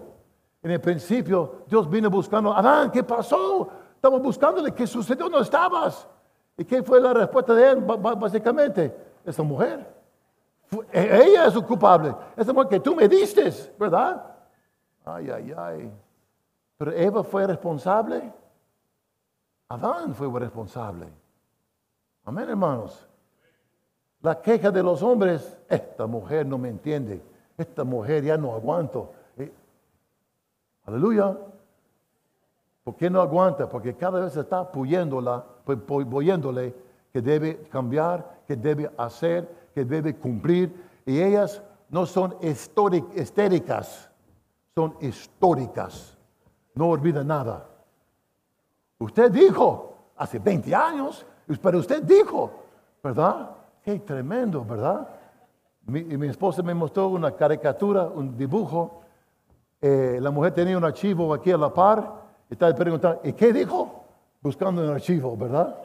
En 0.63 0.71
el 0.71 0.81
principio 0.81 1.63
Dios 1.67 1.87
vino 1.89 2.09
buscando, 2.09 2.53
Adán, 2.53 2.91
¿qué 2.91 3.03
pasó? 3.03 3.69
Estamos 3.95 4.21
buscándole, 4.21 4.73
¿qué 4.73 4.87
sucedió? 4.87 5.29
No 5.29 5.39
estabas. 5.39 6.07
¿Y 6.57 6.65
qué 6.65 6.81
fue 6.81 6.99
la 6.99 7.13
respuesta 7.13 7.53
de 7.53 7.71
él? 7.71 7.81
Básicamente, 7.81 8.95
esa 9.23 9.43
mujer. 9.43 10.02
Ella 10.91 11.47
es 11.47 11.53
culpable. 11.59 12.15
Esa 12.35 12.53
mujer 12.53 12.69
que 12.69 12.79
tú 12.79 12.95
me 12.95 13.07
diste, 13.07 13.51
¿verdad? 13.79 14.23
Ay, 15.05 15.29
ay, 15.29 15.53
ay. 15.57 15.91
Pero 16.77 16.91
Eva 16.91 17.23
fue 17.23 17.47
responsable. 17.47 18.31
Adán 19.69 20.13
fue 20.13 20.39
responsable. 20.39 21.07
Amén, 22.25 22.49
hermanos. 22.49 23.07
La 24.21 24.41
queja 24.41 24.71
de 24.71 24.81
los 24.81 25.01
hombres, 25.03 25.59
esta 25.67 26.07
mujer 26.07 26.45
no 26.45 26.57
me 26.57 26.69
entiende 26.69 27.21
esta 27.57 27.83
mujer 27.83 28.23
ya 28.23 28.37
no 28.37 28.53
aguanto. 28.53 29.13
Eh, 29.37 29.51
aleluya. 30.85 31.37
¿Por 32.83 32.95
qué 32.95 33.09
no 33.09 33.21
aguanta? 33.21 33.69
Porque 33.69 33.95
cada 33.95 34.19
vez 34.19 34.35
está 34.35 34.59
apoyándola, 34.59 35.45
apoyándole 35.65 36.75
que 37.11 37.21
debe 37.21 37.63
cambiar, 37.69 38.41
que 38.47 38.55
debe 38.55 38.91
hacer, 38.97 39.47
que 39.73 39.85
debe 39.85 40.15
cumplir. 40.15 40.73
Y 41.05 41.21
ellas 41.21 41.61
no 41.89 42.05
son 42.05 42.35
estéricas, 42.41 44.09
son 44.73 44.95
históricas. 45.01 46.17
No 46.75 46.89
olvida 46.89 47.23
nada. 47.23 47.67
Usted 48.97 49.31
dijo 49.31 50.11
hace 50.15 50.39
20 50.39 50.73
años, 50.73 51.25
pero 51.61 51.79
usted 51.79 52.01
dijo, 52.03 52.51
¿verdad? 53.03 53.51
Qué 53.83 53.99
tremendo, 53.99 54.63
¿verdad? 54.63 55.07
Mi, 55.85 56.03
mi 56.03 56.27
esposa 56.27 56.63
me 56.63 56.73
mostró 56.73 57.09
una 57.09 57.31
caricatura, 57.35 58.05
un 58.07 58.37
dibujo. 58.37 59.01
Eh, 59.81 60.19
la 60.21 60.31
mujer 60.31 60.53
tenía 60.53 60.77
un 60.77 60.85
archivo 60.85 61.33
aquí 61.33 61.51
a 61.51 61.57
la 61.57 61.73
par. 61.73 62.23
Y 62.49 62.53
estaba 62.53 62.73
preguntando, 62.73 63.21
¿y 63.23 63.33
qué 63.33 63.51
dijo? 63.51 64.03
Buscando 64.41 64.81
un 64.81 64.89
archivo, 64.89 65.35
¿verdad? 65.35 65.77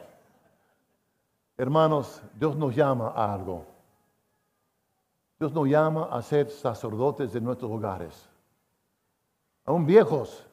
Hermanos, 1.57 2.23
Dios 2.33 2.55
nos 2.55 2.73
llama 2.73 3.09
a 3.09 3.33
algo. 3.33 3.65
Dios 5.39 5.53
nos 5.53 5.67
llama 5.67 6.09
a 6.11 6.21
ser 6.21 6.49
sacerdotes 6.49 7.31
de 7.31 7.39
nuestros 7.39 7.71
hogares. 7.71 8.29
Aún 9.65 9.85
viejos, 9.85 10.45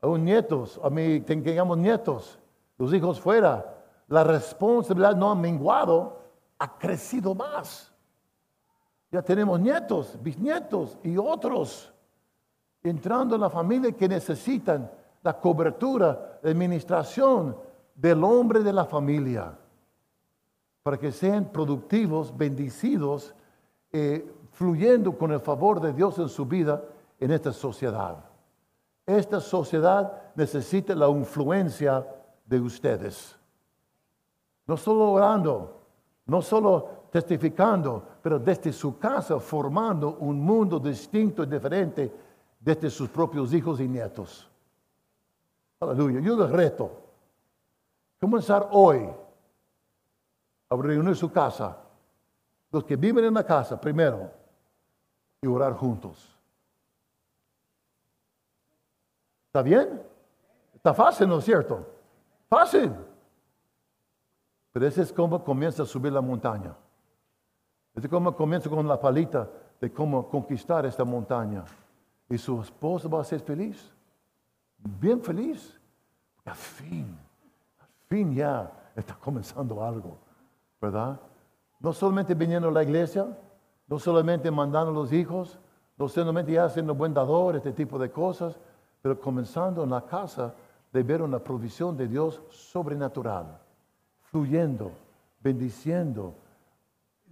aún 0.00 0.24
nietos, 0.24 0.80
a 0.84 0.88
mí 0.88 1.20
tengamos 1.20 1.76
nietos, 1.78 2.38
los 2.78 2.94
hijos 2.94 3.20
fuera. 3.20 3.82
La 4.06 4.22
responsabilidad 4.22 5.16
no 5.16 5.30
ha 5.30 5.34
menguado, 5.34 6.20
ha 6.58 6.78
crecido 6.78 7.34
más. 7.34 7.92
Ya 9.10 9.22
tenemos 9.22 9.58
nietos, 9.58 10.16
bisnietos 10.22 10.96
y 11.02 11.16
otros 11.16 11.92
entrando 12.84 13.34
en 13.34 13.40
la 13.40 13.50
familia 13.50 13.92
que 13.92 14.08
necesitan 14.08 14.90
la 15.22 15.40
cobertura, 15.40 16.38
la 16.42 16.50
administración 16.50 17.56
del 17.94 18.22
hombre 18.22 18.60
de 18.60 18.72
la 18.72 18.84
familia, 18.84 19.56
para 20.82 20.98
que 20.98 21.10
sean 21.10 21.46
productivos, 21.46 22.36
bendecidos, 22.36 23.34
eh, 23.96 24.28
fluyendo 24.50 25.16
con 25.16 25.30
el 25.30 25.38
favor 25.38 25.80
de 25.80 25.92
Dios 25.92 26.18
en 26.18 26.28
su 26.28 26.44
vida 26.46 26.82
en 27.20 27.30
esta 27.30 27.52
sociedad. 27.52 28.24
Esta 29.06 29.40
sociedad 29.40 30.32
necesita 30.34 30.96
la 30.96 31.08
influencia 31.08 32.04
de 32.44 32.60
ustedes. 32.60 33.38
No 34.66 34.76
solo 34.76 35.12
orando, 35.12 35.80
no 36.26 36.42
solo 36.42 37.04
testificando, 37.12 38.02
pero 38.20 38.40
desde 38.40 38.72
su 38.72 38.98
casa 38.98 39.38
formando 39.38 40.16
un 40.18 40.40
mundo 40.40 40.80
distinto 40.80 41.44
y 41.44 41.46
diferente 41.46 42.12
desde 42.58 42.90
sus 42.90 43.08
propios 43.08 43.54
hijos 43.54 43.78
y 43.78 43.86
nietos. 43.86 44.50
Aleluya. 45.78 46.18
Yo 46.18 46.36
les 46.36 46.50
reto. 46.50 46.90
Comenzar 48.20 48.70
hoy 48.72 49.08
a 50.68 50.76
reunir 50.76 51.14
su 51.14 51.30
casa. 51.30 51.83
Los 52.74 52.82
que 52.82 52.96
viven 52.96 53.24
en 53.24 53.34
la 53.34 53.46
casa 53.46 53.80
primero 53.80 54.32
y 55.40 55.46
orar 55.46 55.74
juntos. 55.74 56.36
¿Está 59.46 59.62
bien? 59.62 60.02
Está 60.74 60.92
fácil, 60.92 61.28
¿no 61.28 61.38
es 61.38 61.44
cierto? 61.44 61.86
Fácil. 62.48 62.92
Pero 64.72 64.88
ese 64.88 65.02
es 65.02 65.12
como 65.12 65.44
comienza 65.44 65.84
a 65.84 65.86
subir 65.86 66.12
la 66.12 66.20
montaña. 66.20 66.74
Es 67.94 68.08
como 68.08 68.34
comienza 68.34 68.68
con 68.68 68.88
la 68.88 68.98
palita 68.98 69.48
de 69.80 69.92
cómo 69.92 70.28
conquistar 70.28 70.84
esta 70.84 71.04
montaña. 71.04 71.64
Y 72.28 72.36
su 72.36 72.60
esposa 72.60 73.06
va 73.06 73.20
a 73.20 73.24
ser 73.24 73.38
feliz. 73.38 73.94
Bien 74.78 75.22
feliz. 75.22 75.80
Al 76.44 76.56
fin, 76.56 77.16
al 77.78 78.08
fin 78.08 78.34
ya 78.34 78.68
está 78.96 79.14
comenzando 79.14 79.80
algo. 79.84 80.18
¿Verdad? 80.80 81.20
No 81.84 81.92
solamente 81.92 82.32
viniendo 82.32 82.68
a 82.68 82.72
la 82.72 82.82
iglesia, 82.82 83.26
no 83.88 83.98
solamente 83.98 84.50
mandando 84.50 84.90
a 84.90 84.94
los 84.94 85.12
hijos, 85.12 85.58
no 85.98 86.08
solamente 86.08 86.52
ya 86.52 86.66
siendo 86.70 86.94
buen 86.94 87.12
dador, 87.12 87.56
este 87.56 87.72
tipo 87.72 87.98
de 87.98 88.10
cosas, 88.10 88.58
pero 89.02 89.20
comenzando 89.20 89.84
en 89.84 89.90
la 89.90 90.00
casa 90.00 90.54
de 90.90 91.02
ver 91.02 91.20
una 91.20 91.38
provisión 91.38 91.94
de 91.94 92.08
Dios 92.08 92.40
sobrenatural, 92.48 93.60
fluyendo, 94.22 94.92
bendiciendo, 95.42 96.32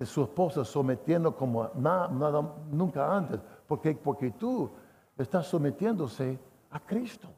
su 0.05 0.23
esposa 0.25 0.67
sometiendo 0.67 1.35
como 1.35 1.71
nada, 1.77 2.09
nada 2.09 2.55
nunca 2.71 3.11
antes, 3.11 3.41
porque, 3.67 3.95
porque 3.95 4.33
tú 4.33 4.71
estás 5.17 5.47
sometiéndose 5.47 6.39
a 6.71 6.79
Cristo, 6.79 7.29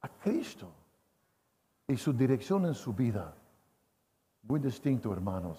a 0.00 0.08
Cristo 0.08 0.70
y 1.86 1.94
su 1.98 2.14
dirección 2.14 2.64
en 2.64 2.74
su 2.74 2.94
vida. 2.94 3.34
Muy 4.48 4.60
distinto, 4.60 5.12
hermanos. 5.12 5.58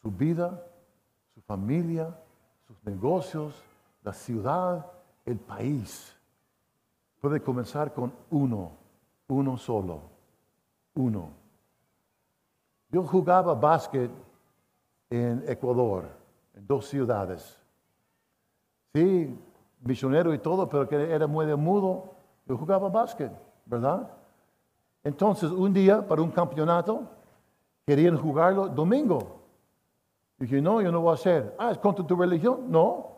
Su 0.00 0.08
vida, 0.08 0.64
su 1.34 1.40
familia, 1.40 2.16
sus 2.64 2.76
negocios, 2.84 3.60
la 4.04 4.12
ciudad, 4.12 4.86
el 5.24 5.36
país. 5.36 6.16
Puede 7.20 7.40
comenzar 7.42 7.92
con 7.92 8.12
uno, 8.30 8.70
uno 9.26 9.56
solo, 9.56 10.02
uno. 10.94 11.30
Yo 12.88 13.02
jugaba 13.02 13.52
básquet 13.52 14.12
en 15.10 15.42
Ecuador, 15.48 16.04
en 16.54 16.64
dos 16.68 16.86
ciudades. 16.86 17.60
Sí, 18.92 19.36
misionero 19.80 20.32
y 20.32 20.38
todo, 20.38 20.68
pero 20.68 20.88
que 20.88 21.12
era 21.12 21.26
muy 21.26 21.46
de 21.46 21.56
mudo. 21.56 22.14
Yo 22.46 22.56
jugaba 22.56 22.88
básquet, 22.88 23.32
¿verdad? 23.66 24.08
Entonces, 25.02 25.50
un 25.50 25.72
día, 25.72 26.06
para 26.06 26.22
un 26.22 26.30
campeonato, 26.30 27.08
querían 27.86 28.16
jugarlo 28.16 28.68
domingo. 28.68 29.40
Dije, 30.38 30.60
no, 30.60 30.80
yo 30.80 30.90
no 30.90 31.00
voy 31.00 31.12
a 31.12 31.14
hacer. 31.14 31.54
Ah, 31.58 31.70
¿es 31.70 31.78
contra 31.78 32.06
tu 32.06 32.16
religión? 32.16 32.70
No. 32.70 33.12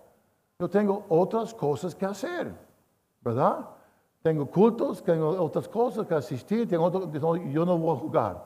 Yo 0.58 0.68
tengo 0.68 1.04
otras 1.08 1.52
cosas 1.54 1.94
que 1.94 2.06
hacer, 2.06 2.52
¿verdad? 3.20 3.68
Tengo 4.22 4.46
cultos, 4.46 5.02
tengo 5.02 5.30
otras 5.42 5.68
cosas 5.68 6.06
que 6.06 6.14
asistir, 6.14 6.68
tengo 6.68 6.90
yo 7.48 7.64
no 7.64 7.78
voy 7.78 7.96
a 7.96 8.00
jugar. 8.00 8.44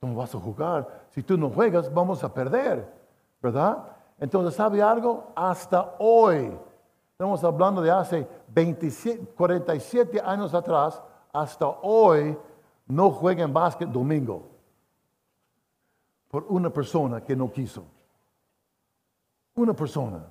No 0.00 0.14
vas 0.14 0.34
a 0.34 0.38
jugar. 0.38 1.06
Si 1.10 1.22
tú 1.22 1.36
no 1.36 1.50
juegas, 1.50 1.92
vamos 1.92 2.22
a 2.24 2.32
perder, 2.32 2.88
¿verdad? 3.42 3.84
Entonces, 4.18 4.54
¿sabe 4.54 4.80
algo? 4.80 5.32
Hasta 5.34 5.96
hoy, 5.98 6.56
estamos 7.12 7.42
hablando 7.44 7.82
de 7.82 7.90
hace 7.90 8.26
27, 8.48 9.34
47 9.36 10.20
años 10.20 10.54
atrás, 10.54 11.02
hasta 11.32 11.66
hoy 11.66 12.36
no 12.86 13.10
jueguen 13.10 13.52
básquet 13.52 13.88
domingo 13.88 14.49
por 16.30 16.46
una 16.48 16.70
persona 16.70 17.22
que 17.22 17.34
no 17.34 17.50
quiso. 17.50 17.84
Una 19.56 19.74
persona. 19.74 20.24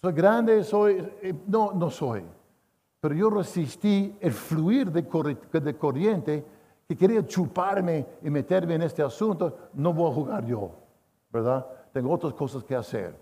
Soy 0.00 0.12
grande, 0.12 0.62
soy, 0.62 1.12
eh, 1.20 1.34
no, 1.46 1.72
no 1.72 1.90
soy. 1.90 2.24
Pero 3.00 3.14
yo 3.14 3.28
resistí 3.28 4.16
el 4.20 4.32
fluir 4.32 4.90
de, 4.92 5.06
corriente 5.76 6.46
que 6.86 6.96
quería 6.96 7.26
chuparme 7.26 8.06
y 8.22 8.30
meterme 8.30 8.76
en 8.76 8.82
este 8.82 9.02
asunto. 9.02 9.70
No 9.74 9.92
voy 9.92 10.10
a 10.10 10.14
jugar 10.14 10.46
yo, 10.46 10.70
¿verdad? 11.30 11.66
Tengo 11.92 12.12
otras 12.12 12.34
cosas 12.34 12.62
que 12.62 12.76
hacer. 12.76 13.18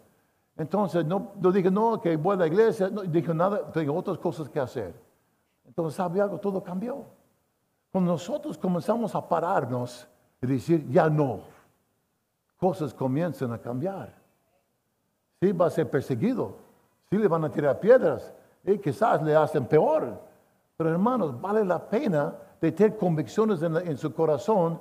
Entonces, 0.57 1.07
no, 1.07 1.33
no 1.41 1.51
dije, 1.51 1.71
no, 1.71 2.01
que 2.01 2.17
voy 2.17 2.35
a 2.35 2.41
la 2.41 2.47
iglesia. 2.47 2.91
No 2.91 3.03
dije 3.03 3.33
nada, 3.33 3.73
tengo 3.73 3.95
otras 3.95 4.19
cosas 4.19 4.49
que 4.49 4.61
hacer. 4.61 4.95
Entonces, 5.65 5.97
¿sabe 5.97 6.21
algo? 6.21 6.39
Todo 6.39 6.63
cambió. 6.63 7.05
Cuando 7.91 8.13
nosotros 8.13 8.59
comenzamos 8.59 9.15
a 9.15 9.27
pararnos 9.27 10.07
y 10.43 10.47
decir, 10.47 10.89
ya 10.91 11.09
no, 11.09 11.41
cosas 12.59 12.93
comienzan 12.93 13.53
a 13.53 13.59
cambiar. 13.59 14.13
Sí, 15.41 15.53
va 15.53 15.67
a 15.67 15.71
ser 15.71 15.89
perseguido, 15.89 16.57
sí 17.09 17.17
le 17.17 17.29
van 17.29 17.45
a 17.45 17.51
tirar 17.51 17.79
piedras 17.81 18.35
y 18.65 18.79
quizás 18.79 19.23
le 19.23 19.35
hacen 19.35 19.67
peor. 19.67 20.21
Pero 20.77 20.91
hermanos, 20.91 21.41
vale 21.41 21.65
la 21.65 21.79
pena 21.89 22.35
tener 22.59 22.97
convicciones 22.97 23.63
en, 23.63 23.77
en 23.77 23.97
su 23.97 24.13
corazón 24.13 24.81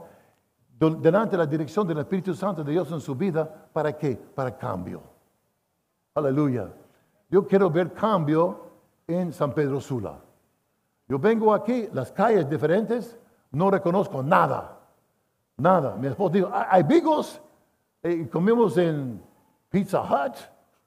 delante 0.78 1.32
de 1.32 1.38
la 1.38 1.46
dirección 1.46 1.88
del 1.88 2.00
Espíritu 2.00 2.34
Santo 2.34 2.64
de 2.64 2.72
Dios 2.72 2.92
en 2.92 3.00
su 3.00 3.16
vida. 3.16 3.48
¿Para 3.72 3.96
qué? 3.98 4.16
Para 4.16 4.58
cambio. 4.58 5.02
Aleluya. 6.16 6.70
Yo 7.30 7.48
quiero 7.48 7.70
ver 7.70 7.94
cambio 7.94 8.72
en 9.08 9.32
San 9.32 9.54
Pedro 9.54 9.80
Sula. 9.80 10.20
Yo 11.08 11.20
vengo 11.20 11.54
aquí, 11.54 11.88
las 11.94 12.12
calles 12.12 12.50
diferentes, 12.50 13.18
no 13.52 13.70
reconozco 13.70 14.24
nada. 14.24 14.81
Nada. 15.62 15.96
Mi 15.96 16.08
esposo 16.08 16.34
dijo, 16.34 16.50
hay 16.52 16.82
bigos. 16.82 17.40
Y 18.04 18.26
comimos 18.26 18.76
en 18.78 19.22
Pizza 19.70 20.02
Hut, 20.02 20.36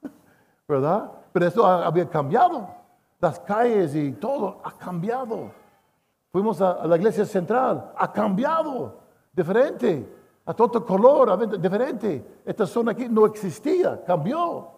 ¿verdad? 0.67 1.11
Pero 1.31 1.45
eso 1.45 1.65
había 1.65 2.09
cambiado. 2.09 2.67
Las 3.21 3.39
calles 3.39 3.95
y 3.95 4.11
todo 4.11 4.59
ha 4.63 4.73
cambiado. 4.73 5.49
Fuimos 6.29 6.59
a, 6.59 6.85
la 6.85 6.97
iglesia 6.97 7.25
central, 7.25 7.93
ha 7.95 8.11
cambiado, 8.11 8.99
diferente, 9.31 10.13
a 10.45 10.53
todo 10.53 10.85
color, 10.85 11.59
diferente. 11.59 12.41
Esta 12.43 12.67
zona 12.67 12.91
aquí 12.91 13.07
no 13.07 13.25
existía, 13.25 14.03
cambió. 14.03 14.69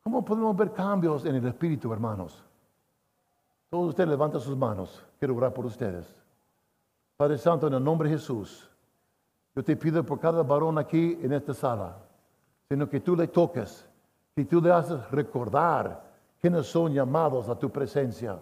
¿Cómo 0.00 0.24
podemos 0.24 0.56
ver 0.56 0.72
cambios 0.72 1.24
en 1.24 1.34
el 1.34 1.46
espíritu, 1.48 1.92
hermanos? 1.92 2.44
Todos 3.68 3.88
ustedes 3.88 4.08
levantan 4.08 4.40
sus 4.40 4.56
manos. 4.56 5.04
Quiero 5.18 5.34
orar 5.34 5.52
por 5.52 5.66
ustedes. 5.66 6.20
Padre 7.20 7.36
Santo, 7.36 7.66
en 7.66 7.74
el 7.74 7.84
nombre 7.84 8.08
de 8.08 8.16
Jesús, 8.16 8.66
yo 9.54 9.62
te 9.62 9.76
pido 9.76 10.02
por 10.02 10.18
cada 10.18 10.42
varón 10.42 10.78
aquí 10.78 11.18
en 11.20 11.34
esta 11.34 11.52
sala, 11.52 11.98
sino 12.66 12.88
que 12.88 13.00
tú 13.00 13.14
le 13.14 13.28
toques, 13.28 13.86
que 14.34 14.46
tú 14.46 14.58
le 14.58 14.72
haces 14.72 14.98
recordar 15.10 16.02
quienes 16.40 16.64
son 16.64 16.94
llamados 16.94 17.50
a 17.50 17.56
tu 17.56 17.68
presencia. 17.68 18.38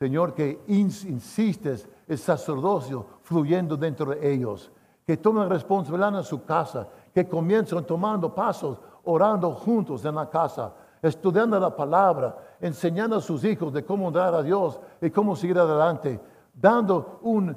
Señor, 0.00 0.34
que 0.34 0.64
insistes 0.66 1.88
el 2.08 2.18
sacerdocio 2.18 3.06
fluyendo 3.22 3.76
dentro 3.76 4.10
de 4.10 4.32
ellos, 4.32 4.72
que 5.06 5.16
tomen 5.16 5.48
responsabilidad 5.48 6.16
en 6.16 6.24
su 6.24 6.44
casa, 6.44 6.88
que 7.14 7.28
comiencen 7.28 7.84
tomando 7.84 8.34
pasos, 8.34 8.80
orando 9.04 9.52
juntos 9.52 10.04
en 10.04 10.16
la 10.16 10.28
casa, 10.28 10.74
estudiando 11.00 11.60
la 11.60 11.76
palabra, 11.76 12.36
enseñando 12.60 13.14
a 13.14 13.20
sus 13.20 13.44
hijos 13.44 13.72
de 13.72 13.84
cómo 13.84 14.08
honrar 14.08 14.34
a 14.34 14.42
Dios 14.42 14.80
y 15.00 15.08
cómo 15.08 15.36
seguir 15.36 15.60
adelante 15.60 16.20
dando 16.60 17.20
un, 17.22 17.56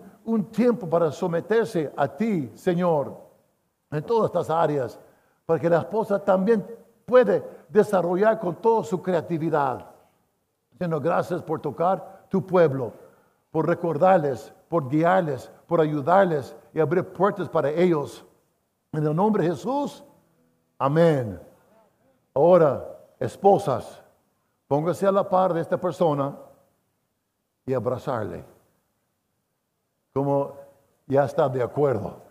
tiempo 0.51 0.89
para 0.89 1.11
someterse 1.11 1.91
a 1.95 2.07
ti, 2.07 2.51
Señor, 2.55 3.17
en 3.91 4.03
todas 4.03 4.25
estas 4.25 4.49
áreas, 4.49 4.99
para 5.45 5.59
que 5.59 5.69
la 5.69 5.79
esposa 5.79 6.23
también 6.23 6.65
puede 7.05 7.43
desarrollar 7.69 8.39
con 8.39 8.55
toda 8.55 8.83
su 8.83 9.01
creatividad. 9.01 9.85
Señor, 10.77 11.01
gracias 11.01 11.41
por 11.41 11.59
tocar 11.59 12.25
tu 12.29 12.45
pueblo, 12.45 12.93
por 13.51 13.67
recordarles, 13.67 14.53
por 14.69 14.89
guiarles, 14.89 15.51
por 15.67 15.81
ayudarles 15.81 16.55
y 16.73 16.79
abrir 16.79 17.03
puertas 17.05 17.49
para 17.49 17.69
ellos. 17.69 18.25
En 18.93 19.05
el 19.05 19.15
nombre 19.15 19.43
de 19.43 19.49
Jesús, 19.49 20.03
amén. 20.77 21.39
Ahora, 22.33 22.85
esposas, 23.19 24.01
póngase 24.67 25.05
a 25.05 25.11
la 25.11 25.27
par 25.27 25.53
de 25.53 25.61
esta 25.61 25.79
persona 25.79 26.37
y 27.65 27.73
abrazarle 27.73 28.60
como 30.13 30.55
ya 31.07 31.25
está 31.25 31.47
de 31.49 31.63
acuerdo. 31.63 32.21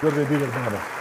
Dios 0.00 0.14
bendiga, 0.14 0.46
hermano. 0.46 0.97